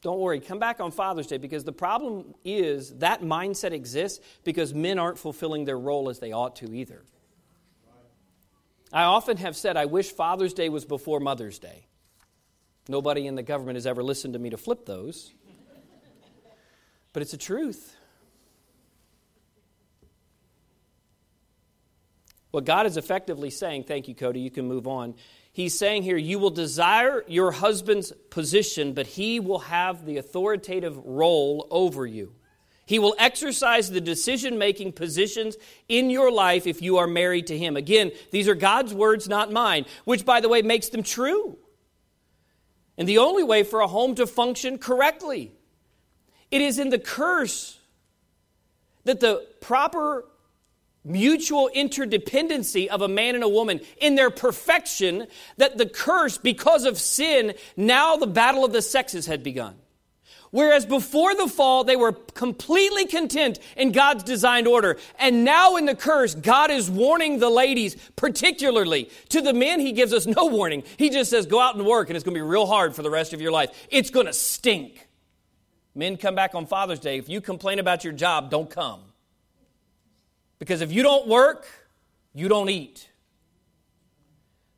Don't 0.00 0.20
worry, 0.20 0.38
come 0.38 0.58
back 0.58 0.78
on 0.80 0.92
Father's 0.92 1.26
Day 1.26 1.38
because 1.38 1.64
the 1.64 1.72
problem 1.72 2.34
is 2.44 2.90
that 2.98 3.22
mindset 3.22 3.72
exists 3.72 4.24
because 4.44 4.72
men 4.72 4.98
aren't 4.98 5.18
fulfilling 5.18 5.64
their 5.64 5.78
role 5.78 6.08
as 6.08 6.20
they 6.20 6.32
ought 6.32 6.56
to 6.56 6.72
either. 6.72 7.02
I 8.92 9.02
often 9.02 9.36
have 9.38 9.56
said, 9.56 9.76
I 9.76 9.86
wish 9.86 10.12
Father's 10.12 10.54
Day 10.54 10.68
was 10.68 10.84
before 10.84 11.20
Mother's 11.20 11.58
Day. 11.58 11.86
Nobody 12.88 13.26
in 13.26 13.34
the 13.34 13.42
government 13.42 13.76
has 13.76 13.86
ever 13.86 14.02
listened 14.02 14.32
to 14.32 14.38
me 14.38 14.50
to 14.50 14.56
flip 14.56 14.86
those. 14.86 15.34
But 17.12 17.22
it's 17.22 17.32
a 17.32 17.38
truth. 17.38 17.96
What 22.50 22.64
God 22.64 22.86
is 22.86 22.96
effectively 22.96 23.50
saying, 23.50 23.84
thank 23.84 24.08
you, 24.08 24.14
Cody, 24.14 24.40
you 24.40 24.50
can 24.50 24.66
move 24.66 24.86
on. 24.86 25.16
He's 25.58 25.76
saying 25.76 26.04
here, 26.04 26.16
you 26.16 26.38
will 26.38 26.50
desire 26.50 27.24
your 27.26 27.50
husband's 27.50 28.12
position, 28.30 28.92
but 28.92 29.08
he 29.08 29.40
will 29.40 29.58
have 29.58 30.06
the 30.06 30.18
authoritative 30.18 30.96
role 31.04 31.66
over 31.72 32.06
you. 32.06 32.32
He 32.86 33.00
will 33.00 33.16
exercise 33.18 33.90
the 33.90 34.00
decision 34.00 34.56
making 34.56 34.92
positions 34.92 35.56
in 35.88 36.10
your 36.10 36.30
life 36.30 36.68
if 36.68 36.80
you 36.80 36.98
are 36.98 37.08
married 37.08 37.48
to 37.48 37.58
him. 37.58 37.76
Again, 37.76 38.12
these 38.30 38.46
are 38.46 38.54
God's 38.54 38.94
words, 38.94 39.28
not 39.28 39.50
mine, 39.50 39.84
which, 40.04 40.24
by 40.24 40.40
the 40.40 40.48
way, 40.48 40.62
makes 40.62 40.90
them 40.90 41.02
true. 41.02 41.58
And 42.96 43.08
the 43.08 43.18
only 43.18 43.42
way 43.42 43.64
for 43.64 43.80
a 43.80 43.88
home 43.88 44.14
to 44.14 44.28
function 44.28 44.78
correctly. 44.78 45.50
It 46.52 46.60
is 46.60 46.78
in 46.78 46.90
the 46.90 47.00
curse 47.00 47.80
that 49.02 49.18
the 49.18 49.44
proper 49.60 50.24
mutual 51.04 51.70
interdependency 51.74 52.88
of 52.88 53.02
a 53.02 53.08
man 53.08 53.34
and 53.34 53.44
a 53.44 53.48
woman 53.48 53.80
in 54.00 54.14
their 54.14 54.30
perfection 54.30 55.26
that 55.56 55.78
the 55.78 55.86
curse 55.86 56.38
because 56.38 56.84
of 56.84 56.98
sin 56.98 57.54
now 57.76 58.16
the 58.16 58.26
battle 58.26 58.64
of 58.64 58.72
the 58.72 58.82
sexes 58.82 59.26
had 59.26 59.42
begun 59.42 59.74
Whereas 60.50 60.86
before 60.86 61.34
the 61.34 61.48
fall, 61.48 61.84
they 61.84 61.96
were 61.96 62.12
completely 62.12 63.06
content 63.06 63.58
in 63.76 63.92
God's 63.92 64.24
designed 64.24 64.66
order. 64.66 64.96
And 65.18 65.44
now 65.44 65.76
in 65.76 65.84
the 65.84 65.94
curse, 65.94 66.34
God 66.34 66.70
is 66.70 66.90
warning 66.90 67.38
the 67.38 67.50
ladies, 67.50 67.96
particularly. 68.16 69.10
To 69.30 69.42
the 69.42 69.52
men, 69.52 69.80
He 69.80 69.92
gives 69.92 70.12
us 70.12 70.26
no 70.26 70.46
warning. 70.46 70.84
He 70.96 71.10
just 71.10 71.30
says, 71.30 71.46
go 71.46 71.60
out 71.60 71.76
and 71.76 71.86
work, 71.86 72.08
and 72.08 72.16
it's 72.16 72.24
going 72.24 72.34
to 72.34 72.38
be 72.38 72.46
real 72.46 72.66
hard 72.66 72.94
for 72.94 73.02
the 73.02 73.10
rest 73.10 73.32
of 73.32 73.40
your 73.40 73.52
life. 73.52 73.70
It's 73.90 74.10
going 74.10 74.26
to 74.26 74.32
stink. 74.32 75.06
Men 75.94 76.16
come 76.16 76.34
back 76.34 76.54
on 76.54 76.66
Father's 76.66 77.00
Day. 77.00 77.18
If 77.18 77.28
you 77.28 77.40
complain 77.40 77.78
about 77.78 78.04
your 78.04 78.12
job, 78.12 78.50
don't 78.50 78.70
come. 78.70 79.00
Because 80.58 80.80
if 80.80 80.92
you 80.92 81.02
don't 81.02 81.28
work, 81.28 81.66
you 82.34 82.48
don't 82.48 82.68
eat. 82.68 83.08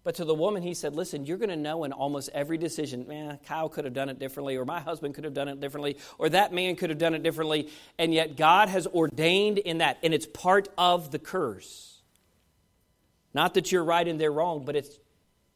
But 0.03 0.15
to 0.17 0.25
the 0.25 0.35
woman, 0.35 0.63
he 0.63 0.75
said, 0.75 0.95
Listen, 0.95 1.27
you're 1.27 1.37
going 1.37 1.51
to 1.51 1.57
know 1.57 1.85
in 1.85 1.93
almost 1.93 2.31
every 2.33 2.57
decision, 2.57 3.07
man, 3.07 3.39
Kyle 3.47 3.69
could 3.69 3.85
have 3.85 3.93
done 3.93 4.09
it 4.09 4.19
differently, 4.19 4.57
or 4.57 4.65
my 4.65 4.81
husband 4.81 5.15
could 5.15 5.25
have 5.25 5.35
done 5.35 5.49
it 5.49 5.61
differently, 5.61 5.99
or 6.19 6.29
that 6.31 6.53
man 6.53 6.77
could 6.77 6.91
have 6.91 6.99
done 6.99 7.15
it 7.15 7.23
differently. 7.23 7.69
And 7.99 8.15
yet 8.15 8.37
God 8.37 8.69
has 8.69 8.87
ordained 8.87 9.59
in 9.59 9.79
that, 9.79 9.99
and 10.03 10.15
it's 10.15 10.27
part 10.27 10.69
of 10.79 11.11
the 11.11 11.19
curse. 11.19 12.01
Not 13.35 13.55
that 13.55 13.71
you're 13.71 13.85
right 13.85 14.07
and 14.07 14.21
they're 14.21 14.33
wrong, 14.33 14.65
but 14.65 14.75
it's 14.75 14.99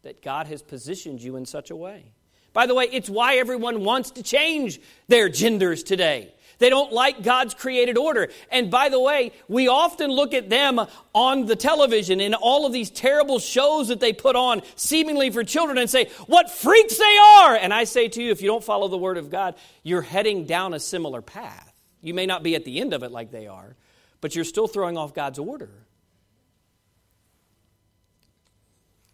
that 0.02 0.22
God 0.22 0.46
has 0.46 0.62
positioned 0.62 1.22
you 1.22 1.36
in 1.36 1.46
such 1.46 1.70
a 1.70 1.76
way. 1.76 2.12
By 2.52 2.66
the 2.66 2.74
way, 2.74 2.84
it's 2.84 3.10
why 3.10 3.36
everyone 3.36 3.82
wants 3.82 4.12
to 4.12 4.22
change 4.22 4.80
their 5.08 5.28
genders 5.28 5.82
today. 5.82 6.33
They 6.58 6.70
don't 6.70 6.92
like 6.92 7.22
God's 7.22 7.54
created 7.54 7.98
order. 7.98 8.30
And 8.50 8.70
by 8.70 8.88
the 8.88 9.00
way, 9.00 9.32
we 9.48 9.68
often 9.68 10.10
look 10.10 10.34
at 10.34 10.50
them 10.50 10.80
on 11.12 11.46
the 11.46 11.56
television 11.56 12.20
in 12.20 12.34
all 12.34 12.66
of 12.66 12.72
these 12.72 12.90
terrible 12.90 13.38
shows 13.38 13.88
that 13.88 14.00
they 14.00 14.12
put 14.12 14.36
on, 14.36 14.62
seemingly 14.76 15.30
for 15.30 15.44
children, 15.44 15.78
and 15.78 15.90
say, 15.90 16.10
What 16.26 16.50
freaks 16.50 16.96
they 16.96 17.18
are! 17.18 17.56
And 17.56 17.72
I 17.72 17.84
say 17.84 18.08
to 18.08 18.22
you, 18.22 18.30
if 18.30 18.42
you 18.42 18.48
don't 18.48 18.64
follow 18.64 18.88
the 18.88 18.98
Word 18.98 19.18
of 19.18 19.30
God, 19.30 19.54
you're 19.82 20.02
heading 20.02 20.46
down 20.46 20.74
a 20.74 20.80
similar 20.80 21.22
path. 21.22 21.72
You 22.00 22.14
may 22.14 22.26
not 22.26 22.42
be 22.42 22.54
at 22.54 22.64
the 22.64 22.80
end 22.80 22.92
of 22.92 23.02
it 23.02 23.10
like 23.10 23.30
they 23.30 23.46
are, 23.46 23.76
but 24.20 24.34
you're 24.34 24.44
still 24.44 24.68
throwing 24.68 24.96
off 24.96 25.14
God's 25.14 25.38
order. 25.38 25.83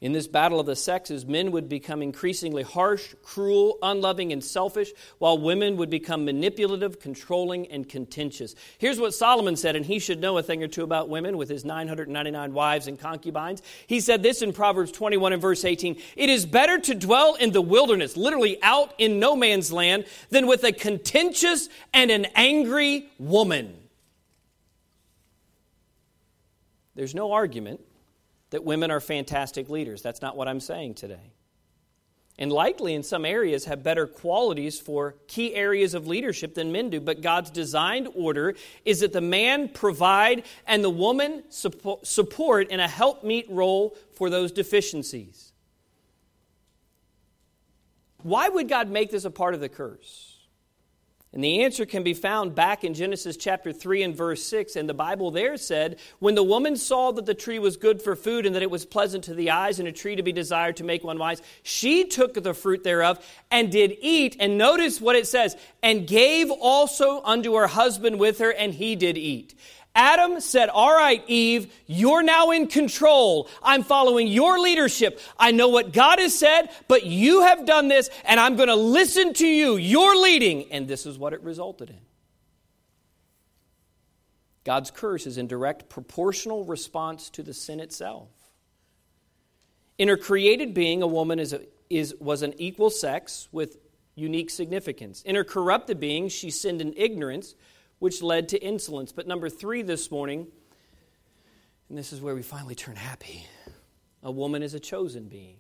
In 0.00 0.12
this 0.12 0.26
battle 0.26 0.58
of 0.58 0.64
the 0.64 0.76
sexes, 0.76 1.26
men 1.26 1.52
would 1.52 1.68
become 1.68 2.00
increasingly 2.00 2.62
harsh, 2.62 3.14
cruel, 3.22 3.76
unloving, 3.82 4.32
and 4.32 4.42
selfish, 4.42 4.92
while 5.18 5.36
women 5.36 5.76
would 5.76 5.90
become 5.90 6.24
manipulative, 6.24 6.98
controlling, 6.98 7.66
and 7.66 7.86
contentious. 7.86 8.54
Here's 8.78 8.98
what 8.98 9.12
Solomon 9.12 9.56
said, 9.56 9.76
and 9.76 9.84
he 9.84 9.98
should 9.98 10.18
know 10.18 10.38
a 10.38 10.42
thing 10.42 10.62
or 10.62 10.68
two 10.68 10.84
about 10.84 11.10
women 11.10 11.36
with 11.36 11.50
his 11.50 11.66
999 11.66 12.54
wives 12.54 12.86
and 12.86 12.98
concubines. 12.98 13.60
He 13.86 14.00
said 14.00 14.22
this 14.22 14.40
in 14.40 14.54
Proverbs 14.54 14.90
21 14.90 15.34
and 15.34 15.42
verse 15.42 15.66
18 15.66 16.00
It 16.16 16.30
is 16.30 16.46
better 16.46 16.78
to 16.78 16.94
dwell 16.94 17.34
in 17.34 17.52
the 17.52 17.60
wilderness, 17.60 18.16
literally 18.16 18.58
out 18.62 18.94
in 18.96 19.20
no 19.20 19.36
man's 19.36 19.70
land, 19.70 20.06
than 20.30 20.46
with 20.46 20.64
a 20.64 20.72
contentious 20.72 21.68
and 21.92 22.10
an 22.10 22.24
angry 22.34 23.10
woman. 23.18 23.76
There's 26.94 27.14
no 27.14 27.32
argument 27.32 27.82
that 28.50 28.64
women 28.64 28.90
are 28.90 29.00
fantastic 29.00 29.68
leaders. 29.68 30.02
That's 30.02 30.22
not 30.22 30.36
what 30.36 30.48
I'm 30.48 30.60
saying 30.60 30.94
today. 30.94 31.32
And 32.38 32.50
likely 32.50 32.94
in 32.94 33.02
some 33.02 33.26
areas 33.26 33.66
have 33.66 33.82
better 33.82 34.06
qualities 34.06 34.80
for 34.80 35.14
key 35.26 35.54
areas 35.54 35.92
of 35.92 36.06
leadership 36.06 36.54
than 36.54 36.72
men 36.72 36.88
do. 36.88 36.98
But 36.98 37.20
God's 37.20 37.50
designed 37.50 38.08
order 38.14 38.54
is 38.84 39.00
that 39.00 39.12
the 39.12 39.20
man 39.20 39.68
provide 39.68 40.44
and 40.66 40.82
the 40.82 40.90
woman 40.90 41.42
support 41.50 42.70
in 42.70 42.80
a 42.80 42.88
helpmeet 42.88 43.46
role 43.50 43.94
for 44.14 44.30
those 44.30 44.52
deficiencies. 44.52 45.52
Why 48.22 48.48
would 48.48 48.68
God 48.68 48.88
make 48.88 49.10
this 49.10 49.26
a 49.26 49.30
part 49.30 49.54
of 49.54 49.60
the 49.60 49.68
curse? 49.68 50.29
And 51.32 51.44
the 51.44 51.62
answer 51.62 51.86
can 51.86 52.02
be 52.02 52.12
found 52.12 52.56
back 52.56 52.82
in 52.82 52.92
Genesis 52.92 53.36
chapter 53.36 53.72
3 53.72 54.02
and 54.02 54.16
verse 54.16 54.42
6. 54.42 54.74
And 54.74 54.88
the 54.88 54.94
Bible 54.94 55.30
there 55.30 55.56
said, 55.56 56.00
When 56.18 56.34
the 56.34 56.42
woman 56.42 56.76
saw 56.76 57.12
that 57.12 57.24
the 57.24 57.34
tree 57.34 57.60
was 57.60 57.76
good 57.76 58.02
for 58.02 58.16
food 58.16 58.46
and 58.46 58.56
that 58.56 58.64
it 58.64 58.70
was 58.70 58.84
pleasant 58.84 59.22
to 59.24 59.34
the 59.34 59.50
eyes 59.50 59.78
and 59.78 59.86
a 59.86 59.92
tree 59.92 60.16
to 60.16 60.24
be 60.24 60.32
desired 60.32 60.78
to 60.78 60.84
make 60.84 61.04
one 61.04 61.18
wise, 61.18 61.40
she 61.62 62.04
took 62.04 62.34
the 62.34 62.52
fruit 62.52 62.82
thereof 62.82 63.24
and 63.48 63.70
did 63.70 63.96
eat. 64.00 64.38
And 64.40 64.58
notice 64.58 65.00
what 65.00 65.14
it 65.14 65.28
says, 65.28 65.56
and 65.84 66.04
gave 66.04 66.50
also 66.50 67.22
unto 67.22 67.54
her 67.54 67.68
husband 67.68 68.18
with 68.18 68.38
her, 68.38 68.50
and 68.50 68.74
he 68.74 68.96
did 68.96 69.16
eat. 69.16 69.54
Adam 69.94 70.40
said, 70.40 70.68
All 70.68 70.94
right, 70.94 71.22
Eve, 71.26 71.72
you're 71.86 72.22
now 72.22 72.50
in 72.50 72.68
control. 72.68 73.48
I'm 73.62 73.82
following 73.82 74.28
your 74.28 74.58
leadership. 74.58 75.20
I 75.38 75.50
know 75.50 75.68
what 75.68 75.92
God 75.92 76.18
has 76.20 76.38
said, 76.38 76.70
but 76.86 77.04
you 77.04 77.42
have 77.42 77.66
done 77.66 77.88
this, 77.88 78.08
and 78.24 78.38
I'm 78.38 78.56
going 78.56 78.68
to 78.68 78.76
listen 78.76 79.34
to 79.34 79.46
you. 79.46 79.76
You're 79.76 80.20
leading. 80.20 80.70
And 80.70 80.86
this 80.86 81.06
is 81.06 81.18
what 81.18 81.32
it 81.32 81.42
resulted 81.42 81.90
in. 81.90 81.98
God's 84.62 84.90
curse 84.90 85.26
is 85.26 85.38
in 85.38 85.48
direct 85.48 85.88
proportional 85.88 86.64
response 86.64 87.30
to 87.30 87.42
the 87.42 87.54
sin 87.54 87.80
itself. 87.80 88.28
In 89.98 90.08
her 90.08 90.16
created 90.16 90.72
being, 90.72 91.02
a 91.02 91.06
woman 91.06 91.38
is, 91.38 91.52
a, 91.52 91.62
is, 91.88 92.14
was 92.20 92.42
an 92.42 92.54
equal 92.58 92.90
sex 92.90 93.48
with 93.50 93.78
unique 94.14 94.50
significance. 94.50 95.22
In 95.22 95.34
her 95.34 95.44
corrupted 95.44 95.98
being, 95.98 96.28
she 96.28 96.50
sinned 96.50 96.80
in 96.80 96.94
ignorance 96.96 97.54
which 98.00 98.20
led 98.22 98.48
to 98.48 98.58
insolence. 98.58 99.12
But 99.12 99.28
number 99.28 99.48
three 99.48 99.82
this 99.82 100.10
morning, 100.10 100.48
and 101.88 101.96
this 101.96 102.12
is 102.12 102.20
where 102.20 102.34
we 102.34 102.42
finally 102.42 102.74
turn 102.74 102.96
happy 102.96 103.46
a 104.22 104.30
woman 104.30 104.62
is 104.62 104.74
a 104.74 104.80
chosen 104.80 105.28
being. 105.28 105.56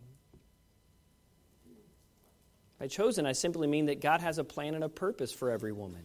By 2.78 2.88
chosen, 2.88 3.26
I 3.26 3.32
simply 3.32 3.66
mean 3.66 3.86
that 3.86 4.00
God 4.00 4.20
has 4.20 4.38
a 4.38 4.44
plan 4.44 4.74
and 4.74 4.84
a 4.84 4.88
purpose 4.88 5.32
for 5.32 5.50
every 5.50 5.72
woman, 5.72 6.02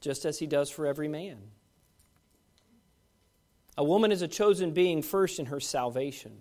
just 0.00 0.24
as 0.24 0.38
He 0.38 0.46
does 0.46 0.70
for 0.70 0.86
every 0.86 1.08
man. 1.08 1.38
A 3.76 3.84
woman 3.84 4.12
is 4.12 4.22
a 4.22 4.28
chosen 4.28 4.72
being 4.72 5.02
first 5.02 5.38
in 5.38 5.46
her 5.46 5.60
salvation. 5.60 6.32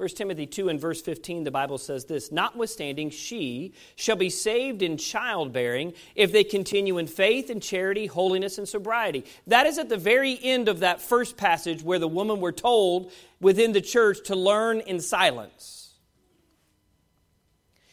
1 0.00 0.08
Timothy 0.08 0.46
2 0.46 0.70
and 0.70 0.80
verse 0.80 1.02
15, 1.02 1.44
the 1.44 1.50
Bible 1.50 1.76
says 1.76 2.06
this 2.06 2.32
Notwithstanding, 2.32 3.10
she 3.10 3.74
shall 3.96 4.16
be 4.16 4.30
saved 4.30 4.80
in 4.80 4.96
childbearing 4.96 5.92
if 6.14 6.32
they 6.32 6.42
continue 6.42 6.96
in 6.96 7.06
faith 7.06 7.50
and 7.50 7.62
charity, 7.62 8.06
holiness 8.06 8.56
and 8.56 8.66
sobriety. 8.66 9.26
That 9.46 9.66
is 9.66 9.76
at 9.76 9.90
the 9.90 9.98
very 9.98 10.38
end 10.42 10.68
of 10.68 10.80
that 10.80 11.02
first 11.02 11.36
passage 11.36 11.82
where 11.82 11.98
the 11.98 12.08
women 12.08 12.40
were 12.40 12.50
told 12.50 13.12
within 13.42 13.72
the 13.72 13.82
church 13.82 14.26
to 14.28 14.36
learn 14.36 14.80
in 14.80 15.00
silence. 15.00 15.92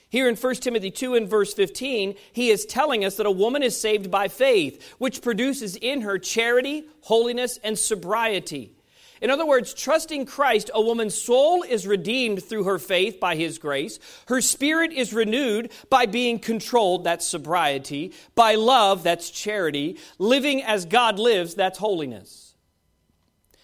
Here 0.07 0.29
in 0.29 0.37
1 0.37 0.55
Timothy 0.55 0.91
2 0.91 1.15
and 1.15 1.29
verse 1.29 1.53
15, 1.53 2.15
he 2.31 2.51
is 2.51 2.65
telling 2.65 3.03
us 3.03 3.17
that 3.17 3.25
a 3.25 3.31
woman 3.31 3.63
is 3.63 3.77
saved 3.77 4.09
by 4.09 4.29
faith, 4.29 4.93
which 4.97 5.21
produces 5.21 5.75
in 5.75 5.99
her 6.03 6.17
charity, 6.17 6.85
holiness, 7.01 7.59
and 7.65 7.77
sobriety. 7.77 8.76
In 9.21 9.29
other 9.29 9.45
words, 9.45 9.73
trusting 9.73 10.25
Christ, 10.25 10.69
a 10.73 10.81
woman's 10.81 11.19
soul 11.19 11.63
is 11.63 11.87
redeemed 11.87 12.43
through 12.43 12.65
her 12.65 12.79
faith 12.79 13.19
by 13.19 13.35
his 13.35 13.57
grace. 13.57 13.99
Her 14.27 14.41
spirit 14.41 14.91
is 14.91 15.13
renewed 15.13 15.71
by 15.89 16.05
being 16.05 16.39
controlled, 16.39 17.03
that's 17.03 17.25
sobriety. 17.25 18.13
By 18.35 18.55
love, 18.55 19.03
that's 19.03 19.29
charity. 19.29 19.97
Living 20.19 20.61
as 20.63 20.85
God 20.85 21.19
lives, 21.19 21.55
that's 21.55 21.79
holiness. 21.79 22.55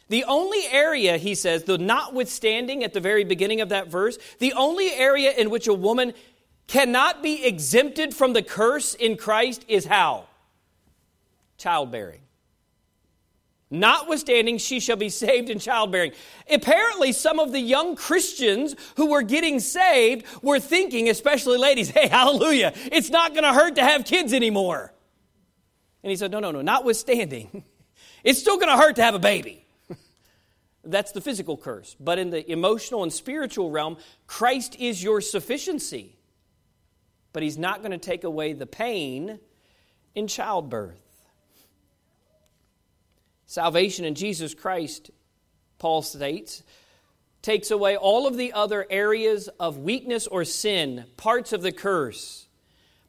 The 0.10 0.26
only 0.26 0.62
area, 0.72 1.18
he 1.18 1.36
says, 1.36 1.64
the 1.64 1.78
notwithstanding 1.78 2.84
at 2.84 2.94
the 2.94 3.00
very 3.00 3.24
beginning 3.24 3.62
of 3.62 3.70
that 3.70 3.88
verse, 3.88 4.18
the 4.40 4.54
only 4.54 4.92
area 4.92 5.32
in 5.32 5.50
which 5.50 5.68
a 5.68 5.74
woman 5.74 6.14
cannot 6.68 7.24
be 7.24 7.46
exempted 7.46 8.14
from 8.14 8.34
the 8.34 8.44
curse 8.44 8.94
in 8.96 9.18
Christ 9.18 9.66
is 9.68 9.86
how? 9.86 10.26
Childbearing. 11.58 12.23
Notwithstanding, 13.74 14.60
she 14.60 14.80
shall 14.80 14.98
be 14.98 15.10
saved 15.10 15.50
in 15.50 15.58
childbearing. 15.58 16.12
Apparently, 16.48 17.12
some 17.12 17.40
of 17.40 17.52
the 17.52 17.60
young 17.60 17.96
Christians 17.96 18.76
who 18.98 19.08
were 19.08 19.24
getting 19.24 19.60
saved 19.60 20.28
were 20.44 20.60
thinking, 20.60 21.10
especially 21.10 21.58
ladies, 21.58 21.90
hey, 21.90 22.08
hallelujah, 22.08 22.74
it's 22.76 23.10
not 23.10 23.32
going 23.32 23.44
to 23.44 23.52
hurt 23.52 23.76
to 23.76 23.84
have 23.84 24.06
kids 24.06 24.32
anymore. 24.32 24.94
And 26.04 26.12
he 26.12 26.16
said, 26.16 26.30
no, 26.30 26.40
no, 26.40 26.52
no, 26.52 26.62
notwithstanding, 26.62 27.64
it's 28.24 28.38
still 28.38 28.58
going 28.58 28.70
to 28.70 28.78
hurt 28.78 28.98
to 28.98 29.04
have 29.04 29.16
a 29.16 29.20
baby. 29.20 29.66
That's 30.84 31.12
the 31.12 31.22
physical 31.22 31.58
curse. 31.58 31.96
But 32.00 32.20
in 32.20 32.30
the 32.30 32.50
emotional 32.52 33.02
and 33.02 33.12
spiritual 33.12 33.72
realm, 33.72 33.98
Christ 34.28 34.76
is 34.78 35.02
your 35.02 35.20
sufficiency. 35.20 36.16
But 37.32 37.42
he's 37.42 37.58
not 37.58 37.80
going 37.80 37.92
to 37.92 37.98
take 37.98 38.24
away 38.24 38.54
the 38.54 38.68
pain 38.68 39.40
in 40.14 40.28
childbirth. 40.28 41.03
Salvation 43.54 44.04
in 44.04 44.16
Jesus 44.16 44.56
Christ, 44.56 45.12
Paul 45.78 46.02
states, 46.02 46.64
takes 47.44 47.70
away 47.70 47.96
all 47.96 48.26
of 48.26 48.36
the 48.36 48.52
other 48.52 48.88
areas 48.90 49.48
of 49.60 49.78
weakness 49.78 50.26
or 50.26 50.44
sin, 50.44 51.06
parts 51.18 51.54
of 51.54 51.62
the 51.62 51.72
curse, 51.72 52.48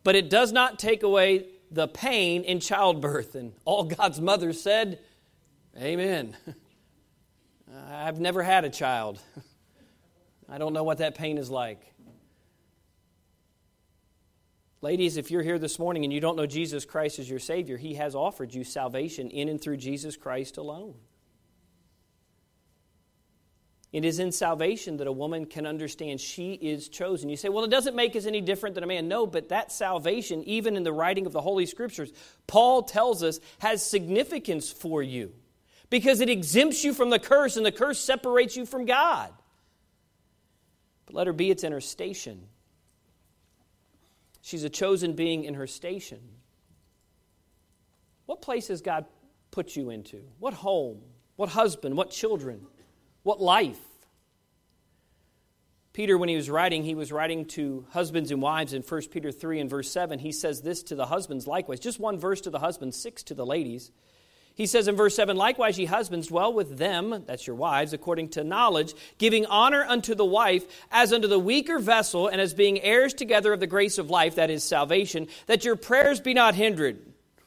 but 0.03 0.15
it 0.15 0.29
does 0.29 0.53
not 0.53 0.79
take 0.79 1.03
away 1.03 1.47
the 1.71 1.89
pain 1.89 2.45
in 2.45 2.61
childbirth. 2.61 3.37
And 3.37 3.55
all 3.65 3.85
God's 3.85 4.21
mothers 4.21 4.61
said, 4.61 4.99
Amen. 5.81 6.37
I've 7.91 8.21
never 8.21 8.43
had 8.43 8.67
a 8.67 8.71
child. 8.71 9.23
I 10.51 10.59
don't 10.59 10.75
know 10.75 10.85
what 10.85 10.99
that 10.99 11.15
pain 11.15 11.39
is 11.39 11.49
like. 11.49 11.94
Ladies, 14.85 15.16
if 15.16 15.30
you're 15.30 15.43
here 15.43 15.59
this 15.59 15.78
morning 15.78 16.05
and 16.05 16.12
you 16.12 16.20
don't 16.20 16.37
know 16.37 16.45
Jesus 16.45 16.85
Christ 16.85 17.18
as 17.18 17.30
your 17.30 17.39
Savior, 17.39 17.78
He 17.78 17.95
has 17.95 18.14
offered 18.14 18.53
you 18.53 18.64
salvation 18.64 19.30
in 19.30 19.49
and 19.49 19.59
through 19.59 19.78
Jesus 19.78 20.14
Christ 20.14 20.59
alone. 20.59 20.93
It 23.95 24.05
is 24.05 24.18
in 24.18 24.30
salvation 24.30 24.99
that 24.99 25.07
a 25.07 25.12
woman 25.12 25.47
can 25.47 25.64
understand 25.64 26.20
she 26.20 26.53
is 26.53 26.91
chosen. 26.91 27.30
You 27.30 27.39
say, 27.39 27.49
well, 27.49 27.64
it 27.64 27.70
doesn't 27.70 27.97
make 27.97 28.14
us 28.14 28.26
any 28.26 28.43
different 28.43 28.74
than 28.74 28.85
a 28.85 28.87
man. 28.87 29.09
No, 29.09 29.26
but 29.26 29.49
that 29.49 29.72
salvation, 29.72 30.45
even 30.45 30.76
in 30.76 30.82
the 30.82 30.93
writing 30.93 31.24
of 31.24 31.32
the 31.32 31.41
Holy 31.41 31.64
Scriptures, 31.64 32.12
Paul 32.47 32.82
tells 32.82 33.22
us 33.22 33.41
has 33.61 33.82
significance 33.82 34.70
for 34.70 35.03
you 35.03 35.32
because 35.89 36.20
it 36.20 36.28
exempts 36.28 36.85
you 36.85 36.93
from 36.93 37.09
the 37.09 37.18
curse, 37.18 37.57
and 37.57 37.64
the 37.64 37.72
curse 37.72 38.01
separates 38.01 38.55
you 38.55 38.66
from 38.66 38.85
God. 38.85 39.32
But 41.07 41.14
let 41.14 41.26
her 41.26 41.32
be, 41.32 41.51
it's 41.51 41.64
in 41.64 41.72
her 41.72 41.80
station. 41.80 42.49
She's 44.45 44.63
a 44.63 44.69
chosen 44.69 45.15
being 45.15 45.45
in 45.45 45.55
her 45.55 45.67
station. 45.67 46.21
What 48.27 48.43
place 48.43 48.69
has 48.69 48.83
God 48.83 49.07
put 49.51 49.75
you 49.75 49.89
into? 49.89 50.21
What 50.39 50.53
home? 50.53 51.01
What 51.37 51.49
husband? 51.49 51.97
What 51.97 52.11
children? 52.11 52.67
What 53.23 53.41
life? 53.41 53.81
Peter, 55.95 56.19
when 56.19 56.29
he 56.29 56.37
was 56.37 56.51
writing, 56.51 56.83
he 56.83 56.95
was 56.95 57.11
writing 57.11 57.47
to 57.47 57.87
husbands 57.93 58.31
and 58.31 58.43
wives 58.43 58.75
in 58.75 58.83
1 58.83 59.03
Peter 59.11 59.33
3 59.33 59.61
and 59.61 59.71
verse 59.71 59.91
7. 59.91 60.19
He 60.19 60.31
says 60.31 60.61
this 60.61 60.83
to 60.83 60.95
the 60.95 61.07
husbands 61.07 61.47
likewise. 61.47 61.81
Just 61.81 61.99
one 61.99 62.19
verse 62.19 62.43
to 62.43 62.51
the 62.51 62.59
husbands, 62.59 63.01
six 63.01 63.23
to 63.23 63.35
the 63.35 63.47
ladies. 63.47 63.93
He 64.55 64.67
says 64.67 64.87
in 64.87 64.95
verse 64.95 65.17
7 65.17 65.37
Likewise, 65.37 65.79
ye 65.79 65.85
husbands, 65.85 66.29
dwell 66.29 66.53
with 66.53 66.79
them, 66.79 67.25
that's 67.27 67.47
your 67.47 67.57
wives, 67.57 67.93
according 67.93 68.29
to 68.31 68.45
knowledge, 68.45 68.95
giving 69.19 69.47
honor 69.47 69.85
unto 69.85 70.15
the 70.15 70.25
wife 70.25 70.65
as 70.93 71.13
unto 71.13 71.27
the 71.27 71.39
weaker 71.39 71.81
vessel, 71.81 72.29
and 72.29 72.41
as 72.41 72.55
being 72.55 72.81
heirs 72.81 73.15
together 73.15 73.53
of 73.53 73.61
the 73.61 73.67
grace 73.67 73.99
of 73.99 74.11
life, 74.11 74.37
that 74.37 74.51
is 74.51 74.63
salvation, 74.63 75.27
that 75.47 75.65
your 75.65 75.75
prayers 75.75 76.21
be 76.21 76.35
not 76.35 76.55
hindered. 76.55 77.01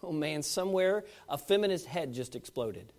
Oh 0.03 0.11
man, 0.11 0.43
somewhere 0.43 1.05
a 1.29 1.37
feminist 1.37 1.85
head 1.85 2.13
just 2.13 2.35
exploded. 2.35 2.91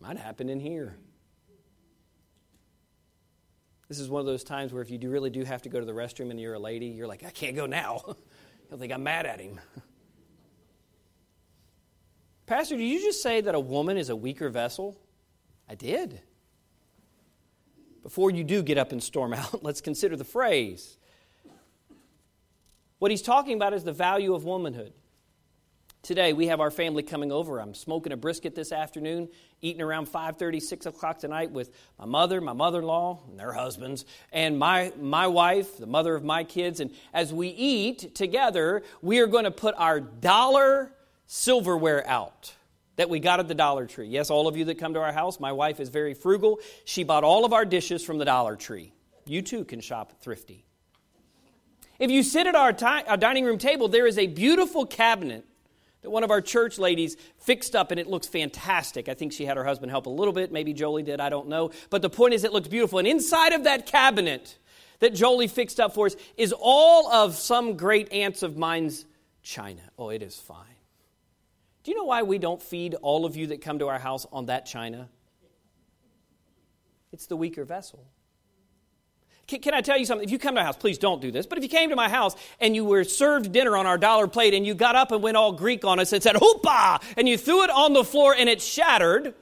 Might 0.00 0.18
happen 0.18 0.48
in 0.48 0.60
here. 0.60 0.96
This 3.88 3.98
is 3.98 4.08
one 4.10 4.20
of 4.20 4.26
those 4.26 4.44
times 4.44 4.72
where 4.72 4.82
if 4.82 4.90
you 4.90 4.98
do 4.98 5.08
really 5.08 5.30
do 5.30 5.42
have 5.44 5.62
to 5.62 5.70
go 5.70 5.80
to 5.80 5.86
the 5.86 5.92
restroom 5.92 6.30
and 6.30 6.38
you're 6.38 6.54
a 6.54 6.58
lady, 6.58 6.86
you're 6.86 7.06
like, 7.06 7.24
I 7.24 7.30
can't 7.30 7.56
go 7.56 7.64
now. 7.64 8.02
He'll 8.68 8.78
think 8.78 8.92
I'm 8.92 9.02
mad 9.02 9.24
at 9.24 9.40
him. 9.40 9.58
Pastor, 12.48 12.78
did 12.78 12.84
you 12.84 12.98
just 12.98 13.22
say 13.22 13.42
that 13.42 13.54
a 13.54 13.60
woman 13.60 13.98
is 13.98 14.08
a 14.08 14.16
weaker 14.16 14.48
vessel? 14.48 14.98
I 15.68 15.74
did. 15.74 16.22
Before 18.02 18.30
you 18.30 18.42
do 18.42 18.62
get 18.62 18.78
up 18.78 18.90
and 18.90 19.02
storm 19.02 19.34
out, 19.34 19.62
let's 19.62 19.82
consider 19.82 20.16
the 20.16 20.24
phrase. 20.24 20.96
What 23.00 23.10
he's 23.10 23.20
talking 23.20 23.54
about 23.54 23.74
is 23.74 23.84
the 23.84 23.92
value 23.92 24.34
of 24.34 24.44
womanhood. 24.44 24.94
Today 26.02 26.32
we 26.32 26.46
have 26.46 26.58
our 26.58 26.70
family 26.70 27.02
coming 27.02 27.30
over. 27.30 27.60
I'm 27.60 27.74
smoking 27.74 28.12
a 28.12 28.16
brisket 28.16 28.54
this 28.54 28.72
afternoon, 28.72 29.28
eating 29.60 29.82
around 29.82 30.08
5:30, 30.08 30.58
6 30.58 30.86
o'clock 30.86 31.18
tonight 31.18 31.50
with 31.50 31.70
my 31.98 32.06
mother, 32.06 32.40
my 32.40 32.54
mother-in-law, 32.54 33.24
and 33.28 33.38
their 33.38 33.52
husbands, 33.52 34.06
and 34.32 34.58
my 34.58 34.90
my 34.98 35.26
wife, 35.26 35.76
the 35.76 35.86
mother 35.86 36.14
of 36.14 36.24
my 36.24 36.44
kids. 36.44 36.80
And 36.80 36.92
as 37.12 37.30
we 37.30 37.48
eat 37.48 38.14
together, 38.14 38.84
we 39.02 39.18
are 39.18 39.26
going 39.26 39.44
to 39.44 39.50
put 39.50 39.74
our 39.76 40.00
dollar 40.00 40.94
silverware 41.28 42.04
out 42.08 42.54
that 42.96 43.08
we 43.08 43.20
got 43.20 43.38
at 43.38 43.46
the 43.46 43.54
Dollar 43.54 43.86
Tree. 43.86 44.08
Yes, 44.08 44.28
all 44.28 44.48
of 44.48 44.56
you 44.56 44.64
that 44.64 44.78
come 44.78 44.94
to 44.94 45.00
our 45.00 45.12
house, 45.12 45.38
my 45.38 45.52
wife 45.52 45.78
is 45.78 45.88
very 45.88 46.14
frugal. 46.14 46.58
She 46.84 47.04
bought 47.04 47.22
all 47.22 47.44
of 47.44 47.52
our 47.52 47.64
dishes 47.64 48.04
from 48.04 48.18
the 48.18 48.24
Dollar 48.24 48.56
Tree. 48.56 48.92
You 49.24 49.42
too 49.42 49.64
can 49.64 49.80
shop 49.80 50.14
thrifty. 50.20 50.64
If 52.00 52.10
you 52.10 52.22
sit 52.22 52.46
at 52.46 52.56
our, 52.56 52.74
our 53.06 53.16
dining 53.16 53.44
room 53.44 53.58
table, 53.58 53.88
there 53.88 54.06
is 54.06 54.18
a 54.18 54.26
beautiful 54.26 54.86
cabinet 54.86 55.44
that 56.02 56.10
one 56.10 56.24
of 56.24 56.30
our 56.30 56.40
church 56.40 56.78
ladies 56.78 57.16
fixed 57.38 57.76
up 57.76 57.90
and 57.90 58.00
it 58.00 58.06
looks 58.06 58.26
fantastic. 58.26 59.08
I 59.08 59.14
think 59.14 59.32
she 59.32 59.44
had 59.44 59.56
her 59.56 59.64
husband 59.64 59.90
help 59.90 60.06
a 60.06 60.10
little 60.10 60.32
bit. 60.32 60.50
Maybe 60.50 60.72
Jolie 60.72 61.02
did. 61.02 61.20
I 61.20 61.28
don't 61.28 61.48
know. 61.48 61.72
But 61.90 62.02
the 62.02 62.10
point 62.10 62.34
is, 62.34 62.44
it 62.44 62.52
looks 62.52 62.68
beautiful. 62.68 62.98
And 62.98 63.06
inside 63.06 63.52
of 63.52 63.64
that 63.64 63.86
cabinet 63.86 64.56
that 65.00 65.14
Jolie 65.14 65.48
fixed 65.48 65.78
up 65.78 65.94
for 65.94 66.06
us 66.06 66.16
is 66.36 66.54
all 66.56 67.12
of 67.12 67.36
some 67.36 67.76
great 67.76 68.12
aunts 68.12 68.42
of 68.42 68.56
mine's 68.56 69.04
china. 69.42 69.82
Oh, 69.98 70.10
it 70.10 70.22
is 70.22 70.36
fine. 70.36 70.77
Do 71.88 71.92
you 71.92 71.96
know 71.96 72.04
why 72.04 72.22
we 72.22 72.36
don't 72.36 72.60
feed 72.60 72.96
all 72.96 73.24
of 73.24 73.34
you 73.34 73.46
that 73.46 73.62
come 73.62 73.78
to 73.78 73.88
our 73.88 73.98
house 73.98 74.26
on 74.30 74.44
that 74.44 74.66
china? 74.66 75.08
It's 77.12 77.28
the 77.28 77.34
weaker 77.34 77.64
vessel. 77.64 78.06
Can, 79.46 79.62
can, 79.62 79.72
I 79.72 79.80
tell 79.80 79.96
you 79.96 80.04
something? 80.04 80.28
If 80.28 80.30
you 80.30 80.38
come 80.38 80.54
to 80.54 80.60
my 80.60 80.66
house, 80.66 80.76
please 80.76 80.98
don't 80.98 81.22
do 81.22 81.30
this, 81.30 81.46
but 81.46 81.56
if 81.56 81.64
you 81.64 81.70
came 81.70 81.88
to 81.88 81.96
my 81.96 82.10
house 82.10 82.36
and 82.60 82.76
you 82.76 82.84
were 82.84 83.04
served 83.04 83.52
dinner 83.52 83.74
on 83.74 83.86
our 83.86 83.96
dollar 83.96 84.28
plate 84.28 84.52
and 84.52 84.66
you 84.66 84.74
got 84.74 84.96
up 84.96 85.12
and 85.12 85.22
went 85.22 85.38
all 85.38 85.52
Greek 85.52 85.82
on 85.86 85.98
us 85.98 86.12
and 86.12 86.22
said, 86.22 86.36
hoopa, 86.36 87.02
and 87.16 87.26
you 87.26 87.38
threw 87.38 87.64
it 87.64 87.70
on 87.70 87.94
the 87.94 88.04
floor 88.04 88.34
and 88.34 88.50
it 88.50 88.60
shattered, 88.60 89.32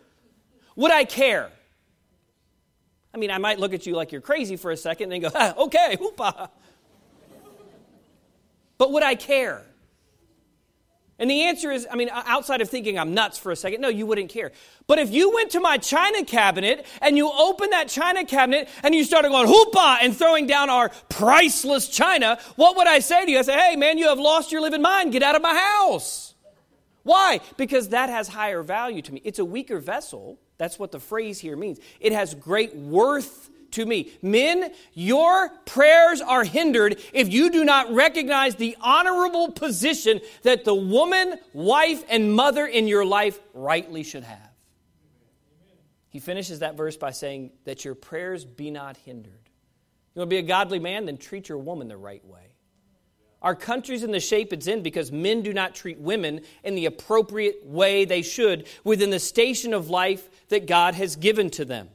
would 0.76 0.92
I 0.92 1.02
care? 1.02 1.50
I 3.12 3.18
mean, 3.18 3.32
I 3.32 3.38
might 3.38 3.58
look 3.58 3.74
at 3.74 3.86
you 3.86 3.96
like 3.96 4.12
you're 4.12 4.20
crazy 4.20 4.54
for 4.54 4.70
a 4.70 4.76
second 4.76 5.10
and 5.10 5.24
then 5.24 5.32
go, 5.32 5.36
ah, 5.36 5.56
okay, 5.64 5.96
hoopa. 6.00 6.50
But 8.78 8.92
would 8.92 9.02
I 9.02 9.16
care? 9.16 9.64
And 11.18 11.30
the 11.30 11.44
answer 11.44 11.70
is, 11.70 11.86
I 11.90 11.96
mean, 11.96 12.10
outside 12.12 12.60
of 12.60 12.68
thinking 12.68 12.98
I'm 12.98 13.14
nuts 13.14 13.38
for 13.38 13.50
a 13.50 13.56
second, 13.56 13.80
no, 13.80 13.88
you 13.88 14.04
wouldn't 14.04 14.28
care. 14.28 14.52
But 14.86 14.98
if 14.98 15.10
you 15.10 15.32
went 15.32 15.52
to 15.52 15.60
my 15.60 15.78
china 15.78 16.24
cabinet 16.24 16.84
and 17.00 17.16
you 17.16 17.30
opened 17.32 17.72
that 17.72 17.88
china 17.88 18.24
cabinet 18.24 18.68
and 18.82 18.94
you 18.94 19.02
started 19.02 19.30
going 19.30 19.46
hoopah 19.46 19.98
and 20.02 20.14
throwing 20.14 20.46
down 20.46 20.68
our 20.68 20.90
priceless 21.08 21.88
china, 21.88 22.38
what 22.56 22.76
would 22.76 22.86
I 22.86 22.98
say 22.98 23.24
to 23.24 23.30
you? 23.30 23.38
I 23.38 23.42
say, 23.42 23.58
hey, 23.58 23.76
man, 23.76 23.96
you 23.96 24.08
have 24.08 24.18
lost 24.18 24.52
your 24.52 24.60
living 24.60 24.82
mind. 24.82 25.12
Get 25.12 25.22
out 25.22 25.34
of 25.34 25.40
my 25.40 25.54
house. 25.54 26.34
Why? 27.02 27.40
Because 27.56 27.90
that 27.90 28.10
has 28.10 28.28
higher 28.28 28.62
value 28.62 29.00
to 29.00 29.14
me. 29.14 29.22
It's 29.24 29.38
a 29.38 29.44
weaker 29.44 29.78
vessel. 29.78 30.38
That's 30.58 30.78
what 30.78 30.92
the 30.92 31.00
phrase 31.00 31.38
here 31.38 31.56
means. 31.56 31.78
It 31.98 32.12
has 32.12 32.34
great 32.34 32.74
worth 32.74 33.48
to 33.72 33.86
me. 33.86 34.12
Men, 34.22 34.72
your 34.92 35.50
prayers 35.64 36.20
are 36.20 36.44
hindered 36.44 37.00
if 37.12 37.32
you 37.32 37.50
do 37.50 37.64
not 37.64 37.92
recognize 37.92 38.56
the 38.56 38.76
honorable 38.80 39.52
position 39.52 40.20
that 40.42 40.64
the 40.64 40.74
woman, 40.74 41.38
wife, 41.52 42.04
and 42.08 42.34
mother 42.34 42.66
in 42.66 42.88
your 42.88 43.04
life 43.04 43.38
rightly 43.54 44.02
should 44.02 44.24
have. 44.24 44.50
He 46.08 46.20
finishes 46.20 46.60
that 46.60 46.76
verse 46.76 46.96
by 46.96 47.10
saying 47.10 47.50
that 47.64 47.84
your 47.84 47.94
prayers 47.94 48.44
be 48.44 48.70
not 48.70 48.96
hindered. 48.96 49.32
You 50.14 50.20
want 50.20 50.30
to 50.30 50.34
be 50.34 50.38
a 50.38 50.42
godly 50.42 50.78
man? 50.78 51.04
Then 51.04 51.18
treat 51.18 51.48
your 51.48 51.58
woman 51.58 51.88
the 51.88 51.96
right 51.96 52.24
way. 52.24 52.40
Our 53.42 53.54
country's 53.54 54.02
in 54.02 54.12
the 54.12 54.20
shape 54.20 54.52
it's 54.52 54.66
in 54.66 54.82
because 54.82 55.12
men 55.12 55.42
do 55.42 55.52
not 55.52 55.74
treat 55.74 55.98
women 55.98 56.40
in 56.64 56.74
the 56.74 56.86
appropriate 56.86 57.66
way 57.66 58.04
they 58.04 58.22
should 58.22 58.66
within 58.82 59.10
the 59.10 59.20
station 59.20 59.74
of 59.74 59.90
life 59.90 60.28
that 60.48 60.66
God 60.66 60.94
has 60.94 61.16
given 61.16 61.50
to 61.50 61.64
them. 61.64 61.88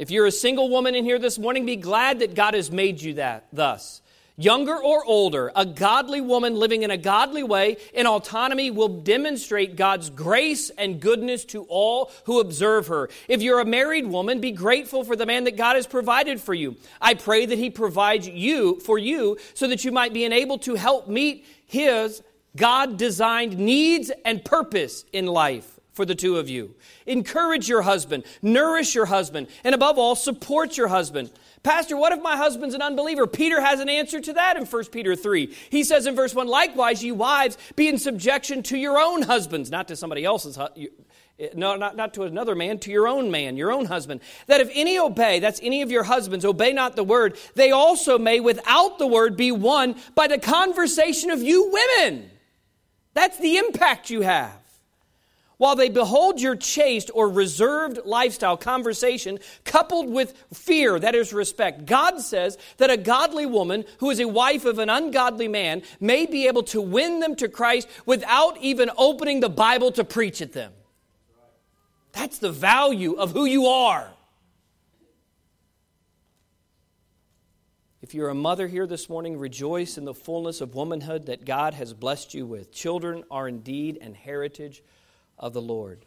If 0.00 0.10
you're 0.10 0.24
a 0.24 0.32
single 0.32 0.70
woman 0.70 0.94
in 0.94 1.04
here 1.04 1.18
this 1.18 1.38
morning, 1.38 1.66
be 1.66 1.76
glad 1.76 2.20
that 2.20 2.34
God 2.34 2.54
has 2.54 2.70
made 2.70 3.02
you 3.02 3.12
that 3.14 3.44
thus. 3.52 4.00
younger 4.34 4.74
or 4.74 5.04
older, 5.04 5.52
a 5.54 5.66
godly 5.66 6.22
woman 6.22 6.54
living 6.54 6.84
in 6.84 6.90
a 6.90 6.96
godly 6.96 7.42
way 7.42 7.76
in 7.92 8.06
autonomy 8.06 8.70
will 8.70 9.02
demonstrate 9.02 9.76
God's 9.76 10.08
grace 10.08 10.70
and 10.70 11.00
goodness 11.00 11.44
to 11.44 11.64
all 11.64 12.10
who 12.24 12.40
observe 12.40 12.86
her. 12.86 13.10
If 13.28 13.42
you're 13.42 13.60
a 13.60 13.66
married 13.66 14.06
woman, 14.06 14.40
be 14.40 14.52
grateful 14.52 15.04
for 15.04 15.16
the 15.16 15.26
man 15.26 15.44
that 15.44 15.58
God 15.58 15.76
has 15.76 15.86
provided 15.86 16.40
for 16.40 16.54
you. 16.54 16.76
I 16.98 17.12
pray 17.12 17.44
that 17.44 17.58
he 17.58 17.68
provides 17.68 18.26
you 18.26 18.80
for 18.80 18.96
you 18.96 19.36
so 19.52 19.68
that 19.68 19.84
you 19.84 19.92
might 19.92 20.14
be 20.14 20.24
enabled 20.24 20.62
to 20.62 20.76
help 20.76 21.08
meet 21.08 21.44
his 21.66 22.22
God 22.56 22.96
designed 22.96 23.58
needs 23.58 24.10
and 24.24 24.42
purpose 24.42 25.04
in 25.12 25.26
life 25.26 25.79
for 25.92 26.04
the 26.04 26.14
two 26.14 26.36
of 26.36 26.48
you. 26.48 26.74
Encourage 27.06 27.68
your 27.68 27.82
husband, 27.82 28.24
nourish 28.42 28.94
your 28.94 29.06
husband, 29.06 29.48
and 29.64 29.74
above 29.74 29.98
all, 29.98 30.14
support 30.14 30.76
your 30.76 30.88
husband. 30.88 31.30
Pastor, 31.62 31.96
what 31.96 32.12
if 32.12 32.22
my 32.22 32.36
husband's 32.36 32.74
an 32.74 32.82
unbeliever? 32.82 33.26
Peter 33.26 33.60
has 33.60 33.80
an 33.80 33.88
answer 33.88 34.20
to 34.20 34.32
that 34.32 34.56
in 34.56 34.64
1 34.64 34.84
Peter 34.86 35.14
3. 35.14 35.54
He 35.68 35.84
says 35.84 36.06
in 36.06 36.14
verse 36.14 36.34
1 36.34 36.46
Likewise, 36.46 37.04
you 37.04 37.14
wives, 37.14 37.58
be 37.76 37.88
in 37.88 37.98
subjection 37.98 38.62
to 38.64 38.78
your 38.78 38.98
own 38.98 39.22
husbands, 39.22 39.70
not 39.70 39.88
to 39.88 39.96
somebody 39.96 40.24
else's 40.24 40.58
no, 41.54 41.76
not, 41.76 41.96
not 41.96 42.14
to 42.14 42.24
another 42.24 42.54
man, 42.54 42.78
to 42.80 42.90
your 42.90 43.08
own 43.08 43.30
man, 43.30 43.56
your 43.56 43.72
own 43.72 43.86
husband. 43.86 44.20
That 44.46 44.60
if 44.60 44.70
any 44.74 44.98
obey, 44.98 45.40
that's 45.40 45.60
any 45.62 45.82
of 45.82 45.90
your 45.90 46.02
husbands, 46.02 46.44
obey 46.44 46.72
not 46.72 46.96
the 46.96 47.04
word, 47.04 47.38
they 47.54 47.70
also 47.70 48.18
may, 48.18 48.40
without 48.40 48.98
the 48.98 49.06
word, 49.06 49.36
be 49.36 49.50
won 49.50 49.96
by 50.14 50.28
the 50.28 50.38
conversation 50.38 51.30
of 51.30 51.42
you 51.42 51.70
women. 51.70 52.30
That's 53.14 53.38
the 53.38 53.56
impact 53.56 54.10
you 54.10 54.20
have. 54.20 54.59
While 55.60 55.76
they 55.76 55.90
behold 55.90 56.40
your 56.40 56.56
chaste 56.56 57.10
or 57.12 57.28
reserved 57.28 57.98
lifestyle, 58.06 58.56
conversation, 58.56 59.38
coupled 59.62 60.08
with 60.08 60.32
fear, 60.54 60.98
that 60.98 61.14
is 61.14 61.34
respect, 61.34 61.84
God 61.84 62.18
says 62.22 62.56
that 62.78 62.88
a 62.88 62.96
godly 62.96 63.44
woman 63.44 63.84
who 63.98 64.08
is 64.08 64.20
a 64.20 64.26
wife 64.26 64.64
of 64.64 64.78
an 64.78 64.88
ungodly 64.88 65.48
man 65.48 65.82
may 66.00 66.24
be 66.24 66.46
able 66.46 66.62
to 66.62 66.80
win 66.80 67.20
them 67.20 67.36
to 67.36 67.46
Christ 67.46 67.88
without 68.06 68.56
even 68.62 68.90
opening 68.96 69.40
the 69.40 69.50
Bible 69.50 69.92
to 69.92 70.02
preach 70.02 70.40
at 70.40 70.54
them. 70.54 70.72
That's 72.12 72.38
the 72.38 72.52
value 72.52 73.12
of 73.12 73.32
who 73.32 73.44
you 73.44 73.66
are. 73.66 74.10
If 78.00 78.14
you're 78.14 78.30
a 78.30 78.34
mother 78.34 78.66
here 78.66 78.86
this 78.86 79.10
morning, 79.10 79.36
rejoice 79.36 79.98
in 79.98 80.06
the 80.06 80.14
fullness 80.14 80.62
of 80.62 80.74
womanhood 80.74 81.26
that 81.26 81.44
God 81.44 81.74
has 81.74 81.92
blessed 81.92 82.32
you 82.32 82.46
with. 82.46 82.72
Children 82.72 83.24
are 83.30 83.46
indeed 83.46 83.98
an 84.00 84.14
heritage 84.14 84.82
of 85.40 85.52
the 85.52 85.62
Lord. 85.62 86.04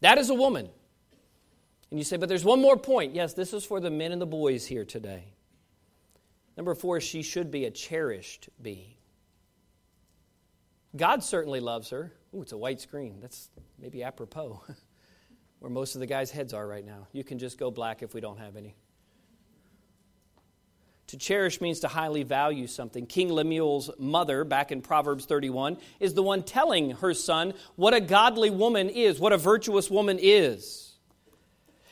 That 0.00 0.18
is 0.18 0.30
a 0.30 0.34
woman. 0.34 0.68
And 1.90 1.98
you 1.98 2.04
say, 2.04 2.16
but 2.16 2.28
there's 2.28 2.44
one 2.44 2.60
more 2.60 2.76
point. 2.76 3.14
Yes, 3.14 3.32
this 3.32 3.52
is 3.52 3.64
for 3.64 3.80
the 3.80 3.90
men 3.90 4.12
and 4.12 4.20
the 4.20 4.26
boys 4.26 4.66
here 4.66 4.84
today. 4.84 5.24
Number 6.56 6.74
four, 6.74 7.00
she 7.00 7.22
should 7.22 7.50
be 7.50 7.64
a 7.64 7.70
cherished 7.70 8.48
being. 8.62 8.94
God 10.94 11.24
certainly 11.24 11.60
loves 11.60 11.90
her. 11.90 12.12
Ooh, 12.34 12.42
it's 12.42 12.52
a 12.52 12.56
white 12.56 12.80
screen. 12.80 13.18
That's 13.20 13.48
maybe 13.80 14.04
apropos 14.04 14.62
where 15.58 15.70
most 15.70 15.96
of 15.96 16.00
the 16.00 16.06
guys' 16.06 16.30
heads 16.30 16.52
are 16.52 16.66
right 16.66 16.84
now. 16.84 17.08
You 17.12 17.24
can 17.24 17.38
just 17.38 17.58
go 17.58 17.70
black 17.70 18.02
if 18.02 18.14
we 18.14 18.20
don't 18.20 18.38
have 18.38 18.56
any. 18.56 18.76
To 21.08 21.18
cherish 21.18 21.60
means 21.60 21.80
to 21.80 21.88
highly 21.88 22.22
value 22.22 22.66
something. 22.66 23.06
King 23.06 23.30
Lemuel's 23.30 23.90
mother, 23.98 24.42
back 24.44 24.72
in 24.72 24.80
Proverbs 24.80 25.26
31, 25.26 25.76
is 26.00 26.14
the 26.14 26.22
one 26.22 26.42
telling 26.42 26.92
her 26.92 27.12
son 27.12 27.52
what 27.76 27.92
a 27.92 28.00
godly 28.00 28.50
woman 28.50 28.88
is, 28.88 29.20
what 29.20 29.32
a 29.32 29.38
virtuous 29.38 29.90
woman 29.90 30.18
is. 30.20 30.84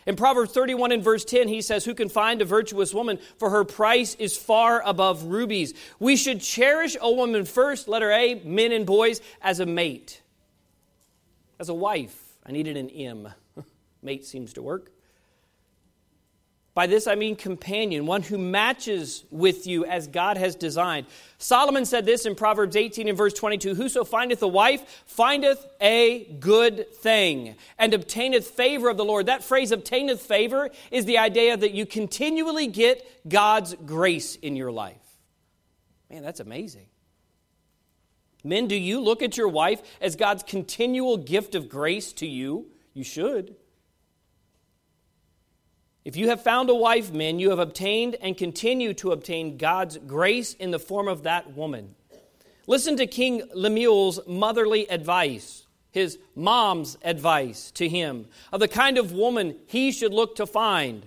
In 0.07 0.17
Proverbs 0.17 0.53
31 0.53 0.93
and 0.93 1.05
verse 1.05 1.25
10, 1.25 1.47
he 1.47 1.61
says, 1.61 1.85
Who 1.85 1.95
can 1.95 2.09
find 2.09 2.43
a 2.43 2.45
virtuous 2.45 2.93
woman? 2.93 3.19
For 3.39 3.51
her 3.51 3.65
price 3.65 4.17
is 4.17 4.37
far 4.37 4.83
above 4.85 5.25
rubies. 5.25 5.75
We 6.01 6.17
should 6.17 6.41
cherish 6.41 6.97
a 7.01 7.13
woman 7.13 7.45
first, 7.45 7.87
letter 7.87 8.11
A, 8.11 8.35
men 8.45 8.73
and 8.73 8.85
boys, 8.85 9.21
as 9.41 9.61
a 9.61 9.67
mate, 9.67 10.23
as 11.61 11.69
a 11.69 11.75
wife. 11.75 12.19
I 12.45 12.51
needed 12.51 12.77
an 12.77 12.91
M. 12.91 13.29
mate 14.03 14.25
seems 14.25 14.55
to 14.55 14.63
work. 14.63 14.91
By 16.75 16.87
this 16.87 17.07
I 17.07 17.17
mean 17.17 17.37
companion, 17.37 18.07
one 18.07 18.23
who 18.23 18.39
matches 18.39 19.25
with 19.31 19.67
you 19.67 19.85
as 19.85 20.07
God 20.07 20.39
has 20.39 20.57
designed. 20.57 21.07
Solomon 21.37 21.85
said 21.85 22.07
this 22.07 22.25
in 22.25 22.35
Proverbs 22.35 22.77
18 22.77 23.09
and 23.09 23.19
verse 23.19 23.35
22 23.35 23.75
Whoso 23.75 24.05
findeth 24.05 24.43
a 24.43 24.49
wife 24.49 25.05
findeth 25.05 25.67
a 25.83 26.25
good 26.41 26.91
thing 26.95 27.57
and 27.79 27.93
obtaineth 27.93 28.49
favor 28.49 28.89
of 28.89 28.97
the 28.97 29.05
Lord. 29.05 29.27
That 29.27 29.45
phrase, 29.45 29.71
obtaineth 29.71 30.23
favor, 30.23 30.71
is 30.91 31.05
the 31.05 31.19
idea 31.19 31.59
that 31.59 31.73
you 31.73 31.85
continually 31.85 32.69
get 32.69 33.29
God's 33.29 33.75
grace 33.85 34.37
in 34.37 34.57
your 34.57 34.73
life. 34.73 34.97
Man, 36.11 36.23
that's 36.23 36.41
amazing. 36.41 36.87
Men, 38.45 38.67
do 38.67 38.75
you 38.75 38.99
look 39.01 39.23
at 39.23 39.37
your 39.37 39.49
wife 39.49 39.83
as 40.01 40.17
God's 40.17 40.43
continual 40.43 41.19
gift 41.19 41.55
of 41.55 41.69
grace 41.69 42.15
to 42.15 42.27
you? 42.27 42.69
You 42.95 43.05
should. 43.05 43.57
If 46.05 46.17
you 46.17 46.29
have 46.31 46.43
found 46.43 46.69
a 46.69 46.75
wife, 46.75 47.13
men, 47.13 47.39
you 47.39 47.51
have 47.51 47.61
obtained 47.61 48.17
and 48.21 48.37
continue 48.37 48.93
to 48.95 49.13
obtain 49.13 49.57
God's 49.57 49.99
grace 49.99 50.55
in 50.55 50.73
the 50.73 50.81
form 50.81 51.07
of 51.07 51.23
that 51.23 51.55
woman. 51.55 51.95
Listen 52.67 52.97
to 52.97 53.07
King 53.07 53.43
Lemuel's 53.55 54.19
motherly 54.27 54.89
advice, 54.91 55.67
his 55.93 56.19
mom's 56.35 56.99
advice 57.05 57.71
to 57.73 57.89
him 57.89 58.27
of 58.53 58.59
the 58.59 58.69
kind 58.69 58.99
of 58.99 59.13
woman 59.13 59.57
he 59.67 59.93
should 59.93 60.13
look 60.13 60.37
to 60.37 60.47
find. 60.47 61.07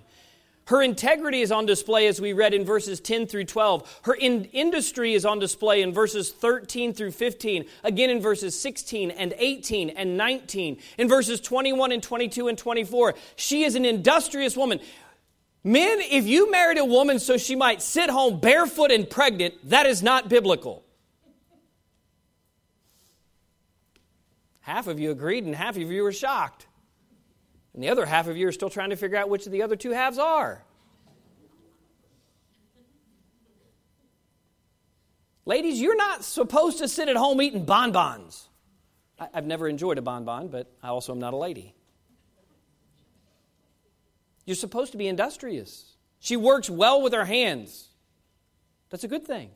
Her 0.66 0.82
integrity 0.82 1.42
is 1.42 1.52
on 1.52 1.68
display 1.68 2.08
as 2.08 2.20
we 2.20 2.34
read 2.34 2.54
in 2.54 2.66
verses 2.66 3.00
10 3.00 3.28
through 3.28 3.46
12. 3.46 4.00
Her 4.04 4.16
in- 4.16 4.46
industry 4.46 5.14
is 5.14 5.24
on 5.24 5.38
display 5.38 5.84
in 5.84 5.94
verses 5.94 6.32
13 6.32 6.94
through 6.94 7.12
15, 7.12 7.66
again 7.84 8.10
in 8.10 8.20
verses 8.20 8.60
16 8.60 9.12
and 9.12 9.36
18 9.38 9.92
and 9.92 10.18
19, 10.18 10.78
in 10.98 11.08
verses 11.08 11.40
21 11.40 11.92
and 11.92 12.02
22 12.02 12.48
and 12.48 12.58
24. 12.58 13.14
She 13.36 13.64
is 13.64 13.76
an 13.76 13.86
industrious 13.86 14.58
woman. 14.58 14.80
Men, 15.64 16.00
if 16.00 16.26
you 16.26 16.50
married 16.52 16.80
a 16.80 16.86
woman 16.86 17.20
so 17.20 17.38
she 17.38 17.56
might 17.56 17.82
sit 17.82 18.10
home 18.10 18.40
barefoot 18.40 18.92
and 18.92 19.08
pregnant, 19.08 19.54
that 19.70 19.86
is 19.86 20.02
not 20.02 20.30
biblical. 20.30 20.84
Half 24.62 24.88
of 24.88 25.00
you 25.00 25.12
agreed 25.12 25.44
and 25.44 25.56
half 25.56 25.76
of 25.76 25.92
you 25.92 26.02
were 26.02 26.12
shocked. 26.12 26.66
And 27.76 27.84
the 27.84 27.90
other 27.90 28.06
half 28.06 28.28
of 28.28 28.38
you 28.38 28.48
are 28.48 28.54
still 28.54 28.70
trying 28.70 28.92
to 28.92 28.96
figure 28.96 29.18
out 29.18 29.28
which 29.28 29.46
of 29.46 29.52
the 29.52 29.62
other 29.62 29.76
two 29.76 29.92
halves 29.92 30.18
are. 30.18 30.64
Ladies, 35.46 35.80
you're 35.80 35.98
not 35.98 36.24
supposed 36.24 36.80
to 36.80 36.88
sit 36.88 37.10
at 37.10 37.18
home 37.18 37.42
eating 37.42 37.66
bonbons. 37.66 38.48
I've 39.20 39.46
never 39.46 39.68
enjoyed 39.68 39.98
a 39.98 40.02
bonbon, 40.02 40.48
but 40.48 40.72
I 40.82 40.88
also 40.88 41.12
am 41.12 41.20
not 41.20 41.34
a 41.34 41.38
lady. 41.38 41.76
You're 44.46 44.56
supposed 44.56 44.94
to 44.94 44.98
be 44.98 45.08
industrious. 45.08 45.96
She 46.20 46.38
works 46.38 46.70
well 46.70 47.02
with 47.02 47.12
her 47.12 47.26
hands. 47.26 47.90
That's 48.90 49.04
a 49.04 49.10
good 49.10 49.28
thing. 49.28 49.52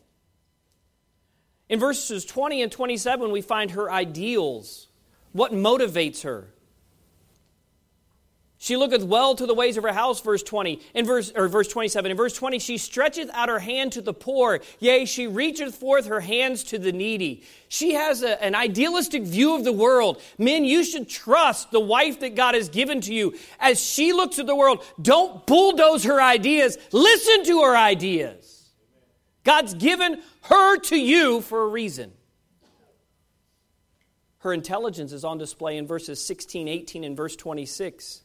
In 1.69 1.79
verses 1.79 2.25
20 2.25 2.63
and 2.63 2.71
27, 2.71 3.31
we 3.31 3.41
find 3.41 3.71
her 3.71 3.89
ideals. 3.89 4.87
What 5.31 5.53
motivates 5.53 6.23
her? 6.23 6.53
She 8.61 8.75
looketh 8.75 9.03
well 9.03 9.35
to 9.35 9.45
the 9.45 9.53
ways 9.53 9.77
of 9.77 9.83
her 9.83 9.93
house, 9.93 10.19
verse 10.19 10.43
20. 10.43 10.81
In 10.93 11.05
verse, 11.05 11.31
or 11.33 11.47
verse 11.47 11.69
27. 11.69 12.11
In 12.11 12.17
verse 12.17 12.33
20, 12.33 12.59
she 12.59 12.77
stretcheth 12.77 13.29
out 13.33 13.47
her 13.47 13.59
hand 13.59 13.93
to 13.93 14.01
the 14.01 14.13
poor. 14.13 14.59
Yea, 14.79 15.05
she 15.05 15.27
reacheth 15.27 15.75
forth 15.75 16.07
her 16.07 16.19
hands 16.19 16.65
to 16.65 16.77
the 16.77 16.91
needy. 16.91 17.43
She 17.69 17.93
has 17.93 18.21
a, 18.21 18.43
an 18.43 18.55
idealistic 18.55 19.23
view 19.23 19.55
of 19.55 19.63
the 19.63 19.71
world. 19.71 20.21
Men, 20.37 20.65
you 20.65 20.83
should 20.83 21.07
trust 21.07 21.71
the 21.71 21.79
wife 21.79 22.19
that 22.19 22.35
God 22.35 22.53
has 22.53 22.67
given 22.67 22.99
to 23.01 23.13
you. 23.13 23.33
As 23.61 23.81
she 23.81 24.11
looks 24.11 24.39
at 24.39 24.45
the 24.45 24.57
world, 24.57 24.83
don't 25.01 25.47
bulldoze 25.47 26.03
her 26.03 26.21
ideas. 26.21 26.77
Listen 26.91 27.45
to 27.45 27.61
her 27.61 27.77
ideas. 27.77 28.71
God's 29.45 29.73
given 29.73 30.21
her 30.41 30.77
to 30.79 30.97
you 30.99 31.39
for 31.39 31.61
a 31.61 31.67
reason. 31.67 32.11
Her 34.39 34.51
intelligence 34.51 35.13
is 35.13 35.23
on 35.23 35.37
display 35.37 35.77
in 35.77 35.87
verses 35.87 36.21
16, 36.21 36.67
18, 36.67 37.05
and 37.05 37.15
verse 37.15 37.37
26 37.37 38.23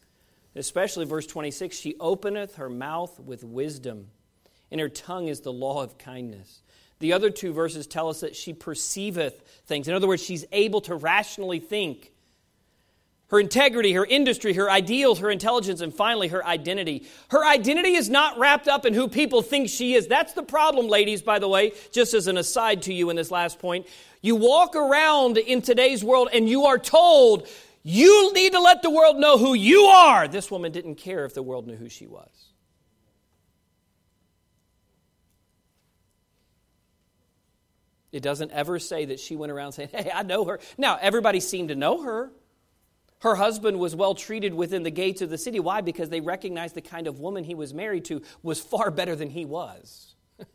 especially 0.57 1.05
verse 1.05 1.27
26 1.27 1.77
she 1.77 1.97
openeth 2.01 2.57
her 2.57 2.69
mouth 2.69 3.19
with 3.21 3.45
wisdom, 3.45 4.09
and 4.71 4.81
her 4.81 4.89
tongue 4.89 5.29
is 5.29 5.41
the 5.41 5.53
law 5.53 5.83
of 5.83 5.99
kindness. 5.99 6.63
The 7.01 7.13
other 7.13 7.31
two 7.31 7.53
verses 7.53 7.87
tell 7.87 8.09
us 8.09 8.21
that 8.21 8.37
she 8.37 8.53
perceiveth 8.53 9.41
things. 9.67 9.89
In 9.89 9.95
other 9.95 10.09
words, 10.09 10.23
she's 10.23 10.47
able 10.53 10.81
to 10.83 10.95
rationally 10.95 11.59
think. 11.59 12.13
Her 13.29 13.41
integrity, 13.41 13.93
her 13.95 14.05
industry, 14.05 14.53
her 14.53 14.71
ideals, 14.71 15.19
her 15.19 15.31
intelligence, 15.31 15.81
and 15.81 15.93
finally 15.93 16.29
her 16.29 16.45
identity. 16.47 17.07
Her 17.31 17.45
identity 17.45 17.95
is 17.95 18.09
not 18.09 18.39
wrapped 18.39 18.69
up 18.69 18.87
in 18.87 18.95
who 18.95 19.09
people 19.09 19.43
think 19.43 19.71
she 19.71 19.95
is. 19.95 20.07
That's 20.07 20.35
the 20.35 20.43
problem, 20.43 20.89
ladies, 20.89 21.23
by 21.23 21.39
the 21.39 21.49
way, 21.49 21.73
just 21.91 22.15
as 22.15 22.27
an 22.27 22.37
aside 22.37 22.83
to 22.83 22.95
you 22.95 23.11
in 23.11 23.17
this 23.17 23.31
last 23.31 23.59
point. 23.59 23.87
You 24.21 24.37
walk 24.37 24.77
around 24.77 25.39
in 25.39 25.63
today's 25.63 26.05
world 26.05 26.29
and 26.33 26.49
you 26.49 26.67
are 26.67 26.79
told 26.79 27.49
you 27.87 28.33
need 28.33 28.53
to 28.53 28.61
let 28.61 28.81
the 28.81 28.89
world 28.89 29.19
know 29.19 29.37
who 29.37 29.53
you 29.53 29.83
are. 29.85 30.27
This 30.27 30.51
woman 30.51 30.73
didn't 30.73 30.95
care 30.95 31.27
if 31.27 31.35
the 31.35 31.43
world 31.43 31.67
knew 31.67 31.77
who 31.77 31.91
she 31.91 32.07
was. 32.07 32.31
It 38.11 38.23
doesn't 38.23 38.53
ever 38.53 38.79
say 38.79 39.05
that 39.07 39.21
she 39.21 39.37
went 39.37 39.53
around 39.53 39.73
saying, 39.73 39.91
Hey, 39.93 40.11
I 40.13 40.23
know 40.23 40.47
her. 40.47 40.61
Now, 40.79 40.97
everybody 40.99 41.41
seemed 41.41 41.69
to 41.69 41.75
know 41.75 42.03
her. 42.05 42.33
Her 43.21 43.35
husband 43.35 43.79
was 43.79 43.95
well 43.95 44.15
treated 44.15 44.55
within 44.55 44.83
the 44.83 44.91
gates 44.91 45.21
of 45.21 45.29
the 45.29 45.39
city. 45.39 45.61
Why? 45.61 45.83
Because 45.83 46.09
they 46.09 46.21
recognized 46.21 46.75
the 46.75 46.81
kind 46.81 47.07
of 47.07 47.21
woman 47.21 47.45
he 47.45 47.55
was 47.55 47.75
married 47.75 48.07
to 48.07 48.23
was 48.43 48.61
far 48.61 48.91
better 48.91 49.15
than 49.15 49.29
he 49.29 49.45
was. 49.45 50.15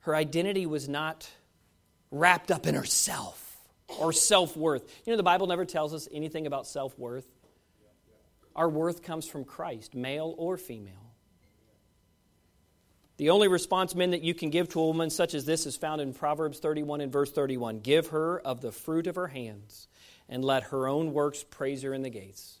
her 0.00 0.16
identity 0.16 0.66
was 0.66 0.88
not 0.88 1.30
wrapped 2.10 2.50
up 2.50 2.66
in 2.66 2.74
herself 2.74 3.45
or 3.88 4.12
self 4.12 4.56
worth. 4.56 4.82
You 5.04 5.12
know, 5.12 5.16
the 5.16 5.22
Bible 5.22 5.46
never 5.46 5.64
tells 5.64 5.94
us 5.94 6.08
anything 6.12 6.46
about 6.46 6.66
self 6.66 6.98
worth. 6.98 7.26
Our 8.54 8.68
worth 8.68 9.02
comes 9.02 9.26
from 9.26 9.44
Christ, 9.44 9.94
male 9.94 10.34
or 10.38 10.56
female. 10.56 10.94
The 13.18 13.30
only 13.30 13.48
response, 13.48 13.94
men, 13.94 14.10
that 14.10 14.22
you 14.22 14.34
can 14.34 14.50
give 14.50 14.68
to 14.70 14.80
a 14.80 14.86
woman 14.86 15.08
such 15.08 15.34
as 15.34 15.46
this 15.46 15.66
is 15.66 15.76
found 15.76 16.00
in 16.00 16.12
Proverbs 16.12 16.58
31 16.58 17.00
and 17.00 17.12
verse 17.12 17.30
31. 17.30 17.80
Give 17.80 18.08
her 18.08 18.40
of 18.40 18.60
the 18.60 18.72
fruit 18.72 19.06
of 19.06 19.16
her 19.16 19.26
hands, 19.26 19.88
and 20.28 20.44
let 20.44 20.64
her 20.64 20.86
own 20.86 21.12
works 21.12 21.42
praise 21.42 21.82
her 21.82 21.94
in 21.94 22.02
the 22.02 22.10
gates. 22.10 22.58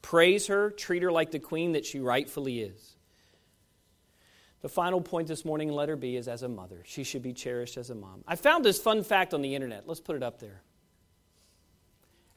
Praise 0.00 0.46
her, 0.46 0.70
treat 0.70 1.02
her 1.02 1.12
like 1.12 1.30
the 1.30 1.38
queen 1.38 1.72
that 1.72 1.84
she 1.84 2.00
rightfully 2.00 2.60
is. 2.60 2.94
The 4.60 4.68
final 4.68 5.00
point 5.00 5.28
this 5.28 5.44
morning 5.44 5.68
in 5.68 5.74
letter 5.74 5.96
B 5.96 6.16
is 6.16 6.26
as 6.26 6.42
a 6.42 6.48
mother. 6.48 6.82
She 6.84 7.04
should 7.04 7.22
be 7.22 7.32
cherished 7.32 7.76
as 7.76 7.90
a 7.90 7.94
mom. 7.94 8.24
I 8.26 8.36
found 8.36 8.64
this 8.64 8.80
fun 8.80 9.04
fact 9.04 9.34
on 9.34 9.42
the 9.42 9.54
internet. 9.54 9.86
Let's 9.86 10.00
put 10.00 10.16
it 10.16 10.22
up 10.22 10.40
there. 10.40 10.62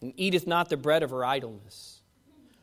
and 0.05 0.13
eateth 0.19 0.47
not 0.47 0.69
the 0.69 0.77
bread 0.77 1.03
of 1.03 1.11
her 1.11 1.25
idleness. 1.25 2.03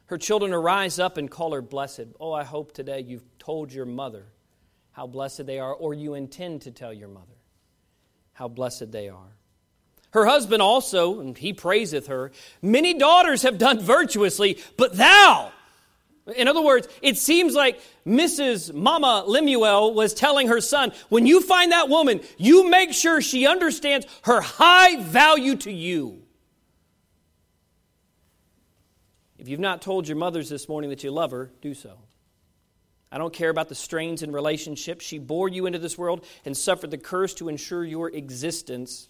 Her 0.06 0.20
children 0.20 0.54
arise 0.54 1.00
up 1.00 1.18
and 1.18 1.30
call 1.30 1.54
her 1.54 1.62
blessed. 1.62 2.06
Oh, 2.20 2.32
I 2.32 2.44
hope 2.44 2.72
today 2.72 3.02
you've 3.02 3.26
told 3.40 3.74
your 3.74 3.88
mother 3.88 4.26
how 4.92 5.08
blessed 5.08 5.48
they 5.48 5.58
are, 5.58 5.74
or 5.74 5.96
you 5.96 6.14
intend 6.14 6.62
to 6.64 6.72
tell 6.72 6.94
your 6.94 7.08
mother 7.08 7.26
how 8.34 8.48
blessed 8.48 8.92
they 8.92 9.10
are. 9.10 9.38
Her 10.12 10.26
husband 10.26 10.62
also, 10.62 11.20
and 11.20 11.36
he 11.36 11.54
praiseth 11.54 12.08
her, 12.08 12.32
many 12.62 12.94
daughters 12.94 13.42
have 13.42 13.58
done 13.58 13.80
virtuously, 13.80 14.60
but 14.78 14.94
thou, 14.94 15.52
in 16.36 16.48
other 16.48 16.62
words, 16.62 16.88
it 17.02 17.18
seems 17.18 17.56
like 17.56 17.82
Mrs. 18.06 18.72
Mama 18.72 19.24
Lemuel 19.26 19.96
was 19.96 20.14
telling 20.14 20.50
her 20.50 20.62
son, 20.62 20.92
when 21.10 21.26
you 21.26 21.42
find 21.42 21.72
that 21.72 21.90
woman, 21.90 22.22
you 22.38 22.70
make 22.70 22.94
sure 22.94 23.20
she 23.20 23.48
understands 23.48 24.06
her 24.26 24.42
high 24.42 25.02
value 25.02 25.56
to 25.56 25.72
you. 25.72 26.21
If 29.42 29.48
you've 29.48 29.60
not 29.60 29.82
told 29.82 30.08
your 30.08 30.18
mothers 30.18 30.50
this 30.50 30.70
morning 30.70 30.92
that 30.92 31.04
you 31.04 31.10
love 31.10 31.32
her, 31.32 31.52
do 31.62 31.74
so. 31.74 31.98
I 33.12 33.18
don't 33.18 33.34
care 33.34 33.50
about 33.50 33.70
the 33.70 33.76
strains 33.76 34.22
in 34.22 34.32
relationships. 34.32 35.04
She 35.04 35.18
bore 35.18 35.50
you 35.50 35.66
into 35.66 35.80
this 35.80 35.98
world 35.98 36.24
and 36.46 36.56
suffered 36.56 36.92
the 36.92 37.00
curse 37.00 37.34
to 37.36 37.50
ensure 37.50 37.84
your 37.84 38.10
existence. 38.10 39.10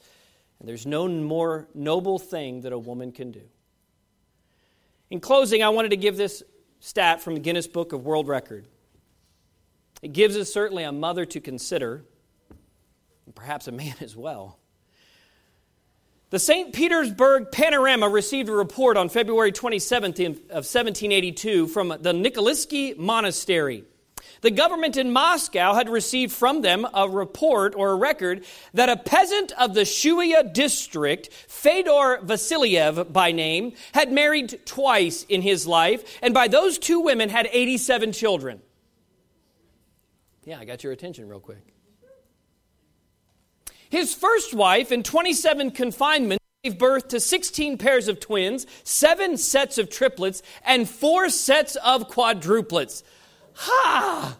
And 0.57 0.69
there's 0.69 0.85
no 0.85 1.05
more 1.09 1.67
noble 1.75 2.17
thing 2.17 2.61
that 2.61 2.71
a 2.71 2.79
woman 2.79 3.11
can 3.11 3.31
do. 3.31 3.41
In 5.09 5.19
closing, 5.19 5.63
I 5.63 5.69
wanted 5.69 5.89
to 5.89 5.97
give 5.97 6.15
this 6.15 6.43
stat 6.79 7.21
from 7.21 7.33
the 7.33 7.41
Guinness 7.41 7.67
Book 7.67 7.91
of 7.91 8.05
World 8.05 8.29
Record. 8.29 8.65
It 10.01 10.13
gives 10.13 10.37
us 10.37 10.51
certainly 10.51 10.83
a 10.83 10.93
mother 10.93 11.25
to 11.25 11.41
consider, 11.41 12.05
and 13.25 13.35
perhaps 13.35 13.67
a 13.67 13.73
man 13.73 13.95
as 13.99 14.15
well. 14.15 14.60
The 16.31 16.39
St. 16.39 16.71
Petersburg 16.71 17.51
Panorama 17.51 18.07
received 18.07 18.47
a 18.47 18.53
report 18.53 18.95
on 18.95 19.09
February 19.09 19.51
27th 19.51 20.19
of 20.49 20.63
1782 20.63 21.67
from 21.67 21.89
the 21.89 22.13
Nikolsky 22.13 22.97
Monastery. 22.97 23.83
The 24.39 24.49
government 24.49 24.95
in 24.95 25.11
Moscow 25.11 25.73
had 25.73 25.89
received 25.89 26.31
from 26.31 26.61
them 26.61 26.87
a 26.93 27.09
report 27.09 27.75
or 27.75 27.91
a 27.91 27.95
record 27.95 28.45
that 28.73 28.87
a 28.87 28.95
peasant 28.95 29.51
of 29.59 29.73
the 29.73 29.81
Shuya 29.81 30.53
district, 30.53 31.27
Fedor 31.49 32.21
Vasiliev 32.23 33.11
by 33.11 33.33
name, 33.33 33.73
had 33.91 34.13
married 34.13 34.61
twice 34.65 35.25
in 35.27 35.41
his 35.41 35.67
life, 35.67 36.17
and 36.21 36.33
by 36.33 36.47
those 36.47 36.77
two 36.77 37.01
women 37.01 37.27
had 37.27 37.49
87 37.51 38.13
children. 38.13 38.61
Yeah, 40.45 40.59
I 40.59 40.63
got 40.63 40.81
your 40.81 40.93
attention 40.93 41.27
real 41.27 41.41
quick. 41.41 41.70
His 43.91 44.15
first 44.15 44.53
wife, 44.53 44.93
in 44.93 45.03
27 45.03 45.71
confinements, 45.71 46.41
gave 46.63 46.79
birth 46.79 47.09
to 47.09 47.19
16 47.19 47.77
pairs 47.77 48.07
of 48.07 48.21
twins, 48.21 48.65
seven 48.85 49.35
sets 49.35 49.77
of 49.77 49.89
triplets, 49.89 50.41
and 50.63 50.87
four 50.87 51.29
sets 51.29 51.75
of 51.75 52.07
quadruplets. 52.07 53.03
Ha! 53.53 54.37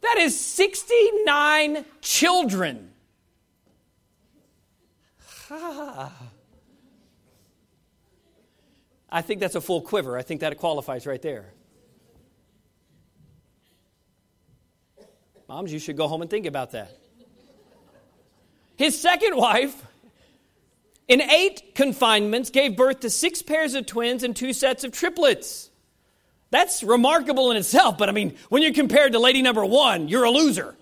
That 0.00 0.16
is 0.18 0.40
69 0.40 1.84
children. 2.00 2.90
Ha! 5.48 6.10
I 9.10 9.20
think 9.20 9.40
that's 9.40 9.56
a 9.56 9.60
full 9.60 9.82
quiver. 9.82 10.16
I 10.16 10.22
think 10.22 10.40
that 10.40 10.56
qualifies 10.56 11.06
right 11.06 11.20
there. 11.20 11.52
Moms, 15.50 15.70
you 15.70 15.78
should 15.78 15.98
go 15.98 16.08
home 16.08 16.22
and 16.22 16.30
think 16.30 16.46
about 16.46 16.70
that. 16.70 16.96
His 18.80 18.98
second 18.98 19.36
wife, 19.36 19.76
in 21.06 21.20
eight 21.20 21.74
confinements, 21.74 22.48
gave 22.48 22.78
birth 22.78 23.00
to 23.00 23.10
six 23.10 23.42
pairs 23.42 23.74
of 23.74 23.84
twins 23.84 24.22
and 24.22 24.34
two 24.34 24.54
sets 24.54 24.84
of 24.84 24.92
triplets. 24.92 25.68
That's 26.48 26.82
remarkable 26.82 27.50
in 27.50 27.58
itself, 27.58 27.98
but 27.98 28.08
I 28.08 28.12
mean, 28.12 28.38
when 28.48 28.62
you're 28.62 28.72
compared 28.72 29.12
to 29.12 29.18
lady 29.18 29.42
number 29.42 29.66
one, 29.66 30.08
you're 30.08 30.24
a 30.24 30.30
loser. 30.30 30.74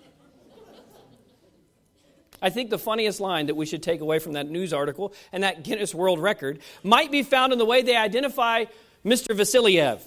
I 2.41 2.49
think 2.49 2.69
the 2.69 2.79
funniest 2.79 3.19
line 3.19 3.47
that 3.47 3.55
we 3.55 3.65
should 3.65 3.83
take 3.83 3.99
away 3.99 4.19
from 4.19 4.31
that 4.31 4.49
news 4.49 4.71
article 4.71 5.13
and 5.33 5.43
that 5.43 5.63
Guinness 5.65 5.93
World 5.93 6.21
Record 6.21 6.59
might 6.83 7.11
be 7.11 7.21
found 7.21 7.51
in 7.51 7.59
the 7.59 7.65
way 7.65 7.81
they 7.81 7.97
identify 7.97 8.63
Mr. 9.03 9.35
Vasiliev. 9.35 9.99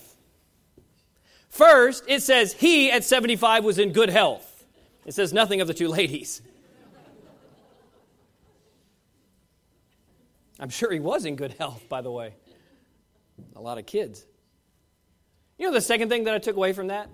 First, 1.51 2.05
it 2.09 2.23
says 2.23 2.55
he 2.55 2.91
at 2.91 3.05
75 3.05 3.65
was 3.65 3.79
in 3.79 3.93
good 3.93 4.09
health. 4.09 4.65
It 5.05 5.13
says 5.13 5.35
nothing 5.35 5.61
of 5.61 5.69
the 5.69 5.75
two 5.75 5.89
ladies. 5.89 6.41
I'm 10.63 10.71
sure 10.71 10.93
he 10.93 11.01
was 11.01 11.25
in 11.25 11.35
good 11.35 11.55
health, 11.55 11.89
by 11.89 12.03
the 12.03 12.11
way. 12.13 12.35
A 13.57 13.61
lot 13.61 13.79
of 13.79 13.87
kids. 13.87 14.25
You 15.59 15.67
know 15.67 15.73
the 15.73 15.81
second 15.81 16.09
thing 16.09 16.23
that 16.25 16.35
I 16.35 16.39
took 16.39 16.55
away 16.55 16.73
from 16.73 16.87
that? 16.87 17.11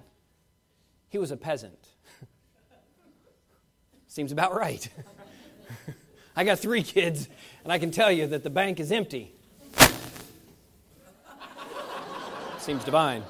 He 1.09 1.17
was 1.17 1.31
a 1.31 1.37
peasant. 1.37 1.89
Seems 4.07 4.33
about 4.33 4.55
right. 4.55 4.87
I 6.37 6.45
got 6.45 6.59
three 6.59 6.83
kids, 6.83 7.27
and 7.65 7.73
I 7.73 7.79
can 7.79 7.91
tell 7.91 8.13
you 8.13 8.27
that 8.27 8.43
the 8.43 8.51
bank 8.51 8.81
is 8.81 8.93
empty. 8.93 9.33
Seems 12.59 12.85
divine. 12.85 13.25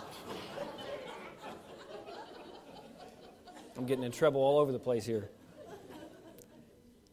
I'm 3.76 3.86
getting 3.86 4.02
in 4.02 4.10
trouble 4.10 4.40
all 4.40 4.58
over 4.58 4.72
the 4.72 4.80
place 4.80 5.06
here. 5.06 5.30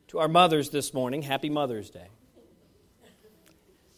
To 0.08 0.18
our 0.18 0.28
mothers 0.28 0.72
this 0.72 0.92
morning, 0.92 1.22
happy 1.22 1.52
Mother's 1.52 1.92
Day. 1.92 2.08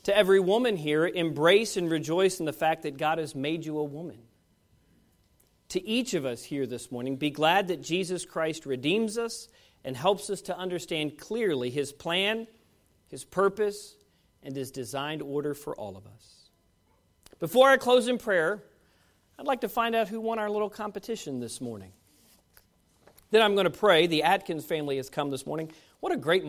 To 0.07 0.15
every 0.15 0.39
woman 0.39 0.77
here, 0.77 1.05
embrace 1.05 1.75
and 1.75 1.91
rejoice 1.91 2.39
in 2.39 2.45
the 2.45 2.53
fact 2.53 2.83
that 2.83 2.97
God 2.97 3.17
has 3.17 3.35
made 3.35 3.65
you 3.65 3.77
a 3.77 3.83
woman. 3.83 4.19
To 5.67 5.85
each 5.85 6.13
of 6.13 6.25
us 6.25 6.45
here 6.45 6.65
this 6.65 6.93
morning, 6.93 7.17
be 7.17 7.29
glad 7.29 7.67
that 7.67 7.81
Jesus 7.81 8.23
Christ 8.23 8.65
redeems 8.65 9.17
us 9.17 9.49
and 9.83 9.97
helps 9.97 10.29
us 10.29 10.39
to 10.43 10.57
understand 10.57 11.17
clearly 11.17 11.69
his 11.69 11.91
plan, 11.91 12.47
his 13.09 13.25
purpose, 13.25 13.97
and 14.41 14.55
his 14.55 14.71
designed 14.71 15.21
order 15.21 15.53
for 15.53 15.75
all 15.75 15.97
of 15.97 16.07
us. 16.07 16.51
Before 17.41 17.67
I 17.67 17.75
close 17.75 18.07
in 18.07 18.17
prayer, 18.17 18.63
I'd 19.37 19.45
like 19.45 19.59
to 19.59 19.69
find 19.69 19.93
out 19.93 20.07
who 20.07 20.21
won 20.21 20.39
our 20.39 20.49
little 20.49 20.69
competition 20.69 21.41
this 21.41 21.59
morning. 21.59 21.91
Then 23.29 23.41
I'm 23.41 23.55
going 23.55 23.65
to 23.65 23.77
pray. 23.77 24.07
The 24.07 24.23
Atkins 24.23 24.63
family 24.63 24.95
has 24.95 25.09
come 25.09 25.31
this 25.31 25.45
morning. 25.45 25.69
What 25.99 26.13
a 26.13 26.17
great 26.17 26.45